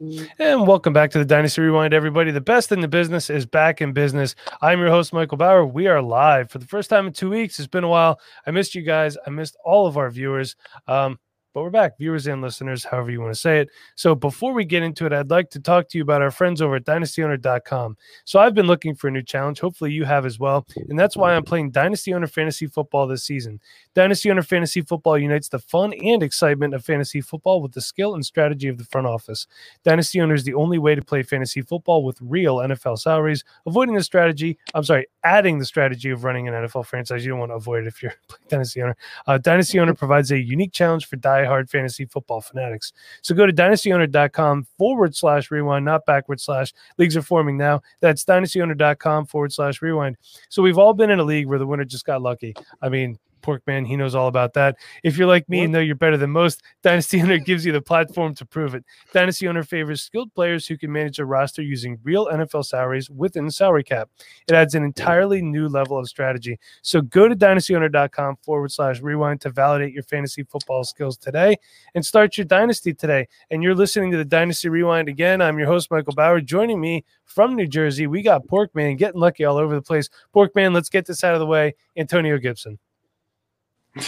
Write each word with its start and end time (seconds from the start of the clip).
And 0.00 0.66
welcome 0.66 0.92
back 0.92 1.12
to 1.12 1.18
the 1.18 1.24
Dynasty 1.24 1.60
Rewind, 1.60 1.94
everybody. 1.94 2.32
The 2.32 2.40
best 2.40 2.72
in 2.72 2.80
the 2.80 2.88
business 2.88 3.30
is 3.30 3.46
back 3.46 3.80
in 3.80 3.92
business. 3.92 4.34
I'm 4.60 4.80
your 4.80 4.88
host, 4.88 5.12
Michael 5.12 5.38
Bauer. 5.38 5.64
We 5.64 5.86
are 5.86 6.02
live 6.02 6.50
for 6.50 6.58
the 6.58 6.66
first 6.66 6.90
time 6.90 7.06
in 7.06 7.12
two 7.12 7.30
weeks. 7.30 7.60
It's 7.60 7.68
been 7.68 7.84
a 7.84 7.88
while. 7.88 8.18
I 8.44 8.50
missed 8.50 8.74
you 8.74 8.82
guys. 8.82 9.16
I 9.24 9.30
missed 9.30 9.56
all 9.64 9.86
of 9.86 9.96
our 9.96 10.10
viewers. 10.10 10.56
Um, 10.88 11.20
but 11.54 11.62
we're 11.62 11.70
back, 11.70 11.96
viewers 11.96 12.26
and 12.26 12.42
listeners, 12.42 12.82
however 12.82 13.12
you 13.12 13.20
want 13.20 13.32
to 13.32 13.38
say 13.38 13.60
it. 13.60 13.68
So 13.94 14.16
before 14.16 14.52
we 14.52 14.64
get 14.64 14.82
into 14.82 15.06
it, 15.06 15.12
I'd 15.12 15.30
like 15.30 15.50
to 15.50 15.60
talk 15.60 15.88
to 15.90 15.98
you 15.98 16.02
about 16.02 16.20
our 16.20 16.32
friends 16.32 16.60
over 16.60 16.74
at 16.74 16.84
dynastyowner.com. 16.84 17.96
So 18.24 18.40
I've 18.40 18.54
been 18.54 18.66
looking 18.66 18.96
for 18.96 19.06
a 19.06 19.12
new 19.12 19.22
challenge. 19.22 19.60
Hopefully 19.60 19.92
you 19.92 20.04
have 20.04 20.26
as 20.26 20.40
well. 20.40 20.66
And 20.88 20.98
that's 20.98 21.16
why 21.16 21.32
I'm 21.32 21.44
playing 21.44 21.70
Dynasty 21.70 22.12
Owner 22.12 22.26
Fantasy 22.26 22.66
Football 22.66 23.06
this 23.06 23.22
season. 23.22 23.60
Dynasty 23.94 24.30
Owner 24.30 24.42
Fantasy 24.42 24.80
Football 24.80 25.18
unites 25.18 25.48
the 25.48 25.58
fun 25.58 25.92
and 25.92 26.22
excitement 26.22 26.74
of 26.74 26.84
fantasy 26.84 27.20
football 27.20 27.62
with 27.62 27.72
the 27.72 27.80
skill 27.80 28.14
and 28.14 28.26
strategy 28.26 28.68
of 28.68 28.78
the 28.78 28.84
front 28.84 29.06
office. 29.06 29.46
Dynasty 29.84 30.20
Owner 30.20 30.34
is 30.34 30.44
the 30.44 30.54
only 30.54 30.78
way 30.78 30.94
to 30.94 31.02
play 31.02 31.22
fantasy 31.22 31.62
football 31.62 32.04
with 32.04 32.18
real 32.20 32.56
NFL 32.56 32.98
salaries, 32.98 33.44
avoiding 33.66 33.94
the 33.94 34.02
strategy, 34.02 34.58
I'm 34.74 34.84
sorry, 34.84 35.06
adding 35.22 35.58
the 35.58 35.64
strategy 35.64 36.10
of 36.10 36.24
running 36.24 36.48
an 36.48 36.54
NFL 36.54 36.86
franchise. 36.86 37.24
You 37.24 37.30
don't 37.30 37.38
want 37.38 37.52
to 37.52 37.56
avoid 37.56 37.84
it 37.84 37.86
if 37.86 38.02
you're 38.02 38.14
playing 38.28 38.48
Dynasty 38.48 38.82
Owner. 38.82 38.96
Uh, 39.26 39.38
Dynasty 39.38 39.78
Owner 39.78 39.94
provides 39.94 40.32
a 40.32 40.38
unique 40.38 40.72
challenge 40.72 41.06
for 41.06 41.16
die-hard 41.16 41.70
fantasy 41.70 42.04
football 42.04 42.40
fanatics. 42.40 42.92
So 43.22 43.34
go 43.34 43.46
to 43.46 43.52
dynastyowner.com 43.52 44.66
forward 44.76 45.14
slash 45.14 45.50
rewind, 45.50 45.84
not 45.84 46.04
backward 46.04 46.40
slash. 46.40 46.72
Leagues 46.98 47.16
are 47.16 47.22
forming 47.22 47.56
now. 47.56 47.80
That's 48.00 48.24
dynastyowner.com 48.24 49.26
forward 49.26 49.52
slash 49.52 49.82
rewind. 49.82 50.16
So 50.48 50.62
we've 50.62 50.78
all 50.78 50.94
been 50.94 51.10
in 51.10 51.20
a 51.20 51.24
league 51.24 51.46
where 51.46 51.58
the 51.58 51.66
winner 51.66 51.84
just 51.84 52.04
got 52.04 52.22
lucky. 52.22 52.54
I 52.82 52.88
mean, 52.88 53.18
Porkman, 53.44 53.86
he 53.86 53.96
knows 53.96 54.14
all 54.14 54.28
about 54.28 54.54
that. 54.54 54.76
If 55.02 55.18
you're 55.18 55.28
like 55.28 55.48
me 55.48 55.60
and 55.60 55.72
know 55.72 55.80
you're 55.80 55.94
better 55.94 56.16
than 56.16 56.30
most, 56.30 56.62
Dynasty 56.82 57.20
Owner 57.20 57.38
gives 57.38 57.66
you 57.66 57.72
the 57.72 57.82
platform 57.82 58.34
to 58.36 58.46
prove 58.46 58.74
it. 58.74 58.84
Dynasty 59.12 59.46
Owner 59.46 59.62
favors 59.62 60.02
skilled 60.02 60.34
players 60.34 60.66
who 60.66 60.78
can 60.78 60.90
manage 60.90 61.18
a 61.18 61.26
roster 61.26 61.60
using 61.60 61.98
real 62.02 62.26
NFL 62.26 62.64
salaries 62.64 63.10
within 63.10 63.44
the 63.44 63.52
salary 63.52 63.84
cap. 63.84 64.08
It 64.48 64.54
adds 64.54 64.74
an 64.74 64.82
entirely 64.82 65.42
new 65.42 65.68
level 65.68 65.98
of 65.98 66.08
strategy. 66.08 66.58
So 66.82 67.02
go 67.02 67.28
to 67.28 67.36
dynastyowner.com 67.36 68.36
forward 68.42 68.72
slash 68.72 69.00
rewind 69.00 69.42
to 69.42 69.50
validate 69.50 69.92
your 69.92 70.02
fantasy 70.04 70.42
football 70.44 70.84
skills 70.84 71.18
today 71.18 71.56
and 71.94 72.04
start 72.04 72.38
your 72.38 72.46
dynasty 72.46 72.94
today. 72.94 73.28
And 73.50 73.62
you're 73.62 73.74
listening 73.74 74.10
to 74.12 74.16
the 74.16 74.24
Dynasty 74.24 74.68
Rewind 74.68 75.08
again. 75.08 75.42
I'm 75.42 75.58
your 75.58 75.68
host, 75.68 75.90
Michael 75.90 76.14
Bauer. 76.14 76.40
Joining 76.40 76.80
me 76.80 77.04
from 77.24 77.56
New 77.56 77.66
Jersey, 77.66 78.06
we 78.06 78.22
got 78.22 78.46
Porkman 78.46 78.96
getting 78.96 79.20
lucky 79.20 79.44
all 79.44 79.58
over 79.58 79.74
the 79.74 79.82
place. 79.82 80.08
Porkman, 80.34 80.72
let's 80.72 80.88
get 80.88 81.06
this 81.06 81.22
out 81.22 81.34
of 81.34 81.40
the 81.40 81.46
way. 81.46 81.74
Antonio 81.96 82.38
Gibson. 82.38 82.78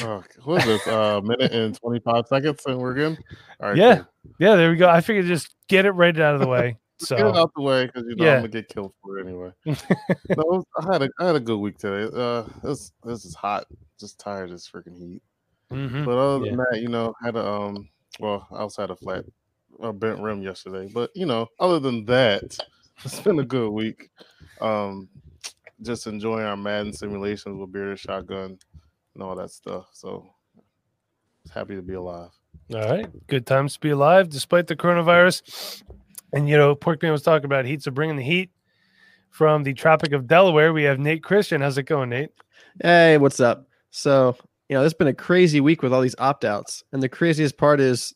Oh, 0.03 0.25
what 0.45 0.63
is 0.63 0.67
this? 0.67 0.87
A 0.87 0.99
uh, 0.99 1.21
minute 1.21 1.53
and 1.53 1.79
25 1.79 2.27
seconds 2.27 2.63
and 2.67 2.79
we're 2.79 2.95
good? 2.95 3.19
All 3.61 3.69
right. 3.69 3.77
Yeah. 3.77 3.97
Cool. 3.97 4.07
Yeah, 4.39 4.57
there 4.57 4.71
we 4.71 4.77
go. 4.77 4.89
I 4.89 5.01
figured 5.01 5.27
just 5.27 5.55
get 5.69 5.87
it 5.87 5.93
right 5.93 6.19
out 6.19 6.35
of 6.35 6.41
the 6.41 6.49
way. 6.49 6.77
So 6.99 7.15
get 7.15 7.27
it 7.27 7.37
out 7.37 7.51
the 7.55 7.61
way 7.61 7.85
because 7.85 8.05
you 8.09 8.17
know 8.17 8.25
yeah. 8.25 8.37
I'm 8.37 8.39
gonna 8.39 8.49
get 8.49 8.71
killed 8.71 8.95
for 9.03 9.19
it 9.19 9.27
anyway. 9.27 9.53
no, 9.67 10.65
I 10.81 10.93
had 10.95 11.03
a 11.03 11.11
I 11.21 11.27
had 11.27 11.37
a 11.37 11.41
good 11.41 11.59
week 11.59 11.77
today. 11.77 12.11
Uh, 12.11 12.45
this 12.63 12.91
this 13.05 13.27
is 13.27 13.35
hot. 13.35 13.67
Just 14.01 14.19
tired 14.19 14.45
of 14.45 14.53
this 14.53 14.67
freaking 14.67 14.97
heat. 14.97 15.23
Mm-hmm. 15.71 16.07
But 16.07 16.17
other 16.17 16.39
than 16.47 16.53
yeah. 16.53 16.65
that, 16.71 16.81
you 16.81 16.89
know, 16.89 17.13
had 17.23 17.37
a 17.37 17.47
um. 17.47 17.91
Well, 18.19 18.49
I 18.51 18.61
also 18.61 18.81
had 18.81 18.91
a 18.91 18.97
flat, 18.97 19.27
a 19.79 19.93
bent 19.93 20.21
rim 20.23 20.41
yesterday. 20.41 20.91
But 20.91 21.11
you 21.15 21.27
know, 21.27 21.49
other 21.61 21.79
than 21.81 22.07
that, 22.07 22.57
it's 23.05 23.21
been 23.21 23.41
a 23.41 23.45
good 23.45 23.73
week. 23.73 24.09
Um, 24.63 25.11
just 25.83 26.07
enjoying 26.07 26.47
our 26.47 26.57
Madden 26.57 26.95
simulations 26.95 27.59
with 27.59 27.73
bearded 27.73 27.99
shotgun 27.99 28.59
and 29.17 29.23
all 29.23 29.35
that 29.35 29.51
stuff. 29.51 29.89
So 29.93 30.29
happy 31.53 31.75
to 31.75 31.83
be 31.83 31.95
alive. 31.95 32.31
All 32.73 32.81
right. 32.81 33.07
Good 33.27 33.47
times 33.47 33.75
to 33.75 33.81
be 33.81 33.91
alive 33.91 34.29
despite 34.29 34.67
the 34.67 34.77
coronavirus. 34.77 35.83
And, 36.33 36.49
you 36.49 36.57
know, 36.57 36.77
Porkman 36.77 37.13
was 37.13 37.23
talking 37.23 37.47
about 37.47 37.65
heat. 37.65 37.83
So 37.83 37.91
bringing 37.91 38.17
the 38.17 38.23
heat 38.23 38.51
from 39.31 39.63
the 39.63 39.73
Tropic 39.73 40.13
of 40.13 40.27
Delaware, 40.27 40.73
we 40.73 40.83
have 40.83 40.99
Nate 40.99 41.23
Christian. 41.23 41.63
How's 41.63 41.79
it 41.79 41.85
going, 41.85 42.11
Nate? 42.11 42.31
Hey, 42.83 43.17
what's 43.17 43.41
up? 43.41 43.67
So, 43.91 44.37
you 44.69 44.77
know, 44.77 44.85
it's 44.85 44.95
been 44.95 45.07
a 45.07 45.15
crazy 45.15 45.61
week 45.61 45.83
with 45.83 45.95
all 45.95 46.03
these 46.03 46.17
opt 46.19 46.45
outs. 46.45 46.85
And 46.93 47.03
the 47.03 47.09
craziest 47.09 47.57
part 47.57 47.81
is 47.81 48.15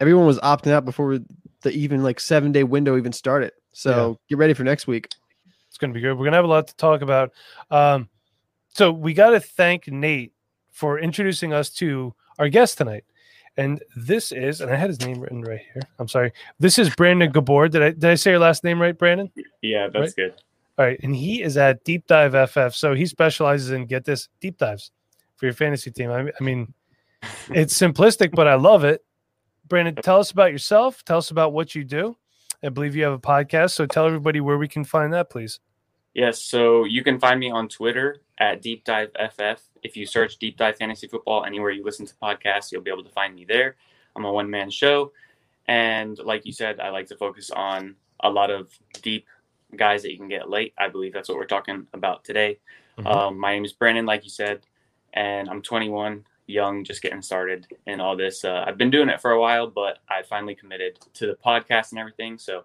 everyone 0.00 0.26
was 0.26 0.40
opting 0.40 0.72
out 0.72 0.84
before 0.84 1.20
the 1.62 1.70
even 1.70 2.02
like 2.02 2.18
seven 2.18 2.50
day 2.50 2.64
window 2.64 2.96
even 2.96 3.12
started. 3.12 3.52
So 3.72 4.10
yeah. 4.10 4.14
get 4.30 4.38
ready 4.38 4.54
for 4.54 4.64
next 4.64 4.88
week. 4.88 5.08
It's 5.68 5.78
going 5.78 5.92
to 5.92 5.94
be 5.94 6.00
good. 6.00 6.14
We're 6.14 6.24
going 6.24 6.32
to 6.32 6.38
have 6.38 6.44
a 6.44 6.48
lot 6.48 6.66
to 6.66 6.76
talk 6.76 7.02
about. 7.02 7.30
Um, 7.70 8.08
so 8.68 8.90
we 8.90 9.14
got 9.14 9.30
to 9.30 9.40
thank 9.40 9.86
Nate 9.86 10.32
for 10.80 10.98
introducing 10.98 11.52
us 11.52 11.68
to 11.68 12.14
our 12.38 12.48
guest 12.48 12.78
tonight. 12.78 13.04
And 13.58 13.82
this 13.94 14.32
is, 14.32 14.62
and 14.62 14.70
I 14.70 14.76
had 14.76 14.88
his 14.88 15.00
name 15.00 15.20
written 15.20 15.42
right 15.42 15.60
here. 15.74 15.82
I'm 15.98 16.08
sorry. 16.08 16.32
This 16.58 16.78
is 16.78 16.88
Brandon 16.94 17.30
Ghabbour. 17.30 17.70
Did 17.70 17.82
I 17.82 17.90
did 17.90 18.04
I 18.06 18.14
say 18.14 18.30
your 18.30 18.40
last 18.40 18.64
name 18.64 18.80
right, 18.80 18.96
Brandon? 18.96 19.30
Yeah, 19.60 19.88
that's 19.92 20.16
right? 20.16 20.16
good. 20.16 20.34
All 20.78 20.86
right, 20.86 20.98
and 21.02 21.14
he 21.14 21.42
is 21.42 21.58
at 21.58 21.84
Deep 21.84 22.06
Dive 22.06 22.32
FF, 22.50 22.74
so 22.74 22.94
he 22.94 23.04
specializes 23.04 23.70
in 23.72 23.84
get 23.84 24.06
this 24.06 24.28
deep 24.40 24.56
dives 24.56 24.92
for 25.36 25.44
your 25.44 25.52
fantasy 25.52 25.90
team. 25.90 26.10
I, 26.10 26.20
I 26.40 26.42
mean, 26.42 26.72
it's 27.50 27.78
simplistic, 27.78 28.34
but 28.34 28.48
I 28.48 28.54
love 28.54 28.84
it. 28.84 29.04
Brandon, 29.68 29.94
tell 29.96 30.20
us 30.20 30.30
about 30.30 30.52
yourself. 30.52 31.04
Tell 31.04 31.18
us 31.18 31.30
about 31.30 31.52
what 31.52 31.74
you 31.74 31.84
do. 31.84 32.16
I 32.64 32.70
believe 32.70 32.96
you 32.96 33.04
have 33.04 33.12
a 33.12 33.18
podcast, 33.18 33.72
so 33.72 33.84
tell 33.84 34.06
everybody 34.06 34.40
where 34.40 34.56
we 34.56 34.68
can 34.68 34.84
find 34.84 35.12
that, 35.12 35.28
please. 35.28 35.60
Yes, 36.14 36.42
so 36.42 36.84
you 36.84 37.04
can 37.04 37.20
find 37.20 37.38
me 37.38 37.50
on 37.50 37.68
Twitter 37.68 38.20
at 38.38 38.62
Deep 38.62 38.84
Dive 38.84 39.10
FF. 39.14 39.62
If 39.82 39.96
you 39.96 40.06
search 40.06 40.38
Deep 40.38 40.56
Dive 40.56 40.76
Fantasy 40.76 41.06
Football 41.06 41.44
anywhere 41.44 41.70
you 41.70 41.84
listen 41.84 42.06
to 42.06 42.14
podcasts, 42.20 42.72
you'll 42.72 42.82
be 42.82 42.90
able 42.90 43.04
to 43.04 43.10
find 43.10 43.34
me 43.34 43.44
there. 43.44 43.76
I'm 44.16 44.24
a 44.24 44.32
one 44.32 44.50
man 44.50 44.70
show. 44.70 45.12
And 45.68 46.18
like 46.18 46.44
you 46.44 46.52
said, 46.52 46.80
I 46.80 46.88
like 46.90 47.06
to 47.08 47.16
focus 47.16 47.50
on 47.50 47.94
a 48.20 48.28
lot 48.28 48.50
of 48.50 48.76
deep 49.02 49.26
guys 49.76 50.02
that 50.02 50.10
you 50.10 50.18
can 50.18 50.28
get 50.28 50.50
late. 50.50 50.74
I 50.76 50.88
believe 50.88 51.12
that's 51.12 51.28
what 51.28 51.38
we're 51.38 51.44
talking 51.44 51.86
about 51.94 52.24
today. 52.24 52.58
Mm-hmm. 52.98 53.06
Um, 53.06 53.38
my 53.38 53.52
name 53.52 53.64
is 53.64 53.72
Brandon, 53.72 54.04
like 54.04 54.24
you 54.24 54.30
said, 54.30 54.60
and 55.12 55.48
I'm 55.48 55.62
21, 55.62 56.24
young, 56.46 56.84
just 56.84 57.02
getting 57.02 57.22
started 57.22 57.66
in 57.86 58.00
all 58.00 58.16
this. 58.16 58.44
Uh, 58.44 58.64
I've 58.66 58.76
been 58.76 58.90
doing 58.90 59.08
it 59.08 59.20
for 59.20 59.30
a 59.30 59.40
while, 59.40 59.68
but 59.68 59.98
I 60.08 60.22
finally 60.22 60.54
committed 60.54 60.98
to 61.14 61.26
the 61.26 61.34
podcast 61.34 61.92
and 61.92 62.00
everything. 62.00 62.36
So 62.36 62.64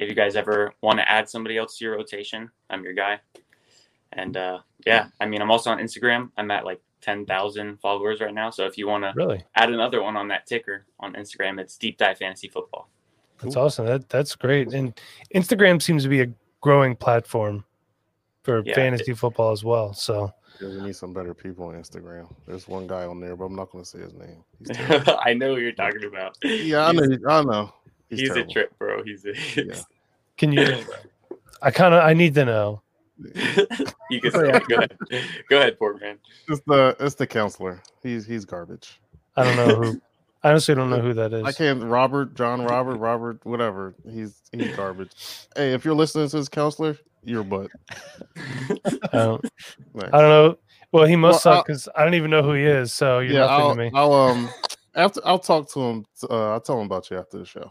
if 0.00 0.08
you 0.08 0.14
guys 0.14 0.34
ever 0.34 0.72
want 0.80 0.98
to 0.98 1.08
add 1.08 1.28
somebody 1.28 1.58
else 1.58 1.76
to 1.78 1.84
your 1.84 1.96
rotation, 1.96 2.50
I'm 2.70 2.82
your 2.82 2.94
guy. 2.94 3.20
And 4.12 4.36
uh, 4.36 4.60
yeah, 4.86 5.08
I 5.20 5.26
mean, 5.26 5.42
I'm 5.42 5.50
also 5.50 5.70
on 5.70 5.78
Instagram. 5.78 6.30
I'm 6.36 6.50
at 6.50 6.64
like 6.64 6.80
10,000 7.02 7.78
followers 7.80 8.20
right 8.20 8.34
now. 8.34 8.50
So 8.50 8.66
if 8.66 8.76
you 8.78 8.88
want 8.88 9.04
to 9.04 9.12
really 9.14 9.44
add 9.54 9.70
another 9.70 10.02
one 10.02 10.16
on 10.16 10.26
that 10.28 10.46
ticker 10.46 10.86
on 10.98 11.12
Instagram, 11.12 11.60
it's 11.60 11.76
Deep 11.76 11.98
Dive 11.98 12.18
Fantasy 12.18 12.48
Football. 12.48 12.88
That's 13.42 13.56
awesome. 13.56 13.86
That 13.86 14.08
that's 14.08 14.34
great. 14.34 14.72
And 14.72 14.98
Instagram 15.34 15.80
seems 15.80 16.02
to 16.02 16.08
be 16.08 16.22
a 16.22 16.28
growing 16.60 16.96
platform 16.96 17.64
for 18.42 18.62
yeah, 18.64 18.74
fantasy 18.74 19.12
it, 19.12 19.18
football 19.18 19.52
as 19.52 19.64
well. 19.64 19.92
So 19.94 20.32
yeah, 20.60 20.68
we 20.68 20.80
need 20.82 20.96
some 20.96 21.12
better 21.12 21.32
people 21.34 21.66
on 21.66 21.74
Instagram. 21.74 22.34
There's 22.46 22.68
one 22.68 22.86
guy 22.86 23.04
on 23.04 23.20
there, 23.20 23.36
but 23.36 23.46
I'm 23.46 23.56
not 23.56 23.70
going 23.70 23.84
to 23.84 23.88
say 23.88 24.00
his 24.00 24.14
name. 24.14 24.44
I 25.24 25.32
know 25.34 25.54
who 25.54 25.60
you're 25.60 25.72
talking 25.72 26.04
about. 26.04 26.36
Yeah, 26.42 26.86
I 26.86 26.92
know. 26.92 27.18
I 27.28 27.42
know. 27.42 27.72
He's, 28.10 28.20
he's 28.20 28.30
a 28.30 28.44
trip, 28.44 28.76
bro. 28.78 29.02
He's 29.02 29.24
a. 29.24 29.32
Yeah. 29.64 29.80
Can 30.36 30.52
you? 30.52 30.84
I 31.62 31.70
kind 31.70 31.94
of. 31.94 32.02
I 32.02 32.12
need 32.12 32.34
to 32.34 32.44
know. 32.44 32.82
you 33.18 34.20
can 34.20 34.32
say, 34.32 34.50
oh, 34.52 34.60
go 34.60 34.76
ahead. 34.76 34.98
Go 35.48 35.58
ahead, 35.58 35.78
Porkman. 35.78 36.16
It's 36.48 36.60
the 36.66 36.96
it's 36.98 37.14
the 37.14 37.26
counselor. 37.26 37.82
He's 38.02 38.26
he's 38.26 38.44
garbage. 38.44 39.00
I 39.36 39.44
don't 39.44 39.56
know 39.56 39.74
who. 39.76 40.00
I 40.42 40.50
honestly 40.50 40.74
don't 40.74 40.88
know 40.88 41.00
who 41.00 41.12
that 41.14 41.34
is. 41.34 41.44
I 41.44 41.52
can't. 41.52 41.82
Robert, 41.84 42.34
John, 42.34 42.64
Robert, 42.64 42.96
Robert, 42.96 43.44
whatever. 43.44 43.94
He's 44.10 44.40
he's 44.52 44.74
garbage. 44.74 45.10
hey, 45.54 45.74
if 45.74 45.84
you're 45.84 45.94
listening 45.94 46.28
to 46.30 46.36
his 46.38 46.48
counselor, 46.48 46.96
you're 47.22 47.44
butt. 47.44 47.70
I 48.76 48.78
don't. 49.12 49.44
I 49.96 50.20
don't 50.20 50.30
know. 50.30 50.58
Well, 50.92 51.04
he 51.04 51.14
must 51.14 51.44
well, 51.44 51.56
suck 51.56 51.66
because 51.66 51.88
I 51.94 52.04
don't 52.04 52.14
even 52.14 52.30
know 52.30 52.42
who 52.42 52.54
he 52.54 52.64
is. 52.64 52.92
So 52.92 53.18
you're 53.18 53.34
yeah, 53.34 53.40
nothing 53.40 53.60
I'll, 53.60 53.74
to 53.74 53.76
me. 53.76 53.90
I'll 53.94 54.12
um 54.12 54.50
after 54.94 55.20
I'll 55.24 55.38
talk 55.38 55.70
to 55.72 55.80
him. 55.80 56.06
Uh, 56.28 56.52
I'll 56.52 56.60
tell 56.60 56.80
him 56.80 56.86
about 56.86 57.10
you 57.10 57.18
after 57.18 57.38
the 57.38 57.44
show. 57.44 57.70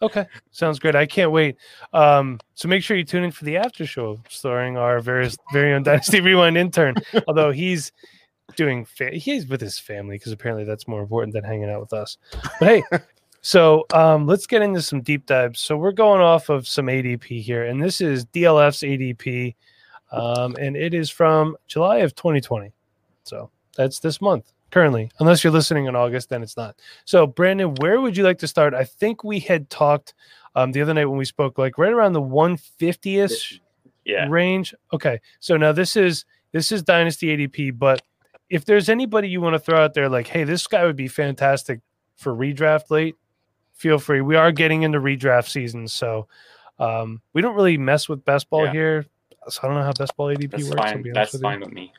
Okay, 0.00 0.26
sounds 0.52 0.78
great. 0.78 0.94
I 0.94 1.06
can't 1.06 1.32
wait. 1.32 1.56
Um, 1.92 2.38
so 2.54 2.68
make 2.68 2.82
sure 2.82 2.96
you 2.96 3.04
tune 3.04 3.24
in 3.24 3.32
for 3.32 3.44
the 3.44 3.56
after 3.56 3.84
show 3.84 4.20
starring 4.28 4.76
our 4.76 5.00
various 5.00 5.36
very 5.52 5.72
own 5.72 5.82
Dynasty 5.82 6.20
Rewind 6.20 6.56
intern. 6.56 6.94
Although 7.28 7.50
he's 7.50 7.90
doing, 8.54 8.84
fa- 8.84 9.14
he's 9.14 9.46
with 9.48 9.60
his 9.60 9.78
family 9.78 10.16
because 10.16 10.30
apparently 10.30 10.64
that's 10.64 10.86
more 10.86 11.00
important 11.00 11.32
than 11.32 11.42
hanging 11.42 11.68
out 11.68 11.80
with 11.80 11.92
us. 11.92 12.16
But 12.60 12.68
hey, 12.68 12.82
so 13.40 13.86
um, 13.92 14.26
let's 14.26 14.46
get 14.46 14.62
into 14.62 14.82
some 14.82 15.00
deep 15.00 15.26
dives. 15.26 15.60
So 15.60 15.76
we're 15.76 15.92
going 15.92 16.20
off 16.20 16.48
of 16.48 16.68
some 16.68 16.86
ADP 16.86 17.42
here, 17.42 17.64
and 17.64 17.82
this 17.82 18.00
is 18.00 18.24
DLF's 18.26 18.82
ADP, 18.82 19.56
um, 20.12 20.54
and 20.60 20.76
it 20.76 20.94
is 20.94 21.10
from 21.10 21.56
July 21.66 21.98
of 21.98 22.14
2020. 22.14 22.72
So 23.24 23.50
that's 23.76 23.98
this 23.98 24.20
month 24.20 24.52
currently, 24.70 25.10
unless 25.18 25.42
you're 25.42 25.52
listening 25.52 25.86
in 25.86 25.96
August, 25.96 26.28
then 26.28 26.42
it's 26.42 26.56
not. 26.56 26.76
So, 27.04 27.26
Brandon, 27.26 27.74
where 27.76 28.00
would 28.00 28.16
you 28.16 28.24
like 28.24 28.38
to 28.38 28.48
start? 28.48 28.74
I 28.74 28.84
think 28.84 29.24
we 29.24 29.40
had 29.40 29.70
talked 29.70 30.14
um, 30.54 30.72
the 30.72 30.82
other 30.82 30.94
night 30.94 31.06
when 31.06 31.18
we 31.18 31.24
spoke, 31.24 31.58
like 31.58 31.78
right 31.78 31.92
around 31.92 32.12
the 32.12 32.20
150 32.20 33.18
ish 33.18 33.60
yeah. 34.04 34.26
range. 34.28 34.74
Okay, 34.92 35.20
so 35.40 35.56
now 35.56 35.72
this 35.72 35.96
is 35.96 36.24
this 36.52 36.72
is 36.72 36.82
Dynasty 36.82 37.36
ADP, 37.36 37.78
but 37.78 38.02
if 38.50 38.64
there's 38.64 38.88
anybody 38.88 39.28
you 39.28 39.40
want 39.40 39.54
to 39.54 39.58
throw 39.58 39.82
out 39.82 39.94
there, 39.94 40.08
like, 40.08 40.26
hey, 40.26 40.44
this 40.44 40.66
guy 40.66 40.84
would 40.84 40.96
be 40.96 41.08
fantastic 41.08 41.80
for 42.16 42.34
redraft 42.34 42.90
late, 42.90 43.16
feel 43.74 43.98
free. 43.98 44.20
We 44.20 44.36
are 44.36 44.50
getting 44.50 44.82
into 44.82 44.98
redraft 44.98 45.48
season, 45.48 45.86
so 45.86 46.26
um, 46.78 47.20
we 47.32 47.42
don't 47.42 47.54
really 47.54 47.78
mess 47.78 48.08
with 48.08 48.24
best 48.24 48.48
ball 48.50 48.66
yeah. 48.66 48.72
here. 48.72 49.06
So 49.48 49.60
I 49.62 49.66
don't 49.66 49.76
know 49.76 49.84
how 49.84 49.92
best 49.92 50.16
ball 50.16 50.28
ADP 50.28 50.50
That's 50.50 50.64
works. 50.64 50.80
Fine. 50.80 51.12
That's 51.14 51.38
fine 51.38 51.60
with 51.60 51.72
me. 51.72 51.92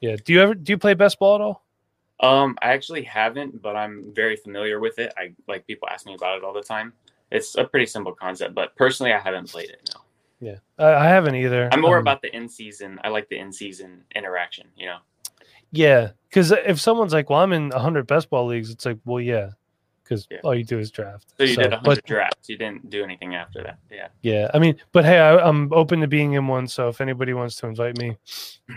Yeah. 0.00 0.16
Do 0.22 0.32
you 0.32 0.40
ever 0.40 0.54
do 0.54 0.72
you 0.72 0.78
play 0.78 0.94
best 0.94 1.18
ball 1.18 1.36
at 1.36 1.40
all? 1.40 1.61
Um, 2.22 2.56
I 2.62 2.72
actually 2.72 3.02
haven't, 3.02 3.60
but 3.60 3.76
I'm 3.76 4.12
very 4.14 4.36
familiar 4.36 4.78
with 4.78 4.98
it. 4.98 5.12
I 5.16 5.32
like 5.48 5.66
people 5.66 5.88
ask 5.88 6.06
me 6.06 6.14
about 6.14 6.38
it 6.38 6.44
all 6.44 6.52
the 6.52 6.62
time. 6.62 6.92
It's 7.32 7.56
a 7.56 7.64
pretty 7.64 7.86
simple 7.86 8.14
concept, 8.14 8.54
but 8.54 8.76
personally, 8.76 9.12
I 9.12 9.18
haven't 9.18 9.50
played 9.50 9.70
it. 9.70 9.90
No. 9.94 10.00
Yeah, 10.48 10.58
I, 10.78 11.06
I 11.06 11.08
haven't 11.08 11.34
either. 11.36 11.68
I'm 11.72 11.80
more 11.80 11.96
um, 11.96 12.02
about 12.02 12.22
the 12.22 12.34
in 12.34 12.48
season. 12.48 12.98
I 13.04 13.08
like 13.08 13.28
the 13.28 13.38
in 13.38 13.52
season 13.52 14.04
interaction. 14.14 14.68
You 14.76 14.86
know. 14.86 14.98
Yeah, 15.70 16.10
because 16.28 16.52
if 16.52 16.80
someone's 16.80 17.12
like, 17.12 17.30
"Well, 17.30 17.40
I'm 17.40 17.52
in 17.52 17.70
100 17.70 18.06
best 18.06 18.28
ball 18.28 18.46
leagues," 18.46 18.70
it's 18.70 18.84
like, 18.84 18.98
"Well, 19.04 19.20
yeah," 19.20 19.50
because 20.02 20.26
yeah. 20.30 20.38
all 20.44 20.54
you 20.54 20.64
do 20.64 20.78
is 20.78 20.90
draft. 20.90 21.34
So 21.38 21.44
you 21.44 21.54
so, 21.54 21.62
did 21.62 21.70
100 21.72 21.84
but, 21.84 22.04
drafts. 22.04 22.48
You 22.48 22.56
didn't 22.58 22.90
do 22.90 23.02
anything 23.02 23.34
after 23.34 23.62
that. 23.62 23.78
Yeah. 23.90 24.08
Yeah, 24.22 24.50
I 24.54 24.58
mean, 24.58 24.76
but 24.92 25.04
hey, 25.04 25.18
I, 25.18 25.48
am 25.48 25.70
open 25.72 26.00
to 26.00 26.06
being 26.06 26.34
in 26.34 26.46
one. 26.46 26.66
So 26.66 26.88
if 26.88 27.00
anybody 27.00 27.34
wants 27.34 27.56
to 27.56 27.66
invite 27.66 27.98
me, 27.98 28.16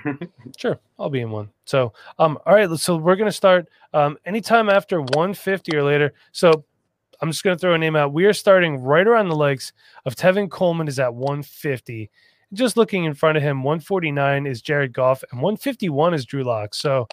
sure, 0.57 0.79
I'll 0.99 1.09
be 1.09 1.21
in 1.21 1.31
one. 1.31 1.49
So, 1.65 1.93
um, 2.19 2.37
all 2.45 2.53
right, 2.53 2.69
so 2.77 2.97
we're 2.97 3.15
gonna 3.15 3.31
start 3.31 3.67
um 3.93 4.17
anytime 4.25 4.69
after 4.69 5.01
150 5.01 5.75
or 5.75 5.83
later. 5.83 6.13
So 6.31 6.65
I'm 7.21 7.31
just 7.31 7.43
going 7.43 7.55
to 7.55 7.59
throw 7.59 7.73
a 7.73 7.77
name 7.77 7.95
out. 7.95 8.13
We 8.13 8.25
are 8.25 8.33
starting 8.33 8.77
right 8.77 9.07
around 9.07 9.29
the 9.29 9.35
legs 9.35 9.73
of 10.05 10.15
Tevin 10.15 10.49
Coleman 10.49 10.87
is 10.87 10.99
at 10.99 11.13
150. 11.13 12.09
Just 12.53 12.77
looking 12.77 13.05
in 13.05 13.13
front 13.13 13.37
of 13.37 13.43
him, 13.43 13.63
149 13.63 14.45
is 14.45 14.61
Jared 14.61 14.93
Goff 14.93 15.23
and 15.31 15.41
151 15.41 16.13
is 16.13 16.25
Drew 16.25 16.43
Lock. 16.43 16.73
So, 16.73 17.07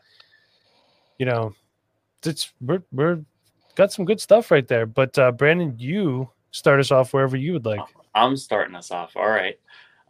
you 1.18 1.26
know, 1.26 1.54
it's 2.24 2.52
we're 2.60 2.82
we're 2.92 3.20
got 3.74 3.92
some 3.92 4.04
good 4.04 4.20
stuff 4.20 4.50
right 4.50 4.66
there. 4.66 4.86
But 4.86 5.18
uh, 5.18 5.32
Brandon, 5.32 5.74
you 5.78 6.30
start 6.50 6.80
us 6.80 6.90
off 6.90 7.12
wherever 7.12 7.36
you 7.36 7.52
would 7.54 7.64
like. 7.64 7.80
I'm 8.14 8.36
starting 8.36 8.74
us 8.74 8.90
off. 8.90 9.16
All 9.16 9.28
right. 9.28 9.58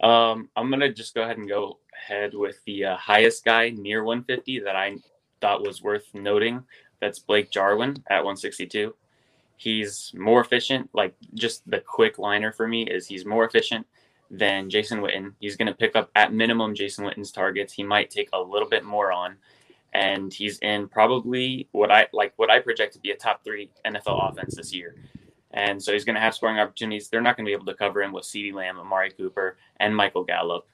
Um, 0.01 0.49
I'm 0.55 0.69
gonna 0.69 0.91
just 0.91 1.15
go 1.15 1.23
ahead 1.23 1.37
and 1.37 1.47
go 1.47 1.77
ahead 1.95 2.33
with 2.33 2.59
the 2.65 2.85
uh, 2.85 2.97
highest 2.97 3.45
guy 3.45 3.69
near 3.69 4.03
150 4.03 4.59
that 4.59 4.75
I 4.75 4.97
thought 5.39 5.65
was 5.65 5.81
worth 5.81 6.07
noting. 6.13 6.63
That's 6.99 7.19
Blake 7.19 7.51
Jarwin 7.51 8.03
at 8.09 8.23
162. 8.23 8.93
He's 9.57 10.13
more 10.15 10.41
efficient. 10.41 10.89
Like 10.93 11.15
just 11.33 11.69
the 11.69 11.79
quick 11.79 12.17
liner 12.17 12.51
for 12.51 12.67
me 12.67 12.83
is 12.83 13.07
he's 13.07 13.25
more 13.25 13.45
efficient 13.45 13.85
than 14.29 14.69
Jason 14.69 14.99
Witten. 14.99 15.33
He's 15.39 15.55
going 15.55 15.67
to 15.67 15.73
pick 15.73 15.95
up 15.95 16.09
at 16.15 16.33
minimum 16.33 16.73
Jason 16.73 17.05
Witten's 17.05 17.31
targets. 17.31 17.71
He 17.71 17.83
might 17.83 18.09
take 18.09 18.29
a 18.33 18.41
little 18.41 18.67
bit 18.67 18.83
more 18.83 19.11
on, 19.11 19.35
and 19.93 20.33
he's 20.33 20.59
in 20.59 20.87
probably 20.87 21.67
what 21.71 21.91
I 21.91 22.07
like 22.13 22.33
what 22.37 22.49
I 22.49 22.59
project 22.59 22.93
to 22.93 22.99
be 22.99 23.11
a 23.11 23.15
top 23.15 23.43
three 23.43 23.69
NFL 23.85 24.31
offense 24.31 24.55
this 24.55 24.73
year. 24.73 24.95
And 25.51 25.81
so 25.81 25.93
he's 25.93 26.03
going 26.03 26.15
to 26.15 26.21
have 26.21 26.33
scoring 26.33 26.57
opportunities. 26.57 27.09
They're 27.09 27.21
not 27.21 27.37
going 27.37 27.45
to 27.45 27.49
be 27.49 27.53
able 27.53 27.67
to 27.67 27.75
cover 27.75 28.01
him 28.01 28.11
with 28.11 28.25
CeeDee 28.25 28.53
Lamb, 28.53 28.79
Amari 28.79 29.11
Cooper, 29.11 29.57
and 29.79 29.95
Michael 29.95 30.23
Gallup. 30.23 30.67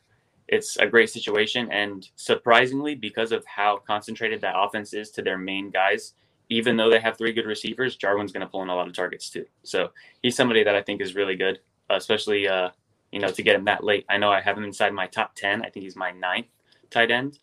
It's 0.47 0.77
a 0.77 0.87
great 0.87 1.09
situation. 1.09 1.69
And 1.69 2.07
surprisingly, 2.15 2.95
because 2.95 3.33
of 3.33 3.45
how 3.45 3.77
concentrated 3.85 4.39
that 4.41 4.55
offense 4.57 4.93
is 4.93 5.11
to 5.11 5.21
their 5.21 5.37
main 5.37 5.69
guys, 5.69 6.13
even 6.47 6.77
though 6.77 6.89
they 6.89 6.99
have 6.99 7.17
three 7.17 7.33
good 7.33 7.45
receivers, 7.45 7.97
Jarwin's 7.97 8.31
going 8.31 8.41
to 8.41 8.47
pull 8.47 8.63
in 8.63 8.69
a 8.69 8.75
lot 8.75 8.87
of 8.87 8.93
targets 8.93 9.29
too. 9.29 9.45
So 9.63 9.91
he's 10.23 10.35
somebody 10.35 10.63
that 10.63 10.75
I 10.75 10.81
think 10.81 11.01
is 11.01 11.13
really 11.13 11.35
good, 11.35 11.59
especially 11.89 12.47
uh, 12.47 12.69
you 13.11 13.19
know 13.19 13.29
to 13.29 13.43
get 13.43 13.55
him 13.55 13.65
that 13.65 13.83
late. 13.83 14.05
I 14.09 14.17
know 14.17 14.31
I 14.31 14.41
have 14.41 14.57
him 14.57 14.63
inside 14.63 14.93
my 14.93 15.07
top 15.07 15.35
ten. 15.35 15.61
I 15.61 15.69
think 15.69 15.83
he's 15.83 15.95
my 15.95 16.11
ninth 16.11 16.47
tight 16.89 17.11
end, 17.11 17.39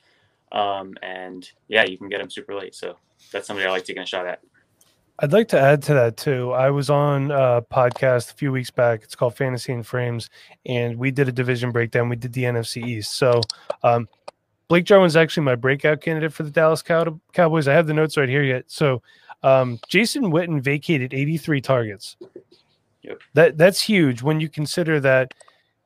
um, 0.56 0.94
and 1.02 1.48
yeah, 1.68 1.84
you 1.84 1.98
can 1.98 2.08
get 2.08 2.18
them 2.18 2.30
super 2.30 2.54
late. 2.54 2.74
So 2.74 2.96
that's 3.30 3.46
somebody 3.46 3.68
I 3.68 3.70
like 3.70 3.84
taking 3.84 4.02
a 4.02 4.06
shot 4.06 4.26
at. 4.26 4.40
I'd 5.18 5.32
like 5.32 5.48
to 5.48 5.60
add 5.60 5.82
to 5.84 5.94
that 5.94 6.16
too. 6.16 6.52
I 6.52 6.70
was 6.70 6.90
on 6.90 7.30
a 7.30 7.62
podcast 7.62 8.32
a 8.32 8.34
few 8.34 8.52
weeks 8.52 8.70
back. 8.70 9.02
It's 9.02 9.14
called 9.14 9.36
Fantasy 9.36 9.72
and 9.72 9.86
Frames, 9.86 10.30
and 10.64 10.98
we 10.98 11.10
did 11.10 11.28
a 11.28 11.32
division 11.32 11.72
breakdown. 11.72 12.08
We 12.08 12.16
did 12.16 12.32
the 12.32 12.44
NFC 12.44 12.86
East. 12.86 13.12
So 13.12 13.40
um, 13.82 14.08
Blake 14.68 14.84
Jarwin's 14.84 15.16
actually 15.16 15.44
my 15.44 15.54
breakout 15.54 16.00
candidate 16.00 16.32
for 16.32 16.42
the 16.42 16.50
Dallas 16.50 16.82
Cow- 16.82 17.20
Cowboys. 17.32 17.68
I 17.68 17.74
have 17.74 17.86
the 17.86 17.94
notes 17.94 18.16
right 18.16 18.28
here 18.28 18.42
yet. 18.42 18.64
So 18.66 19.02
um, 19.42 19.78
Jason 19.88 20.24
Witten 20.24 20.62
vacated 20.62 21.12
83 21.12 21.60
targets. 21.60 22.16
Yep. 23.02 23.20
That 23.34 23.58
that's 23.58 23.80
huge 23.80 24.22
when 24.22 24.40
you 24.40 24.48
consider 24.48 25.00
that 25.00 25.32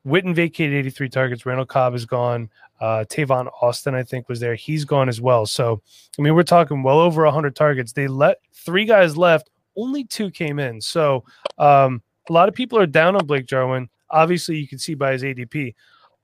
Witten 0.06 0.34
vacated 0.34 0.76
83 0.76 1.08
targets. 1.08 1.46
Randall 1.46 1.66
Cobb 1.66 1.94
is 1.94 2.06
gone. 2.06 2.50
Uh, 2.80 3.04
Tavon 3.08 3.50
Austin, 3.60 3.94
I 3.94 4.02
think, 4.02 4.28
was 4.28 4.40
there. 4.40 4.54
He's 4.54 4.84
gone 4.84 5.08
as 5.08 5.20
well. 5.20 5.44
So, 5.46 5.82
I 6.18 6.22
mean, 6.22 6.34
we're 6.34 6.42
talking 6.42 6.82
well 6.82 6.98
over 6.98 7.24
100 7.24 7.54
targets. 7.54 7.92
They 7.92 8.08
let 8.08 8.38
three 8.54 8.84
guys 8.84 9.16
left. 9.16 9.50
Only 9.76 10.04
two 10.04 10.30
came 10.30 10.58
in. 10.58 10.80
So, 10.80 11.24
um, 11.58 12.02
a 12.28 12.32
lot 12.32 12.48
of 12.48 12.54
people 12.54 12.78
are 12.78 12.86
down 12.86 13.16
on 13.16 13.26
Blake 13.26 13.46
Jarwin. 13.46 13.88
Obviously, 14.10 14.56
you 14.56 14.66
can 14.66 14.78
see 14.78 14.94
by 14.94 15.12
his 15.12 15.22
ADP. 15.22 15.74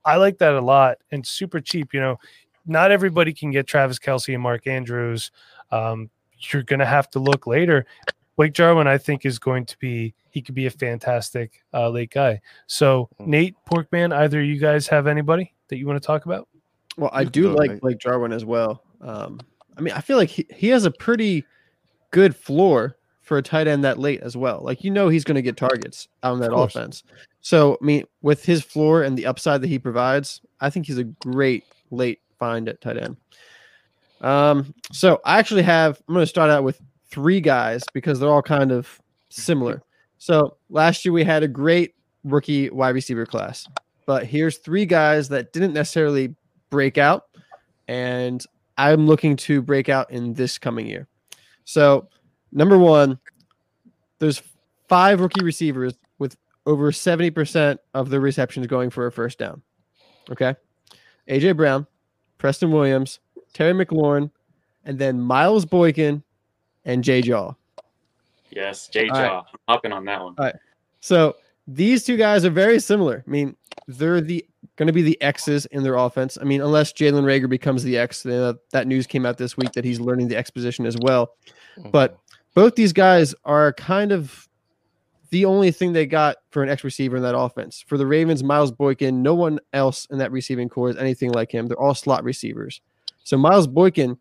I 0.04 0.16
like 0.16 0.38
that 0.38 0.54
a 0.54 0.60
lot 0.60 0.98
and 1.10 1.26
super 1.26 1.60
cheap. 1.60 1.92
You 1.92 2.00
know, 2.00 2.16
not 2.64 2.90
everybody 2.90 3.32
can 3.32 3.50
get 3.50 3.66
Travis 3.66 3.98
Kelce 3.98 4.32
and 4.32 4.42
Mark 4.42 4.66
Andrews. 4.66 5.30
Um, 5.70 6.10
you're 6.38 6.62
going 6.62 6.80
to 6.80 6.86
have 6.86 7.10
to 7.10 7.18
look 7.18 7.46
later. 7.46 7.86
Blake 8.36 8.52
Jarwin, 8.52 8.86
I 8.86 8.98
think, 8.98 9.24
is 9.24 9.38
going 9.38 9.64
to 9.66 9.78
be 9.78 10.14
he 10.30 10.42
could 10.42 10.54
be 10.54 10.66
a 10.66 10.70
fantastic 10.70 11.64
uh, 11.72 11.88
late 11.88 12.10
guy. 12.10 12.40
So 12.66 13.08
hmm. 13.18 13.30
Nate 13.30 13.56
Porkman, 13.70 14.14
either 14.14 14.42
you 14.42 14.58
guys 14.58 14.86
have 14.88 15.06
anybody 15.06 15.52
that 15.68 15.78
you 15.78 15.86
want 15.86 16.00
to 16.00 16.06
talk 16.06 16.26
about? 16.26 16.48
Well, 16.96 17.10
I 17.12 17.24
do 17.24 17.50
like 17.50 17.80
Blake 17.80 17.98
Jarwin 17.98 18.32
as 18.32 18.44
well. 18.44 18.82
Um, 19.00 19.40
I 19.76 19.80
mean, 19.80 19.94
I 19.94 20.00
feel 20.00 20.16
like 20.16 20.30
he, 20.30 20.46
he 20.54 20.68
has 20.68 20.84
a 20.84 20.90
pretty 20.90 21.44
good 22.10 22.34
floor 22.34 22.96
for 23.20 23.38
a 23.38 23.42
tight 23.42 23.66
end 23.66 23.84
that 23.84 23.98
late 23.98 24.20
as 24.20 24.36
well. 24.36 24.60
Like 24.62 24.84
you 24.84 24.90
know 24.90 25.08
he's 25.08 25.24
going 25.24 25.34
to 25.34 25.42
get 25.42 25.56
targets 25.56 26.08
on 26.22 26.38
that 26.40 26.54
offense. 26.54 27.02
So 27.40 27.78
I 27.80 27.84
mean, 27.84 28.04
with 28.22 28.44
his 28.44 28.62
floor 28.62 29.02
and 29.02 29.16
the 29.16 29.26
upside 29.26 29.62
that 29.62 29.68
he 29.68 29.78
provides, 29.78 30.40
I 30.60 30.70
think 30.70 30.86
he's 30.86 30.98
a 30.98 31.04
great 31.04 31.64
late 31.90 32.20
find 32.38 32.68
at 32.68 32.80
tight 32.80 32.98
end. 32.98 33.16
Um, 34.20 34.74
so 34.92 35.20
I 35.24 35.38
actually 35.38 35.62
have. 35.62 36.00
I'm 36.08 36.14
going 36.14 36.22
to 36.22 36.28
start 36.28 36.50
out 36.50 36.62
with 36.64 36.80
three 37.08 37.40
guys 37.40 37.82
because 37.92 38.20
they're 38.20 38.28
all 38.30 38.42
kind 38.42 38.72
of 38.72 39.00
similar. 39.28 39.82
So 40.18 40.56
last 40.70 41.04
year 41.04 41.12
we 41.12 41.24
had 41.24 41.42
a 41.42 41.48
great 41.48 41.94
rookie 42.24 42.70
wide 42.70 42.94
receiver 42.94 43.26
class, 43.26 43.66
but 44.06 44.26
here's 44.26 44.58
three 44.58 44.86
guys 44.86 45.28
that 45.28 45.52
didn't 45.52 45.72
necessarily 45.72 46.34
break 46.70 46.98
out, 46.98 47.24
and 47.88 48.44
I'm 48.78 49.06
looking 49.06 49.36
to 49.36 49.62
break 49.62 49.88
out 49.88 50.10
in 50.10 50.34
this 50.34 50.58
coming 50.58 50.86
year. 50.86 51.08
So 51.64 52.08
number 52.52 52.78
one, 52.78 53.18
there's 54.18 54.42
five 54.88 55.20
rookie 55.20 55.44
receivers 55.44 55.94
with 56.18 56.36
over 56.64 56.90
70% 56.90 57.78
of 57.94 58.10
the 58.10 58.20
receptions 58.20 58.66
going 58.66 58.90
for 58.90 59.06
a 59.06 59.12
first 59.12 59.38
down. 59.38 59.62
Okay. 60.30 60.54
AJ 61.28 61.56
Brown, 61.56 61.86
Preston 62.38 62.70
Williams, 62.70 63.20
Terry 63.52 63.72
McLaurin, 63.72 64.30
and 64.84 64.98
then 64.98 65.20
Miles 65.20 65.64
Boykin 65.64 66.22
and 66.86 67.04
Jay 67.04 67.20
Jaw. 67.20 67.52
Yes, 68.50 68.88
Jay 68.88 69.08
Jaw. 69.08 69.12
Right. 69.12 69.44
Hopping 69.68 69.92
on 69.92 70.06
that 70.06 70.22
one. 70.22 70.34
All 70.38 70.46
right. 70.46 70.56
So 71.00 71.36
these 71.68 72.04
two 72.04 72.16
guys 72.16 72.44
are 72.46 72.50
very 72.50 72.80
similar. 72.80 73.22
I 73.26 73.30
mean, 73.30 73.54
they're 73.86 74.22
the 74.22 74.46
going 74.76 74.86
to 74.86 74.92
be 74.92 75.02
the 75.02 75.20
X's 75.20 75.66
in 75.66 75.82
their 75.82 75.96
offense. 75.96 76.38
I 76.40 76.44
mean, 76.44 76.60
unless 76.60 76.92
Jalen 76.92 77.24
Reagor 77.24 77.48
becomes 77.48 77.82
the 77.82 77.98
X, 77.98 78.24
uh, 78.26 78.54
that 78.72 78.86
news 78.86 79.06
came 79.06 79.26
out 79.26 79.38
this 79.38 79.56
week 79.56 79.72
that 79.72 79.84
he's 79.84 80.00
learning 80.00 80.28
the 80.28 80.36
X 80.36 80.50
position 80.50 80.86
as 80.86 80.96
well. 81.00 81.34
Mm-hmm. 81.78 81.90
But 81.90 82.18
both 82.54 82.74
these 82.74 82.92
guys 82.92 83.34
are 83.44 83.72
kind 83.72 84.12
of 84.12 84.48
the 85.30 85.44
only 85.44 85.70
thing 85.70 85.92
they 85.92 86.06
got 86.06 86.36
for 86.50 86.62
an 86.62 86.68
X 86.68 86.84
receiver 86.84 87.16
in 87.16 87.22
that 87.22 87.36
offense. 87.36 87.84
For 87.86 87.98
the 87.98 88.06
Ravens, 88.06 88.44
Miles 88.44 88.70
Boykin, 88.70 89.22
no 89.22 89.34
one 89.34 89.58
else 89.72 90.06
in 90.10 90.18
that 90.18 90.30
receiving 90.30 90.68
corps 90.68 90.90
is 90.90 90.96
anything 90.96 91.32
like 91.32 91.52
him. 91.52 91.66
They're 91.66 91.80
all 91.80 91.94
slot 91.94 92.22
receivers. 92.22 92.80
So 93.24 93.36
Miles 93.36 93.66
Boykin, 93.66 94.18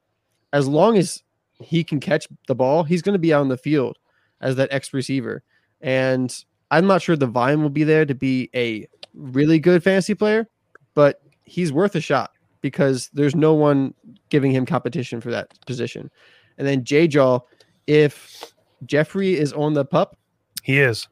as 0.52 0.68
long 0.68 0.98
as 0.98 1.22
he 1.60 1.84
can 1.84 2.00
catch 2.00 2.28
the 2.48 2.56
ball, 2.56 2.84
he's 2.84 3.02
going 3.02 3.14
to 3.14 3.20
be 3.20 3.34
out 3.34 3.42
on 3.42 3.50
the 3.50 3.58
field 3.58 3.98
as 4.42 4.56
that 4.56 4.72
X 4.72 4.94
receiver. 4.94 5.44
And 5.82 6.36
I'm 6.72 6.88
not 6.88 7.02
sure 7.02 7.16
the 7.16 7.28
volume 7.28 7.62
will 7.62 7.70
be 7.70 7.84
there 7.84 8.06
to 8.06 8.16
be 8.16 8.50
a 8.56 8.88
really 9.14 9.60
good 9.60 9.84
fantasy 9.84 10.14
player, 10.14 10.48
but 10.94 11.22
he's 11.46 11.72
worth 11.72 11.96
a 11.96 12.02
shot 12.02 12.32
because 12.62 13.10
there's 13.14 13.36
no 13.36 13.54
one 13.54 13.94
giving 14.30 14.52
him 14.52 14.66
competition 14.66 15.22
for 15.22 15.32
that 15.32 15.54
position. 15.66 16.10
And 16.58 16.68
then 16.68 16.84
J 16.84 17.08
Jaw, 17.08 17.40
if 17.88 18.54
Jeffery 18.86 19.38
is 19.38 19.54
on 19.54 19.74
the 19.74 19.86
pup, 19.86 20.18
he 20.64 20.80
is. 20.80 21.08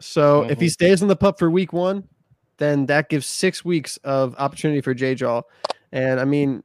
So 0.00 0.42
mm-hmm. 0.42 0.50
if 0.50 0.60
he 0.60 0.68
stays 0.68 1.02
on 1.02 1.08
the 1.08 1.16
pup 1.16 1.38
for 1.38 1.50
week 1.50 1.72
one, 1.72 2.04
then 2.58 2.86
that 2.86 3.08
gives 3.08 3.26
six 3.26 3.64
weeks 3.64 3.96
of 3.98 4.34
opportunity 4.38 4.80
for 4.80 4.94
J 4.94 5.14
Jaw. 5.14 5.42
And 5.90 6.20
I 6.20 6.24
mean, 6.24 6.62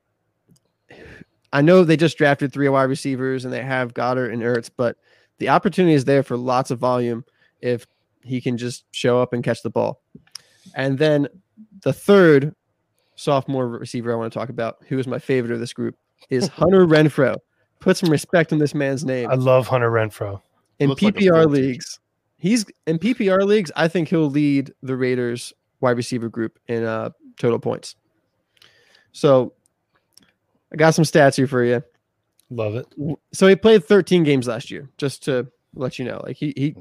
I 1.54 1.62
know 1.62 1.84
they 1.84 1.96
just 1.96 2.18
drafted 2.18 2.52
three 2.52 2.68
wide 2.68 2.84
receivers 2.84 3.46
and 3.46 3.54
they 3.54 3.62
have 3.62 3.94
Goedert 3.94 4.34
and 4.34 4.42
Ertz, 4.42 4.70
but 4.76 4.98
the 5.38 5.50
opportunity 5.50 5.94
is 5.94 6.04
there 6.04 6.24
for 6.24 6.36
lots 6.36 6.72
of 6.72 6.80
volume 6.80 7.24
if 7.62 7.88
he 8.24 8.42
can 8.42 8.58
just 8.58 8.84
show 8.92 9.22
up 9.22 9.32
and 9.32 9.44
catch 9.44 9.62
the 9.62 9.70
ball. 9.70 10.02
And 10.76 10.98
then 10.98 11.28
the 11.84 11.94
third 11.94 12.56
sophomore 13.16 13.68
receiver 13.68 14.12
I 14.12 14.16
want 14.16 14.34
to 14.34 14.38
talk 14.38 14.50
about, 14.50 14.78
who 14.88 15.00
is 15.00 15.08
my 15.08 15.20
favorite 15.20 15.54
of 15.54 15.60
this 15.60 15.74
group, 15.74 15.96
is 16.30 16.48
Hunter 16.50 16.86
Renfrow. 16.86 17.38
Put 17.80 17.98
some 17.98 18.10
respect 18.10 18.52
on 18.52 18.60
this 18.60 18.74
man's 18.74 19.06
name. 19.06 19.30
I 19.30 19.36
love 19.36 19.68
Hunter 19.68 19.92
Renfrow. 19.92 20.42
In 20.80 20.90
PPR 20.90 21.46
like 21.46 21.48
leagues, 21.50 22.00
He's 22.44 22.66
in 22.88 23.00
PPR 23.00 23.46
leagues. 23.46 23.72
I 23.74 23.88
think 23.88 24.10
he'll 24.10 24.30
lead 24.30 24.74
the 24.82 24.98
Raiders 24.98 25.54
wide 25.80 25.96
receiver 25.96 26.28
group 26.28 26.60
in 26.68 26.84
uh, 26.84 27.12
total 27.38 27.58
points. 27.58 27.96
So 29.14 29.54
I 30.74 30.78
got 30.78 30.96
some 30.96 31.06
stats 31.06 31.36
here 31.36 31.48
for 31.48 31.64
you. 31.64 31.84
Love 32.50 32.76
it. 32.76 32.88
So 33.32 33.48
he 33.48 33.56
played 33.56 33.84
13 33.86 34.24
games 34.24 34.48
last 34.48 34.72
year, 34.72 34.90
just 34.98 35.24
to 35.26 35.48
let 35.76 36.00
you 36.00 36.06
know. 36.06 36.22
Like 36.24 36.38
he 36.38 36.54
he 36.56 36.76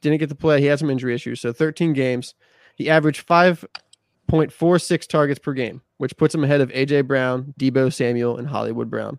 didn't 0.00 0.18
get 0.18 0.28
to 0.28 0.34
play. 0.34 0.60
He 0.60 0.66
had 0.66 0.78
some 0.78 0.90
injury 0.90 1.14
issues. 1.14 1.40
So 1.40 1.52
13 1.52 1.92
games. 1.92 2.34
He 2.76 2.90
averaged 2.90 3.26
5.46 3.26 5.08
targets 5.08 5.38
per 5.38 5.52
game, 5.52 5.80
which 5.98 6.16
puts 6.16 6.34
him 6.34 6.44
ahead 6.44 6.60
of 6.60 6.70
AJ 6.70 7.06
Brown, 7.06 7.54
Deebo 7.58 7.92
Samuel, 7.92 8.36
and 8.36 8.48
Hollywood 8.48 8.90
Brown. 8.90 9.18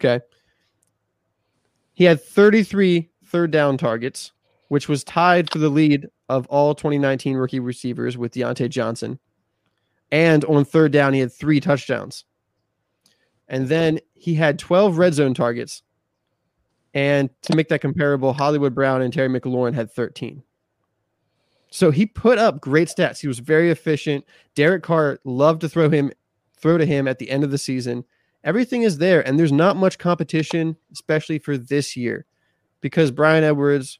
Okay. 0.00 0.24
He 1.92 2.04
had 2.04 2.22
33 2.22 3.10
third 3.24 3.50
down 3.50 3.78
targets, 3.78 4.32
which 4.68 4.88
was 4.88 5.02
tied 5.02 5.50
for 5.50 5.58
the 5.58 5.68
lead 5.68 6.06
of 6.28 6.46
all 6.46 6.74
2019 6.74 7.36
rookie 7.36 7.60
receivers 7.60 8.16
with 8.16 8.32
Diontae 8.32 8.68
Johnson. 8.68 9.18
And 10.12 10.44
on 10.44 10.64
third 10.64 10.92
down, 10.92 11.14
he 11.14 11.20
had 11.20 11.32
three 11.32 11.58
touchdowns. 11.58 12.24
And 13.48 13.68
then 13.68 14.00
he 14.14 14.34
had 14.34 14.58
12 14.58 14.98
red 14.98 15.14
zone 15.14 15.34
targets. 15.34 15.82
And 16.94 17.30
to 17.42 17.54
make 17.54 17.68
that 17.68 17.80
comparable, 17.80 18.32
Hollywood 18.32 18.74
Brown 18.74 19.02
and 19.02 19.12
Terry 19.12 19.28
McLaurin 19.28 19.74
had 19.74 19.92
13. 19.92 20.42
So 21.70 21.90
he 21.90 22.06
put 22.06 22.38
up 22.38 22.60
great 22.60 22.88
stats. 22.88 23.20
He 23.20 23.28
was 23.28 23.38
very 23.38 23.70
efficient. 23.70 24.24
Derek 24.54 24.82
Carr 24.82 25.18
loved 25.24 25.60
to 25.60 25.68
throw 25.68 25.90
him 25.90 26.10
throw 26.56 26.78
to 26.78 26.86
him 26.86 27.06
at 27.06 27.18
the 27.18 27.30
end 27.30 27.44
of 27.44 27.50
the 27.50 27.58
season. 27.58 28.02
Everything 28.42 28.82
is 28.82 28.98
there, 28.98 29.26
and 29.26 29.38
there's 29.38 29.52
not 29.52 29.76
much 29.76 29.98
competition, 29.98 30.76
especially 30.92 31.38
for 31.38 31.58
this 31.58 31.96
year, 31.96 32.24
because 32.80 33.10
Bryan 33.10 33.44
Edwards, 33.44 33.98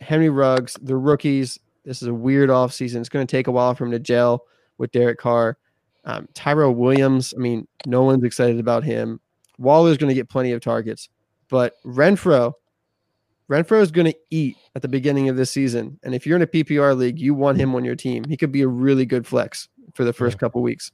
Henry 0.00 0.28
Ruggs, 0.28 0.76
the 0.80 0.96
rookies. 0.96 1.58
This 1.84 2.02
is 2.02 2.08
a 2.08 2.14
weird 2.14 2.50
offseason. 2.50 3.00
It's 3.00 3.08
going 3.08 3.26
to 3.26 3.30
take 3.30 3.46
a 3.46 3.50
while 3.50 3.74
for 3.74 3.84
him 3.84 3.90
to 3.90 3.98
gel 3.98 4.44
with 4.76 4.92
Derek 4.92 5.18
Carr. 5.18 5.58
Um, 6.08 6.26
Tyrell 6.32 6.74
Williams, 6.74 7.34
I 7.36 7.40
mean, 7.40 7.68
no 7.86 8.02
one's 8.02 8.24
excited 8.24 8.58
about 8.58 8.82
him. 8.82 9.20
Waller's 9.58 9.98
going 9.98 10.08
to 10.08 10.14
get 10.14 10.30
plenty 10.30 10.52
of 10.52 10.62
targets, 10.62 11.10
but 11.50 11.74
Renfrow, 11.84 12.54
Renfrow 13.50 13.82
is 13.82 13.90
going 13.90 14.06
to 14.06 14.18
eat 14.30 14.56
at 14.74 14.80
the 14.80 14.88
beginning 14.88 15.28
of 15.28 15.36
this 15.36 15.50
season. 15.50 15.98
And 16.02 16.14
if 16.14 16.26
you're 16.26 16.36
in 16.36 16.42
a 16.42 16.46
PPR 16.46 16.96
league, 16.96 17.20
you 17.20 17.34
want 17.34 17.58
him 17.58 17.74
on 17.74 17.84
your 17.84 17.94
team. 17.94 18.24
He 18.24 18.38
could 18.38 18.50
be 18.50 18.62
a 18.62 18.68
really 18.68 19.04
good 19.04 19.26
flex 19.26 19.68
for 19.94 20.04
the 20.04 20.12
first 20.14 20.36
yeah. 20.36 20.40
couple 20.40 20.62
weeks. 20.62 20.90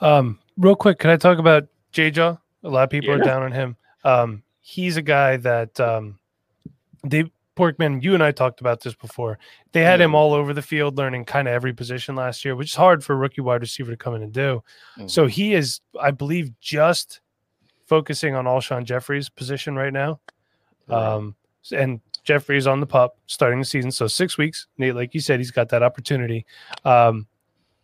Um, 0.00 0.38
real 0.56 0.74
quick, 0.74 0.98
can 0.98 1.10
I 1.10 1.16
talk 1.16 1.38
about 1.38 1.64
J 1.92 2.10
Jaw? 2.10 2.36
A 2.62 2.68
lot 2.68 2.84
of 2.84 2.90
people 2.90 3.10
yeah. 3.10 3.16
are 3.16 3.24
down 3.24 3.42
on 3.42 3.52
him. 3.52 3.76
Um, 4.04 4.42
he's 4.60 4.96
a 4.96 5.02
guy 5.02 5.36
that 5.38 5.78
um, 5.78 6.18
they 7.02 7.30
Porkman, 7.56 8.02
you 8.02 8.14
and 8.14 8.22
I 8.22 8.32
talked 8.32 8.60
about 8.60 8.80
this 8.80 8.94
before. 8.94 9.38
They 9.72 9.82
had 9.82 10.00
him 10.00 10.14
all 10.14 10.32
over 10.32 10.52
the 10.52 10.62
field 10.62 10.96
learning 10.98 11.24
kind 11.24 11.48
of 11.48 11.54
every 11.54 11.72
position 11.72 12.14
last 12.14 12.44
year, 12.44 12.56
which 12.56 12.70
is 12.70 12.74
hard 12.74 13.04
for 13.04 13.12
a 13.12 13.16
rookie 13.16 13.40
wide 13.40 13.60
receiver 13.60 13.90
to 13.90 13.96
come 13.96 14.14
in 14.14 14.22
and 14.22 14.32
do. 14.32 14.62
Mm-hmm. 14.98 15.08
So 15.08 15.26
he 15.26 15.54
is, 15.54 15.80
I 16.00 16.10
believe, 16.10 16.50
just 16.60 17.20
focusing 17.86 18.34
on 18.34 18.46
Alshon 18.46 18.84
Jeffery's 18.84 19.28
position 19.28 19.76
right 19.76 19.92
now. 19.92 20.20
Um, 20.88 21.34
and 21.72 22.00
Jeffery's 22.24 22.66
on 22.66 22.80
the 22.80 22.86
pup 22.86 23.18
starting 23.26 23.58
the 23.58 23.64
season. 23.64 23.90
So 23.90 24.06
six 24.06 24.36
weeks. 24.36 24.66
Nate, 24.78 24.94
like 24.94 25.14
you 25.14 25.20
said, 25.20 25.40
he's 25.40 25.50
got 25.50 25.68
that 25.70 25.82
opportunity. 25.82 26.46
Um, 26.84 27.26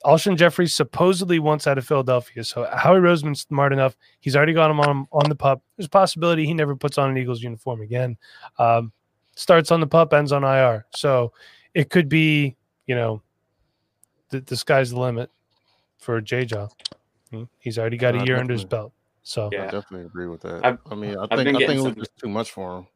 Alshon 0.05 0.37
Jeffery 0.37 0.67
supposedly 0.67 1.39
wants 1.39 1.67
out 1.67 1.77
of 1.77 1.87
Philadelphia. 1.87 2.43
So 2.43 2.67
Howie 2.75 3.01
Roseman's 3.01 3.43
smart 3.43 3.73
enough. 3.73 3.97
He's 4.21 4.35
already 4.35 4.55
got 4.55 4.71
him 4.71 4.81
on 4.81 5.07
on 5.13 5.29
the 5.29 5.35
pup. 5.35 5.63
There's 5.77 5.87
a 5.87 5.91
possibility 5.91 6.47
he 6.47 6.55
never 6.55 6.75
puts 6.75 6.97
on 6.97 7.11
an 7.11 7.19
Eagles 7.19 7.43
uniform 7.43 7.83
again. 7.83 8.17
Um, 8.59 8.93
starts 9.41 9.71
on 9.71 9.81
the 9.81 9.87
pup, 9.87 10.13
ends 10.13 10.33
on 10.33 10.45
IR. 10.45 10.87
So 10.95 11.33
it 11.75 11.91
could 11.91 12.09
be, 12.09 12.57
you 12.87 12.95
know, 12.95 13.23
the, 14.29 14.41
the 14.41 14.57
sky's 14.57 14.91
the 14.91 15.01
limit 15.01 15.31
for 15.99 16.21
J 16.21 16.45
Jaw. 16.45 16.69
Hmm? 17.31 17.45
He's 17.59 17.79
already 17.79 17.97
got 17.97 18.15
a 18.15 18.25
year 18.25 18.37
under 18.37 18.53
his 18.53 18.65
belt. 18.65 18.93
So 19.23 19.49
yeah. 19.53 19.63
I 19.63 19.65
definitely 19.65 20.07
agree 20.07 20.27
with 20.27 20.43
that. 20.43 20.65
I've, 20.65 20.79
i 20.91 20.95
mean, 20.95 21.17
I 21.17 21.37
think 21.37 21.57
I 21.57 21.67
think 21.67 21.81
it 21.81 21.83
was 21.83 21.95
just 21.95 22.17
too 22.17 22.29
much 22.29 22.51
for 22.51 22.79
him. 22.79 22.87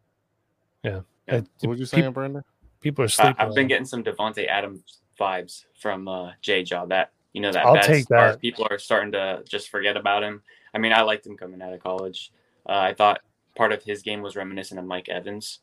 Yeah. 0.82 1.00
yeah. 1.28 1.40
what 1.60 1.70
were 1.70 1.74
you 1.76 1.86
saying, 1.86 2.12
Brandon? 2.12 2.42
People 2.80 3.04
are 3.04 3.08
sleeping. 3.08 3.36
I, 3.38 3.44
have 3.44 3.54
been 3.54 3.66
getting 3.66 3.86
some 3.86 4.04
Davante 4.04 4.46
Adams 4.46 5.00
vibes 5.18 5.64
from 5.80 6.08
uh, 6.08 6.32
J 6.42 6.62
Jaw. 6.62 6.86
That 6.86 7.12
you 7.32 7.40
know 7.40 7.52
that 7.52 7.64
I'll 7.64 7.80
take 7.80 8.06
that. 8.08 8.40
People 8.40 8.66
are 8.70 8.78
starting 8.78 9.12
to 9.12 9.42
just 9.48 9.70
forget 9.70 9.96
about 9.96 10.22
him. 10.22 10.42
I 10.74 10.78
mean, 10.78 10.92
I 10.92 11.02
liked 11.02 11.26
him 11.26 11.36
coming 11.36 11.62
out 11.62 11.72
of 11.72 11.82
college. 11.82 12.32
Uh, 12.68 12.72
I 12.72 12.94
thought 12.94 13.20
part 13.54 13.72
of 13.72 13.82
his 13.82 14.02
game 14.02 14.22
was 14.22 14.36
reminiscent 14.36 14.78
of 14.80 14.86
Mike 14.86 15.08
Evans. 15.08 15.60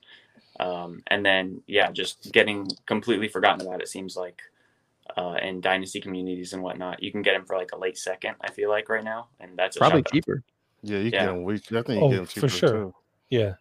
Um, 0.60 1.02
and 1.08 1.26
then, 1.26 1.62
yeah, 1.68 1.92
just 1.92 2.32
getting 2.32 2.68
completely 2.86 3.28
forgotten 3.28 3.66
about. 3.66 3.82
It 3.82 3.88
seems 3.88 4.16
like 4.16 4.42
uh, 5.18 5.38
in 5.42 5.62
dynasty 5.62 6.00
communities 6.00 6.54
and 6.54 6.62
whatnot, 6.62 7.02
you 7.02 7.12
can 7.12 7.22
get 7.22 7.36
him 7.36 7.46
for 7.46 7.58
like 7.58 7.72
a 7.72 7.78
late 7.78 7.98
second. 7.98 8.36
I 8.42 8.52
feel 8.52 8.70
like 8.70 8.90
right 8.90 9.04
now, 9.04 9.28
and 9.40 9.58
that's 9.58 9.78
probably 9.78 10.04
cheaper. 10.04 10.44
Yeah, 10.84 11.00
you 11.00 11.12
yeah. 11.12 11.26
can. 11.26 11.44
We, 11.44 11.56
I 11.56 11.58
think 11.58 11.90
you 11.90 12.02
oh, 12.02 12.10
get 12.10 12.20
him 12.20 12.28
cheaper 12.28 12.50
for 12.50 12.56
sure. 12.56 12.70
Too. 12.70 12.96
Yeah, 13.30 13.54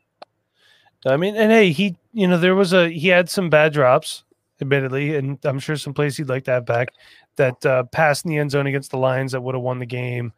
I 1.07 1.17
mean, 1.17 1.37
and 1.37 1.51
hey, 1.51 1.73
he, 1.73 1.97
you 2.13 2.29
know, 2.29 2.39
there 2.39 2.55
was 2.55 2.73
a 2.73 2.89
he 2.91 3.09
had 3.09 3.31
some 3.31 3.51
bad 3.51 3.73
drops, 3.73 4.25
admittedly, 4.61 5.17
and 5.17 5.39
I'm 5.45 5.59
sure 5.59 5.77
some 5.77 5.95
plays 5.95 6.17
he'd 6.17 6.29
like 6.29 6.45
to 6.45 6.53
have 6.53 6.67
back. 6.67 6.89
That 7.37 7.65
uh, 7.65 7.85
pass 7.85 8.25
in 8.25 8.31
the 8.31 8.39
end 8.39 8.51
zone 8.51 8.67
against 8.67 8.91
the 8.91 8.99
Lions 8.99 9.33
that 9.33 9.41
would 9.41 9.55
have 9.55 9.63
won 9.63 9.79
the 9.79 9.87
game. 9.87 10.33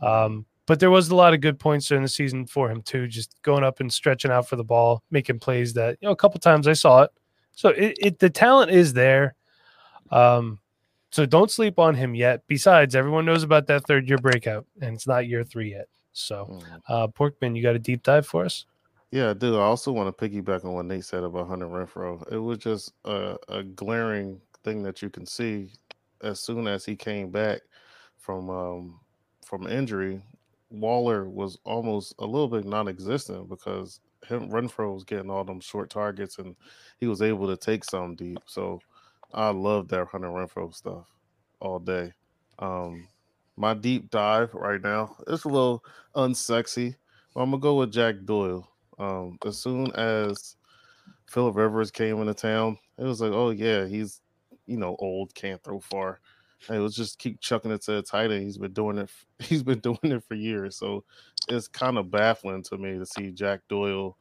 Um, 0.00 0.46
but 0.66 0.80
there 0.80 0.90
was 0.90 1.10
a 1.10 1.14
lot 1.14 1.34
of 1.34 1.40
good 1.40 1.58
points 1.58 1.88
during 1.88 2.02
the 2.02 2.08
season 2.08 2.46
for 2.46 2.70
him 2.70 2.82
too, 2.82 3.06
just 3.06 3.34
going 3.42 3.64
up 3.64 3.80
and 3.80 3.92
stretching 3.92 4.30
out 4.30 4.48
for 4.48 4.56
the 4.56 4.64
ball, 4.64 5.02
making 5.10 5.38
plays 5.38 5.74
that 5.74 5.98
you 6.00 6.06
know 6.06 6.12
a 6.12 6.16
couple 6.16 6.40
times 6.40 6.66
I 6.66 6.72
saw 6.72 7.02
it. 7.02 7.10
So 7.52 7.70
it, 7.70 7.96
it 8.00 8.18
the 8.18 8.30
talent 8.30 8.70
is 8.70 8.92
there. 8.92 9.34
Um, 10.10 10.58
so 11.10 11.26
don't 11.26 11.50
sleep 11.50 11.78
on 11.78 11.94
him 11.94 12.14
yet. 12.14 12.42
Besides, 12.48 12.96
everyone 12.96 13.24
knows 13.24 13.42
about 13.42 13.66
that 13.68 13.86
third 13.86 14.08
year 14.08 14.18
breakout, 14.18 14.66
and 14.80 14.94
it's 14.94 15.06
not 15.06 15.28
year 15.28 15.44
three 15.44 15.70
yet. 15.70 15.88
So, 16.12 16.48
mm. 16.50 16.80
uh, 16.88 17.08
Porkman, 17.08 17.56
you 17.56 17.62
got 17.62 17.74
a 17.74 17.78
deep 17.78 18.02
dive 18.02 18.26
for 18.26 18.44
us? 18.44 18.66
Yeah, 19.10 19.30
I 19.30 19.34
do. 19.34 19.58
I 19.58 19.62
also 19.62 19.92
want 19.92 20.16
to 20.16 20.28
piggyback 20.28 20.64
on 20.64 20.72
what 20.72 20.86
Nate 20.86 21.04
said 21.04 21.22
about 21.22 21.46
Hunter 21.46 21.66
Renfrow. 21.66 22.32
It 22.32 22.38
was 22.38 22.58
just 22.58 22.94
a, 23.04 23.36
a 23.48 23.62
glaring 23.62 24.40
thing 24.64 24.82
that 24.82 25.02
you 25.02 25.10
can 25.10 25.24
see 25.24 25.70
as 26.22 26.40
soon 26.40 26.66
as 26.66 26.84
he 26.84 26.96
came 26.96 27.30
back 27.30 27.60
from 28.18 28.50
um, 28.50 28.98
from 29.44 29.68
injury 29.68 30.20
Waller 30.80 31.28
was 31.28 31.58
almost 31.64 32.14
a 32.18 32.26
little 32.26 32.48
bit 32.48 32.64
non-existent 32.64 33.48
because 33.48 34.00
him 34.26 34.50
Renfrow 34.50 34.94
was 34.94 35.04
getting 35.04 35.30
all 35.30 35.44
them 35.44 35.60
short 35.60 35.90
targets 35.90 36.38
and 36.38 36.56
he 36.98 37.06
was 37.06 37.22
able 37.22 37.46
to 37.48 37.56
take 37.56 37.84
some 37.84 38.14
deep. 38.14 38.38
So 38.46 38.80
I 39.32 39.50
love 39.50 39.88
that 39.88 40.08
Hunter 40.08 40.28
Renfrow 40.28 40.74
stuff 40.74 41.06
all 41.60 41.78
day. 41.78 42.12
Um, 42.58 43.08
my 43.56 43.74
deep 43.74 44.10
dive 44.10 44.52
right 44.54 44.80
now 44.82 45.16
it's 45.28 45.44
a 45.44 45.48
little 45.48 45.84
unsexy. 46.16 46.96
I'm 47.36 47.50
gonna 47.50 47.58
go 47.60 47.76
with 47.76 47.92
Jack 47.92 48.16
Doyle. 48.24 48.68
Um, 48.98 49.38
as 49.44 49.58
soon 49.58 49.90
as 49.92 50.56
Philip 51.26 51.56
Rivers 51.56 51.90
came 51.90 52.20
into 52.20 52.34
town, 52.34 52.78
it 52.96 53.04
was 53.04 53.20
like, 53.20 53.32
oh 53.32 53.50
yeah, 53.50 53.86
he's 53.86 54.20
you 54.66 54.76
know 54.76 54.96
old, 54.98 55.34
can't 55.34 55.62
throw 55.62 55.80
far. 55.80 56.20
Hey, 56.68 56.78
let's 56.78 56.94
just 56.94 57.18
keep 57.18 57.40
chucking 57.40 57.70
it 57.70 57.82
to 57.82 57.92
the 57.92 58.02
tight 58.02 58.30
end. 58.30 58.44
He's 58.44 58.58
been 58.58 58.72
doing 58.72 58.98
it. 58.98 59.10
He's 59.38 59.62
been 59.62 59.80
doing 59.80 59.98
it 60.02 60.24
for 60.24 60.34
years. 60.34 60.76
So 60.76 61.04
it's 61.48 61.68
kind 61.68 61.98
of 61.98 62.10
baffling 62.10 62.62
to 62.64 62.78
me 62.78 62.98
to 62.98 63.06
see 63.06 63.30
Jack 63.30 63.60
Doyle 63.68 64.16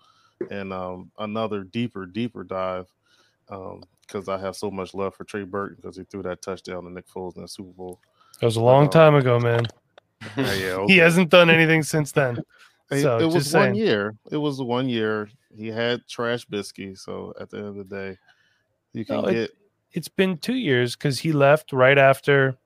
and 0.52 0.74
um, 0.74 1.12
another 1.20 1.64
deeper, 1.64 2.06
deeper 2.06 2.44
dive 2.44 2.88
because 3.48 4.28
um, 4.28 4.30
I 4.30 4.38
have 4.38 4.56
so 4.56 4.72
much 4.72 4.94
love 4.94 5.16
for 5.16 5.24
Trey 5.24 5.44
Burton 5.44 5.78
because 5.82 5.98
he 5.98 6.04
threw 6.04 6.24
that 6.24 6.42
touchdown 6.42 6.84
to 6.84 6.90
Nick 6.90 7.08
Foles 7.08 7.36
in 7.36 7.44
the 7.44 7.48
Super 7.48 7.72
Bowl. 7.72 8.00
That 8.40 8.48
was 8.48 8.56
a 8.56 8.62
long 8.62 8.86
um, 8.86 8.90
time 8.90 9.16
ago, 9.16 9.40
man. 9.40 9.66
yeah, 10.38 10.44
okay. 10.48 10.94
he 10.94 10.98
hasn't 10.98 11.30
done 11.30 11.50
anything 11.50 11.84
since 11.84 12.12
then. 12.12 12.40
So, 12.92 13.18
it, 13.18 13.26
was 13.26 13.50
saying. 13.50 13.72
one 13.72 13.76
year. 13.76 14.16
It 14.30 14.38
was 14.38 14.62
one 14.62 14.88
year. 14.88 15.30
He 15.56 15.68
had 15.68 16.06
trash 16.08 16.46
biscuit. 16.46 17.00
So 17.00 17.34
at 17.40 17.50
the 17.50 17.58
end 17.58 17.68
of 17.68 17.76
the 17.76 17.84
day, 17.84 18.18
you 18.94 19.06
can 19.06 19.16
no, 19.16 19.22
get. 19.24 19.36
It, 19.36 19.52
it's 19.94 20.08
been 20.08 20.38
two 20.38 20.56
years 20.56 20.96
because 20.96 21.20
he 21.20 21.32
left 21.32 21.72
right 21.72 21.98
after 21.98 22.58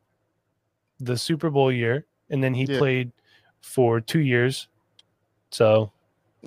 the 1.00 1.18
Super 1.18 1.50
Bowl 1.50 1.72
year, 1.72 2.06
and 2.30 2.44
then 2.44 2.54
he 2.54 2.64
yeah. 2.64 2.78
played 2.78 3.12
for 3.62 4.00
two 4.00 4.20
years. 4.20 4.68
So, 5.52 5.92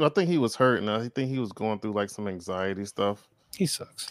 I 0.00 0.08
think 0.08 0.28
he 0.28 0.38
was 0.38 0.56
hurt, 0.56 0.80
and 0.80 0.90
I 0.90 1.08
think 1.08 1.30
he 1.30 1.38
was 1.38 1.52
going 1.52 1.78
through 1.80 1.92
like 1.92 2.10
some 2.10 2.28
anxiety 2.28 2.84
stuff. 2.84 3.28
He 3.54 3.66
sucks. 3.66 4.10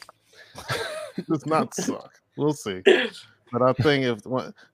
does 1.29 1.45
not 1.45 1.73
suck. 1.75 2.19
We'll 2.37 2.53
see. 2.53 2.81
But 3.51 3.61
I 3.61 3.73
think 3.73 4.05
if 4.05 4.19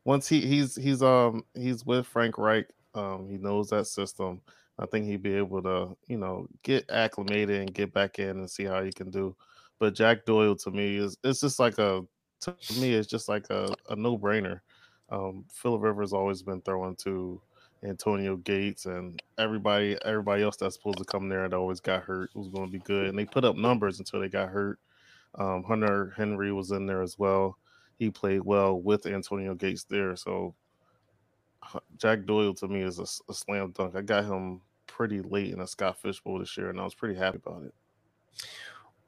once 0.04 0.28
he 0.28 0.42
he's 0.42 0.76
he's 0.76 1.02
um 1.02 1.44
he's 1.54 1.86
with 1.86 2.06
Frank 2.06 2.38
Reich, 2.38 2.68
um 2.94 3.28
he 3.30 3.38
knows 3.38 3.70
that 3.70 3.88
system. 3.88 4.42
I 4.78 4.86
think 4.86 5.06
he'd 5.06 5.24
be 5.24 5.36
able 5.36 5.62
to 5.64 5.96
you 6.08 6.18
know 6.18 6.48
get 6.64 6.90
acclimated 6.90 7.62
and 7.62 7.74
get 7.74 7.94
back 7.94 8.20
in 8.20 8.32
and 8.32 8.50
see 8.50 8.66
how 8.66 8.84
he 8.84 8.92
can 8.92 9.10
do. 9.10 9.36
But 9.80 9.96
Jack 9.96 10.26
Doyle 10.26 10.56
to 10.58 10.72
me 10.72 10.98
is 10.98 11.18
it's 11.24 11.42
just 11.42 11.60
like 11.60 11.78
a 11.78 12.04
to 12.42 12.56
me 12.80 12.94
it's 12.94 13.08
just 13.08 13.28
like 13.30 13.50
a, 13.50 13.74
a 13.90 13.96
no 13.96 14.18
brainer. 14.18 14.62
Um, 15.10 15.46
Philip 15.52 15.82
Rivers 15.82 16.14
always 16.14 16.42
been 16.42 16.62
throwing 16.62 16.96
to 16.98 17.42
Antonio 17.84 18.38
Gates 18.38 18.86
and 18.86 19.22
everybody 19.38 19.98
everybody 20.04 20.44
else 20.44 20.58
that's 20.58 20.76
supposed 20.76 20.98
to 20.98 21.06
come 21.06 21.30
there 21.30 21.46
and 21.46 21.54
always 21.54 21.80
got 21.80 22.04
hurt 22.04 22.32
was 22.36 22.48
going 22.48 22.66
to 22.66 22.72
be 22.72 22.80
good. 22.80 23.08
And 23.08 23.18
they 23.18 23.26
put 23.26 23.46
up 23.46 23.56
numbers 23.56 24.00
until 24.00 24.22
they 24.22 24.30
got 24.30 24.50
hurt. 24.50 24.80
Um, 25.36 25.64
Hunter 25.64 26.14
Henry 26.16 26.52
was 26.52 26.72
in 26.72 26.86
there 26.86 27.02
as 27.02 27.20
well. 27.20 27.58
He 28.00 28.10
played 28.10 28.42
well 28.42 28.80
with 28.80 29.06
Antonio 29.06 29.54
Gates 29.54 29.84
there. 29.84 30.16
So 30.16 30.56
Jack 31.98 32.26
Doyle 32.26 32.54
to 32.56 32.68
me 32.68 32.82
is 32.82 33.00
a, 33.00 33.06
a 33.30 33.34
slam 33.34 33.72
dunk. 33.72 33.96
I 33.96 34.02
got 34.02 34.26
him 34.26 34.62
pretty 34.88 35.22
late 35.22 35.54
in 35.54 35.60
a 35.62 35.68
Scott 35.68 36.02
Fish 36.02 36.22
Bowl 36.22 36.40
this 36.40 36.56
year, 36.58 36.70
and 36.70 36.80
I 36.80 36.84
was 36.84 36.96
pretty 36.96 37.16
happy 37.16 37.40
about 37.46 37.64
it. 37.64 37.74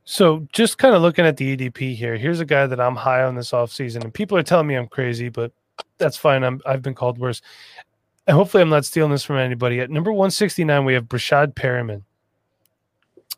So 0.10 0.48
just 0.54 0.78
kind 0.78 0.96
of 0.96 1.02
looking 1.02 1.26
at 1.26 1.36
the 1.36 1.58
ADP 1.58 1.94
here, 1.94 2.16
here's 2.16 2.40
a 2.40 2.46
guy 2.46 2.66
that 2.66 2.80
I'm 2.80 2.96
high 2.96 3.24
on 3.24 3.36
this 3.36 3.52
offseason, 3.52 4.06
and 4.06 4.14
people 4.14 4.38
are 4.38 4.44
telling 4.44 4.66
me 4.66 4.76
I'm 4.76 4.88
crazy, 4.88 5.28
but 5.28 5.52
that's 5.98 6.16
fine. 6.16 6.46
I'm 6.46 6.62
I've 6.66 6.82
been 6.82 6.96
called 6.96 7.18
worse. 7.18 7.42
And 8.26 8.34
hopefully 8.34 8.64
I'm 8.64 8.70
not 8.70 8.86
stealing 8.86 9.12
this 9.12 9.26
from 9.26 9.36
anybody. 9.36 9.82
At 9.82 9.92
number 9.92 10.14
169, 10.14 10.86
we 10.86 10.94
have 10.94 11.10
Breshad 11.10 11.56
Perriman. 11.56 12.04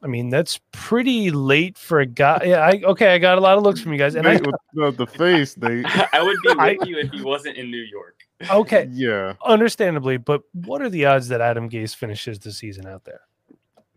I 0.04 0.08
mean, 0.08 0.30
that's 0.30 0.60
pretty 0.72 1.32
late 1.32 1.76
for 1.76 2.02
a 2.02 2.06
guy. 2.06 2.44
Yeah, 2.46 2.60
I 2.60 2.80
okay, 2.84 3.16
I 3.16 3.18
got 3.18 3.40
a 3.40 3.42
lot 3.42 3.58
of 3.58 3.64
looks 3.64 3.82
from 3.82 3.92
you 3.92 3.98
guys. 3.98 4.14
And 4.14 4.26
Nate, 4.26 4.46
I 4.46 4.50
with 4.76 4.96
the, 4.96 5.06
the 5.06 5.12
face, 5.12 5.58
Nate. 5.58 5.88
I 6.14 6.22
would 6.22 6.38
be 6.44 6.50
with 6.50 6.60
I, 6.60 6.78
you 6.86 7.00
if 7.00 7.10
he 7.10 7.24
wasn't 7.24 7.58
in 7.58 7.72
New 7.72 7.82
York. 7.82 8.16
Okay. 8.48 8.88
yeah. 8.92 9.34
Understandably, 9.44 10.18
but 10.18 10.44
what 10.54 10.84
are 10.84 10.90
the 10.90 11.08
odds 11.08 11.30
that 11.30 11.42
Adam 11.42 11.68
Gase 11.68 11.96
finishes 11.96 12.38
the 12.38 12.52
season 12.52 12.86
out 12.86 13.06
there? 13.06 13.22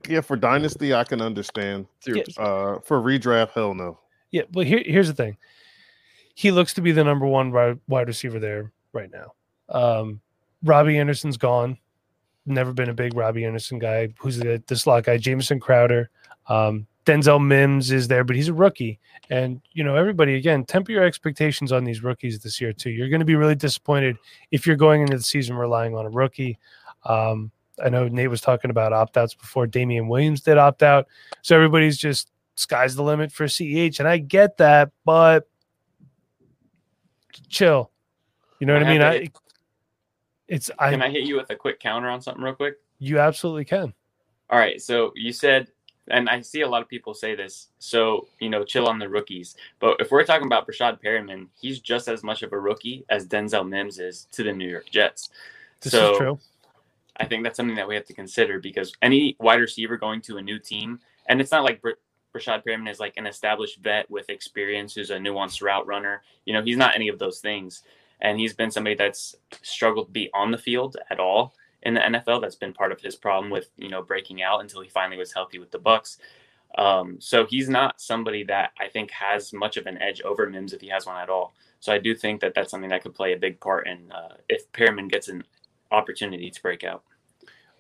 Yeah, 0.09 0.21
for 0.21 0.37
dynasty, 0.37 0.95
I 0.95 1.05
can 1.05 1.21
understand. 1.21 1.87
Yeah. 2.07 2.23
Uh, 2.37 2.79
for 2.81 3.01
redraft, 3.01 3.51
hell 3.51 3.75
no. 3.75 3.99
Yeah, 4.31 4.43
but 4.51 4.67
here, 4.67 4.83
here's 4.85 5.09
the 5.09 5.15
thing. 5.15 5.37
He 6.35 6.51
looks 6.51 6.75
to 6.75 6.81
be 6.81 6.93
the 6.93 7.05
number 7.05 7.27
one 7.27 7.53
wide 7.89 8.09
receiver 8.09 8.39
there 8.39 8.73
right 8.93 9.11
now. 9.11 9.35
Um, 9.69 10.21
Robbie 10.65 10.99
Anderson's 10.99 11.37
gone. 11.37 11.79
Never 12.47 12.73
been 12.73 12.89
a 12.89 12.95
big 12.95 13.15
Robbie 13.15 13.45
Anderson 13.45 13.79
guy. 13.79 14.09
Who's 14.19 14.39
the, 14.39 14.63
the 14.67 14.77
slot 14.77 15.05
guy? 15.05 15.19
Jamison 15.19 15.61
Crowder. 15.61 16.11
Um, 16.49 16.87
Denzel 17.05 17.45
Mims 17.45 17.91
is 17.91 18.09
there, 18.09 18.25
but 18.25 18.37
he's 18.37 18.49
a 18.49 18.55
rookie. 18.55 18.99
And, 19.31 19.61
you 19.73 19.85
know, 19.85 19.97
everybody, 19.97 20.37
again, 20.37 20.65
temper 20.65 20.93
your 20.93 21.05
expectations 21.05 21.73
on 21.73 21.85
these 21.85 22.03
rookies 22.03 22.39
this 22.41 22.61
year, 22.61 22.73
too. 22.73 22.91
You're 22.91 23.09
going 23.09 23.21
to 23.21 23.27
be 23.27 23.37
really 23.37 23.55
disappointed 23.55 24.17
if 24.51 24.67
you're 24.67 24.77
going 24.77 25.03
into 25.03 25.17
the 25.17 25.23
season 25.23 25.57
relying 25.57 25.97
on 25.97 26.07
a 26.07 26.11
rookie. 26.11 26.59
Um, 27.05 27.51
I 27.83 27.89
know 27.89 28.09
Nate 28.09 28.31
was 28.31 28.41
talking 28.41 28.71
about 28.71 28.93
opt 28.93 29.17
outs 29.17 29.35
before. 29.35 29.67
Damien 29.67 30.09
Williams 30.09 30.43
did 30.43 30.59
opt 30.59 30.83
out. 30.83 31.07
So 31.43 31.57
everybody's 31.57 31.97
just 31.97 32.31
sky's 32.55 32.95
the 32.95 33.03
limit 33.03 33.33
for 33.33 33.47
CEH. 33.47 33.99
And 33.99 34.09
I 34.09 34.19
get 34.19 34.59
that, 34.59 34.91
but 35.05 35.49
chill. 37.49 37.91
You 38.61 38.67
know 38.67 38.75
what 38.75 38.83
I, 38.83 38.87
I 38.87 38.93
mean? 38.93 39.03
I, 39.03 39.29
it's 40.49 40.71
I 40.79 40.91
can 40.91 41.03
I 41.03 41.11
hit 41.11 41.25
you 41.25 41.37
with 41.37 41.51
a 41.51 41.57
quick 41.57 41.81
counter 41.81 42.09
on 42.09 42.21
something 42.21 42.43
real 42.43 42.55
quick? 42.55 42.77
You 42.99 43.19
absolutely 43.19 43.65
can. 43.65 43.95
All 44.51 44.59
right. 44.59 44.81
So 44.81 45.13
you 45.17 45.33
said 45.33 45.69
and 46.09 46.29
I 46.29 46.41
see 46.41 46.63
a 46.63 46.69
lot 46.69 46.83
of 46.83 46.89
people 46.89 47.15
say 47.15 47.35
this. 47.35 47.69
So, 47.79 48.27
you 48.41 48.51
know, 48.51 48.65
chill 48.65 48.89
on 48.89 48.99
the 48.99 49.09
rookies. 49.09 49.55
But 49.79 50.01
if 50.01 50.11
we're 50.11 50.25
talking 50.25 50.47
about 50.47 50.67
Breshad 50.67 51.01
Perriman, 51.03 51.47
he's 51.61 51.81
just 51.81 52.09
as 52.09 52.25
much 52.25 52.43
of 52.43 52.53
a 52.53 52.59
rookie 52.59 53.05
as 53.09 53.27
Denzel 53.27 53.69
Mims 53.69 53.99
is 53.99 54.27
to 54.33 54.43
the 54.43 54.53
New 54.53 54.69
York 54.69 54.91
Jets. 54.91 55.31
This 55.81 55.93
so, 55.93 56.13
is 56.13 56.19
true. 56.19 56.39
I 57.17 57.27
think 57.27 57.45
that's 57.45 57.57
something 57.57 57.77
that 57.77 57.89
we 57.89 57.95
have 57.95 58.07
to 58.07 58.15
consider 58.15 58.59
because 58.59 58.93
any 59.03 59.37
wide 59.39 59.61
receiver 59.61 59.97
going 59.97 60.21
to 60.23 60.39
a 60.39 60.43
new 60.43 60.59
team, 60.59 61.01
and 61.29 61.41
it's 61.41 61.53
not 61.53 61.65
like 61.65 61.83
Br- 61.83 61.91
Breshad 62.35 62.65
Perriman 62.65 62.91
is 62.91 63.01
like 63.01 63.15
an 63.17 63.27
established 63.27 63.81
vet 63.81 64.11
with 64.11 64.31
experience 64.31 64.95
who's 64.95 65.11
a 65.11 65.19
nuanced 65.19 65.63
route 65.63 65.87
runner. 65.87 66.23
You 66.47 66.55
know, 66.55 66.63
he's 66.63 66.77
not 66.77 66.95
any 66.95 67.09
of 67.09 67.19
those 67.19 67.41
things. 67.41 67.83
And 68.21 68.39
he's 68.39 68.55
been 68.55 68.71
somebody 68.71 68.95
that's 68.95 69.35
struggled 69.63 70.07
to 70.07 70.13
be 70.13 70.31
on 70.33 70.51
the 70.51 70.59
field 70.59 70.97
at 71.11 71.19
all 71.19 71.55
in 71.83 71.95
the 71.95 72.01
NFL. 72.01 72.41
That's 72.41 72.55
been 72.55 72.73
part 72.73 72.93
of 72.93 73.01
his 73.01 73.17
problem 73.17 73.51
with 73.51 73.71
you 73.77 73.89
know 73.89 74.03
breaking 74.03 74.43
out 74.43 74.61
until 74.61 74.81
he 74.81 74.89
finally 74.89 75.19
was 75.19 75.33
healthy 75.33 75.59
with 75.59 75.71
the 75.71 75.79
Bucs. 75.79 76.19
Um, 76.79 77.17
so 77.21 77.45
he's 77.45 77.69
not 77.69 78.01
somebody 78.01 78.45
that 78.45 78.71
I 78.81 78.89
think 78.89 79.11
has 79.11 79.53
much 79.53 79.77
of 79.77 79.87
an 79.87 80.01
edge 80.01 80.23
over 80.23 80.49
Mims 80.49 80.73
if 80.73 80.81
he 80.81 80.89
has 80.89 81.05
one 81.05 81.21
at 81.21 81.29
all. 81.29 81.53
So 81.81 81.93
I 81.93 81.99
do 81.99 82.15
think 82.15 82.41
that 82.41 82.55
that's 82.55 82.71
something 82.71 82.91
that 82.91 83.03
could 83.03 83.15
play 83.15 83.33
a 83.35 83.39
big 83.39 83.61
part 83.61 83.87
in 83.87 84.11
uh, 84.11 84.37
if 84.49 84.71
Perriman 84.73 85.11
gets 85.11 85.29
an 85.29 85.45
opportunity 85.93 86.51
to 86.51 86.63
break 86.63 86.85
out. 86.85 87.05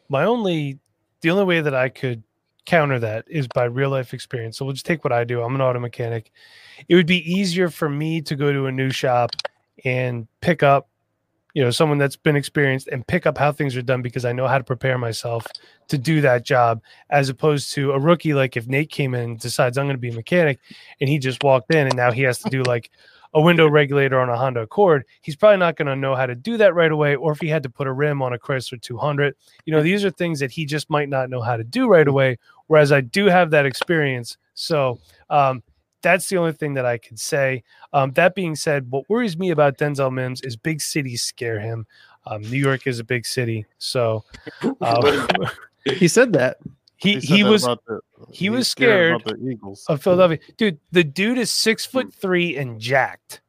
My 0.08 0.24
only, 0.24 0.78
the 1.20 1.30
only 1.30 1.44
way 1.44 1.60
that 1.60 1.74
I 1.74 1.88
could 1.88 2.22
counter 2.64 2.98
that 3.00 3.24
is 3.28 3.48
by 3.48 3.64
real 3.64 3.90
life 3.90 4.14
experience. 4.14 4.58
So 4.58 4.64
we'll 4.64 4.74
just 4.74 4.86
take 4.86 5.04
what 5.04 5.12
I 5.12 5.24
do. 5.24 5.42
I'm 5.42 5.54
an 5.54 5.60
auto 5.60 5.80
mechanic. 5.80 6.30
It 6.88 6.94
would 6.94 7.06
be 7.06 7.30
easier 7.30 7.70
for 7.70 7.88
me 7.88 8.20
to 8.22 8.36
go 8.36 8.52
to 8.52 8.66
a 8.66 8.72
new 8.72 8.90
shop 8.90 9.30
and 9.84 10.28
pick 10.40 10.62
up 10.62 10.88
you 11.54 11.62
know 11.62 11.70
someone 11.70 11.98
that's 11.98 12.16
been 12.16 12.36
experienced 12.36 12.88
and 12.88 13.06
pick 13.06 13.26
up 13.26 13.36
how 13.36 13.52
things 13.52 13.76
are 13.76 13.82
done 13.82 14.02
because 14.02 14.24
I 14.24 14.32
know 14.32 14.46
how 14.46 14.58
to 14.58 14.64
prepare 14.64 14.96
myself 14.96 15.46
to 15.88 15.98
do 15.98 16.20
that 16.22 16.44
job 16.44 16.80
as 17.10 17.28
opposed 17.28 17.72
to 17.74 17.92
a 17.92 17.98
rookie 17.98 18.34
like 18.34 18.56
if 18.56 18.66
Nate 18.66 18.90
came 18.90 19.14
in 19.14 19.22
and 19.22 19.38
decides 19.38 19.76
I'm 19.76 19.86
going 19.86 19.96
to 19.96 20.00
be 20.00 20.10
a 20.10 20.14
mechanic 20.14 20.58
and 21.00 21.08
he 21.08 21.18
just 21.18 21.42
walked 21.42 21.72
in 21.74 21.86
and 21.86 21.96
now 21.96 22.10
he 22.10 22.22
has 22.22 22.38
to 22.38 22.50
do 22.50 22.62
like 22.62 22.90
a 23.34 23.40
window 23.40 23.66
regulator 23.68 24.20
on 24.20 24.28
a 24.28 24.36
Honda 24.36 24.60
Accord 24.60 25.04
he's 25.20 25.36
probably 25.36 25.58
not 25.58 25.76
going 25.76 25.86
to 25.86 25.96
know 25.96 26.14
how 26.14 26.26
to 26.26 26.34
do 26.34 26.56
that 26.56 26.74
right 26.74 26.92
away 26.92 27.14
or 27.14 27.32
if 27.32 27.40
he 27.40 27.48
had 27.48 27.62
to 27.62 27.70
put 27.70 27.86
a 27.86 27.92
rim 27.92 28.22
on 28.22 28.32
a 28.32 28.38
Chrysler 28.38 28.80
200 28.80 29.34
you 29.64 29.72
know 29.72 29.82
these 29.82 30.04
are 30.04 30.10
things 30.10 30.40
that 30.40 30.50
he 30.50 30.64
just 30.64 30.90
might 30.90 31.08
not 31.08 31.30
know 31.30 31.40
how 31.40 31.56
to 31.56 31.64
do 31.64 31.88
right 31.88 32.08
away 32.08 32.38
whereas 32.66 32.92
I 32.92 33.00
do 33.00 33.26
have 33.26 33.50
that 33.50 33.66
experience 33.66 34.36
so 34.54 34.98
um, 35.30 35.62
that's 36.02 36.28
the 36.28 36.36
only 36.36 36.52
thing 36.52 36.74
that 36.74 36.84
I 36.84 36.98
could 36.98 37.18
say. 37.18 37.62
Um, 37.92 38.10
that 38.12 38.34
being 38.34 38.54
said, 38.54 38.90
what 38.90 39.08
worries 39.08 39.38
me 39.38 39.50
about 39.50 39.78
Denzel 39.78 40.12
Mims 40.12 40.40
is 40.42 40.56
big 40.56 40.80
cities 40.80 41.22
scare 41.22 41.60
him. 41.60 41.86
Um, 42.26 42.42
New 42.42 42.58
York 42.58 42.86
is 42.86 42.98
a 43.00 43.04
big 43.04 43.24
city, 43.24 43.66
so 43.78 44.24
uh, 44.80 45.26
he 45.84 46.06
said 46.06 46.32
that. 46.34 46.58
He 46.96 47.14
he, 47.14 47.36
he 47.38 47.44
was 47.44 47.62
the, 47.62 48.00
he 48.32 48.50
was 48.50 48.68
scared, 48.68 49.20
scared 49.22 49.40
the 49.40 49.48
Eagles 49.50 49.84
of 49.88 50.02
Philadelphia. 50.02 50.38
Dude, 50.56 50.78
the 50.90 51.04
dude 51.04 51.38
is 51.38 51.50
six 51.50 51.86
foot 51.86 52.06
hmm. 52.06 52.10
three 52.10 52.56
and 52.56 52.80
jacked. 52.80 53.40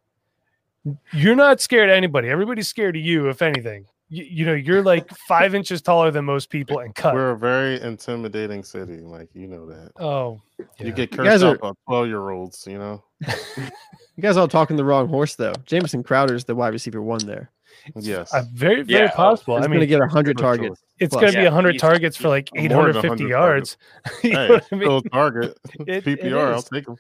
You're 1.14 1.36
not 1.36 1.62
scared 1.62 1.90
of 1.90 1.96
anybody. 1.96 2.30
Everybody's 2.30 2.68
scared 2.68 2.98
of 2.98 3.02
you, 3.02 3.30
if 3.30 3.42
anything 3.42 3.86
you, 4.14 4.24
you 4.30 4.46
know 4.46 4.54
you're 4.54 4.84
like 4.84 5.10
five 5.28 5.56
inches 5.56 5.82
taller 5.82 6.12
than 6.12 6.26
most 6.26 6.50
people 6.50 6.80
and 6.80 6.94
cut. 6.94 7.16
We're 7.16 7.32
a 7.32 7.38
very 7.38 7.82
intimidating 7.82 8.64
city, 8.64 9.00
like 9.00 9.30
you 9.34 9.48
know 9.48 9.66
that. 9.66 9.92
Oh, 10.00 10.42
yeah. 10.60 10.66
you 10.86 10.92
get 10.92 11.12
cursed 11.12 11.44
out 11.44 11.60
by 11.60 11.72
twelve 11.88 12.08
year 12.08 12.30
olds, 12.30 12.66
you 12.68 12.78
know. 12.78 13.04
you 13.58 14.22
guys 14.22 14.38
all 14.38 14.48
talking 14.48 14.78
the 14.78 14.86
wrong 14.86 15.08
horse 15.08 15.36
though. 15.36 15.54
Jamison 15.66 16.04
Crowder's 16.04 16.46
the 16.46 16.56
wide 16.56 16.74
receiver 16.74 17.02
one 17.02 17.26
there. 17.26 17.50
Yes, 17.96 18.34
uh, 18.34 18.44
very 18.54 18.84
very 18.84 19.06
yeah. 19.06 19.12
possible. 19.12 19.58
He's 19.58 19.66
I 19.66 19.68
mean, 19.68 19.80
going 19.80 19.90
to 19.90 19.98
get 20.00 20.10
hundred 20.10 20.38
targets. 20.38 20.84
It's 21.00 21.16
going 21.16 21.32
to 21.34 21.40
be 21.40 21.46
hundred 21.46 21.80
targets 21.80 22.18
for 22.18 22.30
like 22.30 22.50
eight 22.56 22.72
hundred 22.72 23.02
fifty 23.02 23.26
yards. 23.26 23.78
hey, 24.22 24.60
I 24.72 24.76
mean? 24.76 25.02
target 25.04 25.58
it, 25.88 26.06
PPR. 26.06 26.24
It 26.24 26.34
I'll 26.34 26.62
take 26.62 26.88
him. 26.88 26.98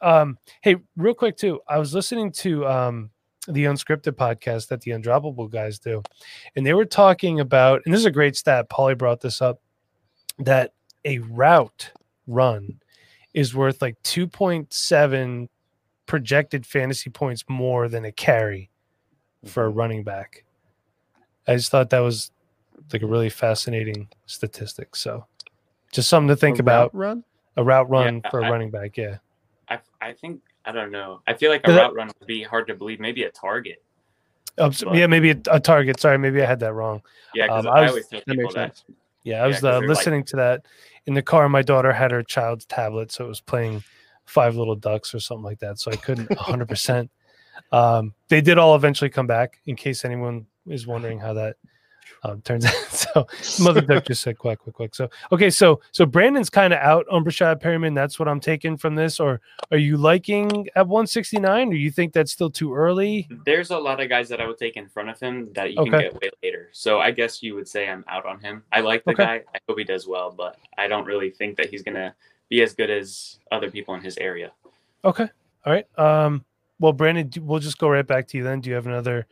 Um, 0.00 0.38
hey, 0.62 0.76
real 0.96 1.14
quick 1.14 1.36
too. 1.36 1.60
I 1.68 1.78
was 1.78 1.94
listening 1.94 2.32
to 2.32 2.66
um 2.66 3.10
the 3.48 3.64
unscripted 3.64 4.12
podcast 4.12 4.68
that 4.68 4.82
the 4.82 4.90
undroppable 4.90 5.50
guys 5.50 5.78
do 5.78 6.02
and 6.54 6.66
they 6.66 6.74
were 6.74 6.84
talking 6.84 7.40
about 7.40 7.80
and 7.84 7.94
this 7.94 8.00
is 8.00 8.04
a 8.04 8.10
great 8.10 8.36
stat 8.36 8.68
Paulie 8.68 8.98
brought 8.98 9.22
this 9.22 9.40
up 9.40 9.60
that 10.38 10.74
a 11.04 11.18
route 11.20 11.92
run 12.26 12.78
is 13.34 13.54
worth 13.54 13.80
like 13.80 14.00
2.7 14.02 15.48
projected 16.06 16.66
fantasy 16.66 17.10
points 17.10 17.44
more 17.48 17.88
than 17.88 18.04
a 18.04 18.12
carry 18.12 18.70
for 19.44 19.66
a 19.66 19.68
mm-hmm. 19.68 19.78
running 19.78 20.02
back 20.02 20.44
i 21.46 21.54
just 21.54 21.70
thought 21.70 21.90
that 21.90 22.00
was 22.00 22.30
like 22.92 23.02
a 23.02 23.06
really 23.06 23.30
fascinating 23.30 24.08
statistic 24.26 24.96
so 24.96 25.24
just 25.92 26.08
something 26.08 26.28
to 26.28 26.36
think 26.36 26.58
a 26.58 26.62
about 26.62 26.94
run 26.94 27.24
a 27.56 27.64
route 27.64 27.88
run 27.88 28.20
yeah, 28.22 28.30
for 28.30 28.40
a 28.40 28.46
I, 28.46 28.50
running 28.50 28.70
back 28.70 28.96
yeah 28.96 29.18
I, 29.68 29.78
I 30.00 30.12
think 30.12 30.40
I 30.68 30.72
don't 30.72 30.90
know. 30.90 31.22
I 31.26 31.32
feel 31.32 31.50
like 31.50 31.66
a 31.66 31.74
route 31.74 31.94
run 31.94 32.10
would 32.18 32.26
be 32.26 32.42
hard 32.42 32.66
to 32.66 32.74
believe. 32.74 33.00
Maybe 33.00 33.22
a 33.22 33.30
target. 33.30 33.82
Oh, 34.58 34.70
yeah, 34.92 35.06
maybe 35.06 35.30
a, 35.30 35.40
a, 35.50 35.60
target. 35.60 35.98
Sorry, 35.98 36.18
maybe 36.18 36.42
I 36.42 36.46
had 36.46 36.60
that 36.60 36.74
wrong. 36.74 37.00
Yeah, 37.32 37.46
um, 37.46 37.66
I, 37.66 37.70
I, 37.70 37.88
always 37.88 38.06
tell 38.08 38.20
people 38.20 38.52
that. 38.52 38.82
Yeah, 39.22 39.42
I 39.42 39.46
was 39.46 39.62
yeah, 39.62 39.76
uh, 39.76 39.80
listening 39.80 40.20
like... 40.20 40.26
to 40.26 40.36
that 40.36 40.66
in 41.06 41.14
the 41.14 41.22
car. 41.22 41.48
My 41.48 41.62
daughter 41.62 41.90
had 41.90 42.10
her 42.10 42.22
child's 42.22 42.66
tablet, 42.66 43.12
so 43.12 43.24
it 43.24 43.28
was 43.28 43.40
playing 43.40 43.82
Five 44.26 44.56
Little 44.56 44.74
Ducks 44.74 45.14
or 45.14 45.20
something 45.20 45.44
like 45.44 45.60
that. 45.60 45.78
So 45.78 45.90
I 45.90 45.96
couldn't 45.96 46.28
100. 46.28 46.68
percent 46.68 47.10
um, 47.72 48.14
They 48.28 48.40
did 48.40 48.58
all 48.58 48.74
eventually 48.74 49.10
come 49.10 49.26
back. 49.26 49.58
In 49.66 49.76
case 49.76 50.04
anyone 50.04 50.46
is 50.66 50.86
wondering 50.86 51.18
how 51.18 51.32
that 51.34 51.56
um, 52.22 52.40
turns 52.42 52.64
out. 52.66 52.74
So 52.90 53.26
mother 53.62 53.80
duck 53.80 54.04
just 54.06 54.22
said 54.22 54.38
quick 54.38 54.58
quick 54.58 54.74
quick 54.74 54.94
so 54.94 55.08
okay 55.32 55.50
so 55.50 55.80
so 55.92 56.04
brandon's 56.04 56.50
kind 56.50 56.72
of 56.72 56.80
out 56.80 57.06
on 57.10 57.24
breshad 57.24 57.62
perriman. 57.62 57.94
That's 57.94 58.18
what 58.18 58.28
i'm 58.28 58.40
taking 58.40 58.76
from 58.76 58.94
this. 58.94 59.20
Or 59.20 59.40
are 59.70 59.78
you 59.78 59.96
liking 59.96 60.68
at 60.74 60.86
169 60.86 61.68
or 61.68 61.74
you 61.74 61.90
think 61.90 62.12
that's 62.12 62.32
still 62.32 62.50
too 62.50 62.74
early? 62.74 63.28
There's 63.44 63.70
a 63.70 63.78
lot 63.78 64.00
of 64.00 64.08
guys 64.08 64.28
that 64.28 64.40
i 64.40 64.46
would 64.46 64.58
take 64.58 64.76
in 64.76 64.88
front 64.88 65.08
of 65.08 65.20
him 65.20 65.52
that 65.54 65.72
you 65.72 65.78
okay. 65.80 65.90
can 65.90 66.00
get 66.00 66.14
way 66.14 66.30
later. 66.42 66.68
So 66.72 67.00
i 67.00 67.10
guess 67.10 67.42
you 67.42 67.54
would 67.54 67.68
say 67.68 67.88
i'm 67.88 68.04
out 68.08 68.26
on 68.26 68.40
him. 68.40 68.64
I 68.72 68.80
like 68.80 69.04
the 69.04 69.12
okay. 69.12 69.24
guy. 69.24 69.44
I 69.54 69.58
hope 69.68 69.78
he 69.78 69.84
does 69.84 70.06
well 70.06 70.30
but 70.30 70.56
i 70.76 70.88
don't 70.88 71.04
really 71.04 71.30
think 71.30 71.56
that 71.56 71.70
he's 71.70 71.82
gonna 71.82 72.14
be 72.48 72.62
as 72.62 72.74
good 72.74 72.90
as 72.90 73.38
other 73.52 73.70
people 73.70 73.94
in 73.94 74.00
his 74.00 74.16
area. 74.16 74.52
Okay. 75.04 75.28
All 75.64 75.72
right. 75.72 75.86
Um 75.98 76.44
well 76.78 76.92
brandon 76.92 77.30
we'll 77.44 77.58
just 77.58 77.78
go 77.78 77.88
right 77.88 78.06
back 78.06 78.26
to 78.26 78.38
you 78.38 78.44
then 78.44 78.60
do 78.60 78.70
you 78.70 78.74
have 78.74 78.86
another 78.86 79.26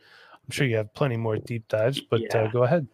I'm 0.47 0.51
sure 0.51 0.65
you 0.65 0.77
have 0.77 0.93
plenty 0.93 1.17
more 1.17 1.37
deep 1.37 1.67
dives, 1.67 1.99
but 1.99 2.21
uh, 2.21 2.25
yeah. 2.31 2.43
uh, 2.43 2.47
go 2.47 2.63
ahead. 2.63 2.87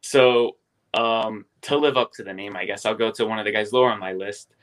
So, 0.00 0.56
um, 0.94 1.44
to 1.62 1.76
live 1.76 1.96
up 1.96 2.12
to 2.14 2.24
the 2.24 2.32
name, 2.32 2.56
I 2.56 2.64
guess 2.64 2.84
I'll 2.84 2.94
go 2.94 3.12
to 3.12 3.24
one 3.24 3.38
of 3.38 3.44
the 3.44 3.52
guys 3.52 3.72
lower 3.72 3.92
on 3.92 4.00
my 4.00 4.12
list. 4.12 4.56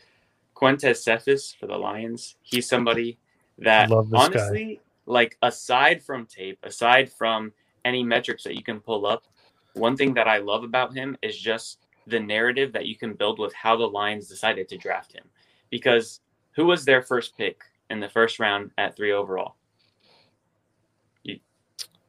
Quintez 0.53 0.97
Cephus 0.97 1.53
for 1.57 1.67
the 1.67 1.77
Lions. 1.77 2.35
He's 2.41 2.67
somebody 2.67 3.17
that 3.59 3.89
honestly, 3.91 4.75
guy. 4.75 4.81
like 5.05 5.37
aside 5.41 6.03
from 6.03 6.25
tape, 6.25 6.59
aside 6.63 7.09
from 7.09 7.53
any 7.85 8.03
metrics 8.03 8.43
that 8.43 8.55
you 8.55 8.63
can 8.63 8.81
pull 8.81 9.05
up, 9.05 9.23
one 9.73 9.95
thing 9.95 10.13
that 10.15 10.27
I 10.27 10.39
love 10.39 10.63
about 10.63 10.93
him 10.93 11.17
is 11.21 11.37
just 11.37 11.79
the 12.07 12.19
narrative 12.19 12.73
that 12.73 12.85
you 12.85 12.97
can 12.97 13.13
build 13.13 13.39
with 13.39 13.53
how 13.53 13.77
the 13.77 13.87
Lions 13.87 14.27
decided 14.27 14.67
to 14.69 14.77
draft 14.77 15.13
him. 15.13 15.23
Because 15.69 16.19
who 16.51 16.65
was 16.65 16.83
their 16.83 17.01
first 17.01 17.37
pick 17.37 17.61
in 17.89 17.99
the 17.99 18.09
first 18.09 18.39
round 18.39 18.71
at 18.77 18.95
three 18.95 19.11
overall? 19.11 19.55
You, 21.23 21.39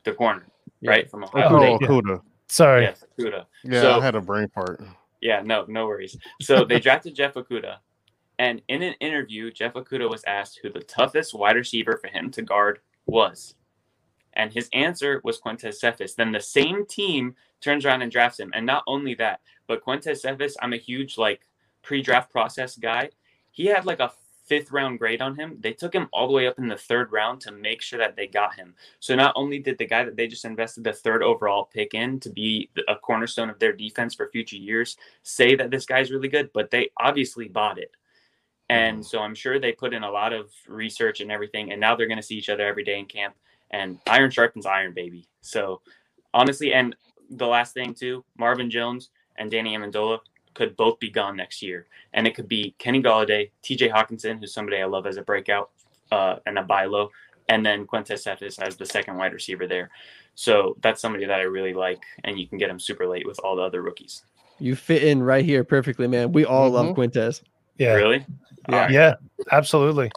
the 0.05 0.13
corner, 0.13 0.47
yeah. 0.81 0.91
right? 0.91 1.11
From 1.11 1.25
Ohio 1.25 1.49
oh, 1.51 1.77
State. 1.77 1.89
Okudah. 1.89 2.21
Sorry. 2.49 2.83
Yes, 2.83 3.05
Okudah. 3.19 3.45
Yeah, 3.65 3.81
so, 3.81 3.99
I 4.01 4.05
had 4.05 4.15
a 4.15 4.21
brain 4.21 4.49
part. 4.49 4.81
Yeah, 5.21 5.43
no, 5.45 5.65
no 5.69 5.87
worries. 5.87 6.17
So 6.41 6.65
they 6.65 6.79
drafted 6.79 7.15
Jeff 7.15 7.35
Okudah. 7.35 7.79
And 8.39 8.61
in 8.69 8.83
an 8.83 8.95
interview, 9.01 9.51
Jeff 9.51 9.75
Okudah 9.75 10.11
was 10.11 10.23
asked 10.25 10.61
who 10.63 10.71
the 10.71 10.81
toughest 10.81 11.35
wide 11.35 11.57
receiver 11.57 11.97
for 11.97 12.09
him 12.09 12.31
to 12.33 12.43
guard 12.43 12.81
was. 13.07 13.55
And 14.35 14.53
his 14.53 14.69
answer 14.75 15.23
was 15.25 15.41
Quintez 15.41 15.77
Cephus. 15.77 16.15
Then 16.15 16.31
the 16.31 16.41
same 16.41 16.85
team 16.85 17.35
turns 17.63 17.87
around 17.87 18.03
and 18.03 18.13
drafts 18.13 18.39
him. 18.39 18.53
And 18.55 18.67
not 18.67 18.85
only 18.87 19.15
that, 19.15 19.41
but 19.67 19.83
Quintez 19.83 20.19
Cephus, 20.19 20.57
I'm 20.61 20.75
a 20.75 20.79
huge 20.79 21.17
like 21.17 21.49
pre-draft 21.83 22.31
process 22.31 22.77
guy. 22.77 23.09
He 23.53 23.65
had 23.67 23.87
like 23.87 24.01
a 24.01 24.13
fifth 24.47 24.71
round 24.71 24.99
grade 24.99 25.21
on 25.21 25.37
him. 25.37 25.57
They 25.61 25.73
took 25.73 25.95
him 25.95 26.09
all 26.13 26.27
the 26.27 26.33
way 26.33 26.47
up 26.47 26.59
in 26.59 26.69
the 26.69 26.77
third 26.77 27.13
round 27.13 27.41
to 27.43 27.53
make 27.53 27.83
sure 27.83 27.99
that 27.99 28.17
they 28.17 28.27
got 28.27 28.55
him. 28.55 28.75
So 29.01 29.15
not 29.15 29.33
only 29.37 29.59
did 29.59 29.79
the 29.79 29.87
guy 29.87 30.05
that 30.05 30.17
they 30.17 30.27
just 30.27 30.45
invested 30.45 30.85
the 30.85 30.93
third 30.93 31.23
overall 31.23 31.65
pick 31.65 31.95
in 31.95 32.21
to 32.21 32.31
be 32.31 32.71
a 32.89 32.97
cornerstone 32.97 33.51
of 33.51 33.59
their 33.59 33.73
defense 33.73 34.15
for 34.15 34.29
future 34.29 34.57
years 34.57 34.97
say 35.23 35.55
that 35.57 35.71
this 35.71 35.87
guy's 35.87 36.11
really 36.11 36.29
good, 36.29 36.51
but 36.53 36.71
they 36.71 36.91
obviously 36.99 37.49
bought 37.49 37.79
it. 37.79 37.91
And 38.69 38.99
mm-hmm. 38.99 39.03
so 39.03 39.21
I'm 39.21 39.35
sure 39.35 39.59
they 39.59 39.73
put 39.73 39.95
in 39.95 40.03
a 40.03 40.11
lot 40.11 40.33
of 40.33 40.51
research 40.67 41.21
and 41.21 41.31
everything. 41.31 41.73
And 41.73 41.81
now 41.81 41.95
they're 41.97 42.09
going 42.09 42.17
to 42.17 42.23
see 42.23 42.37
each 42.37 42.49
other 42.49 42.67
every 42.67 42.85
day 42.85 42.99
in 42.99 43.07
camp. 43.07 43.35
And 43.71 43.99
iron 44.07 44.31
sharpens 44.31 44.65
iron, 44.65 44.93
baby. 44.95 45.29
So 45.41 45.81
honestly, 46.33 46.73
and 46.73 46.95
the 47.31 47.47
last 47.47 47.75
thing 47.75 47.95
too, 47.95 48.25
Marvin 48.39 48.71
Jones 48.71 49.11
and 49.37 49.51
Danny 49.51 49.77
Amendola 49.77 50.21
could 50.57 50.77
both 50.77 50.99
be 50.99 51.11
gone 51.11 51.37
next 51.37 51.63
year. 51.63 51.87
And 52.15 52.27
it 52.27 52.35
could 52.35 52.49
be 52.49 52.75
Kenny 52.79 53.03
Golladay, 53.03 53.51
TJ 53.63 53.93
Hockenson, 53.93 54.41
who's 54.41 54.53
somebody 54.53 54.79
I 54.79 54.87
love 54.87 55.07
as 55.07 55.19
a 55.19 55.23
breakout, 55.23 55.71
uh, 56.11 56.37
and 56.47 56.59
a 56.59 56.63
buy 56.63 56.87
low, 56.87 57.11
and 57.49 57.65
then 57.65 57.87
Quintez 57.87 58.21
Cephus 58.21 58.59
as 58.59 58.77
the 58.77 58.87
second 58.87 59.17
wide 59.17 59.33
receiver 59.33 59.67
there. 59.67 59.91
So 60.35 60.77
that's 60.81 61.01
somebody 61.01 61.27
that 61.27 61.39
I 61.39 61.43
really 61.43 61.75
like, 61.75 62.03
and 62.25 62.39
you 62.39 62.49
can 62.49 62.59
get 62.59 62.71
him 62.71 62.81
super 62.81 63.07
late 63.07 63.27
with 63.27 63.39
all 63.41 63.57
the 63.57 63.63
other 63.63 63.83
rookies. 63.83 64.23
You 64.59 64.75
fit 64.75 65.03
in 65.03 65.23
right 65.23 65.45
here 65.45 65.63
perfectly, 65.63 66.07
man. 66.07 66.33
We 66.33 66.45
all 66.45 66.71
mm-hmm. 66.71 66.89
love 66.89 66.97
Quintez. 66.97 67.43
Yeah. 67.79 67.93
Really? 67.93 68.25
Yeah. 68.69 68.77
Right. 68.77 68.91
Yeah. 68.91 69.15
Absolutely. 69.53 70.11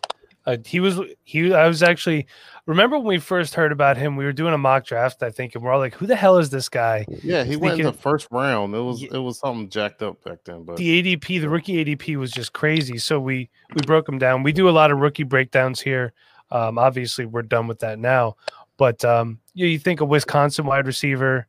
Uh, 0.49 0.57
he 0.65 0.79
was 0.79 0.99
he. 1.23 1.53
I 1.53 1.67
was 1.67 1.83
actually 1.83 2.25
remember 2.65 2.97
when 2.97 3.07
we 3.07 3.19
first 3.19 3.53
heard 3.53 3.71
about 3.71 3.97
him. 3.97 4.15
We 4.15 4.25
were 4.25 4.33
doing 4.33 4.53
a 4.53 4.57
mock 4.57 4.85
draft, 4.85 5.21
I 5.21 5.29
think, 5.29 5.53
and 5.53 5.63
we're 5.63 5.71
all 5.71 5.79
like, 5.79 5.93
"Who 5.95 6.07
the 6.07 6.15
hell 6.15 6.38
is 6.38 6.49
this 6.49 6.69
guy?" 6.69 7.05
Yeah, 7.23 7.43
he 7.43 7.55
went 7.55 7.79
in 7.79 7.85
the 7.85 7.93
first 7.93 8.27
round. 8.31 8.73
It 8.73 8.79
was 8.79 9.03
it 9.03 9.17
was 9.17 9.39
something 9.39 9.69
jacked 9.69 10.01
up 10.01 10.23
back 10.23 10.39
then. 10.45 10.63
But 10.63 10.77
the 10.77 11.17
ADP, 11.17 11.41
the 11.41 11.49
rookie 11.49 11.83
ADP, 11.85 12.15
was 12.15 12.31
just 12.31 12.53
crazy. 12.53 12.97
So 12.97 13.19
we 13.19 13.49
we 13.75 13.81
broke 13.85 14.09
him 14.09 14.17
down. 14.17 14.41
We 14.41 14.51
do 14.51 14.67
a 14.67 14.71
lot 14.71 14.91
of 14.91 14.97
rookie 14.97 15.23
breakdowns 15.23 15.79
here. 15.79 16.13
Um, 16.51 16.79
obviously, 16.79 17.25
we're 17.25 17.43
done 17.43 17.67
with 17.67 17.79
that 17.79 17.99
now. 17.99 18.35
But 18.77 19.05
um, 19.05 19.39
you, 19.53 19.67
you 19.67 19.77
think 19.77 20.01
a 20.01 20.05
Wisconsin 20.05 20.65
wide 20.65 20.88
receiver, 20.88 21.47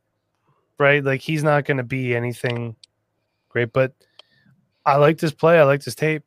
right? 0.78 1.02
Like 1.02 1.22
he's 1.22 1.42
not 1.42 1.64
going 1.64 1.78
to 1.78 1.84
be 1.84 2.14
anything 2.14 2.76
great, 3.48 3.72
but 3.72 3.94
I 4.84 4.96
like 4.96 5.18
this 5.18 5.32
play. 5.32 5.58
I 5.58 5.62
like 5.62 5.82
this 5.82 5.94
tape, 5.94 6.24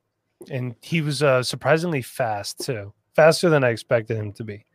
and 0.49 0.75
he 0.82 1.01
was 1.01 1.23
uh, 1.23 1.43
surprisingly 1.43 2.01
fast 2.01 2.60
too, 2.60 2.93
faster 3.15 3.49
than 3.49 3.63
I 3.63 3.69
expected 3.69 4.17
him 4.17 4.34
to 4.34 4.43
be. 4.43 4.65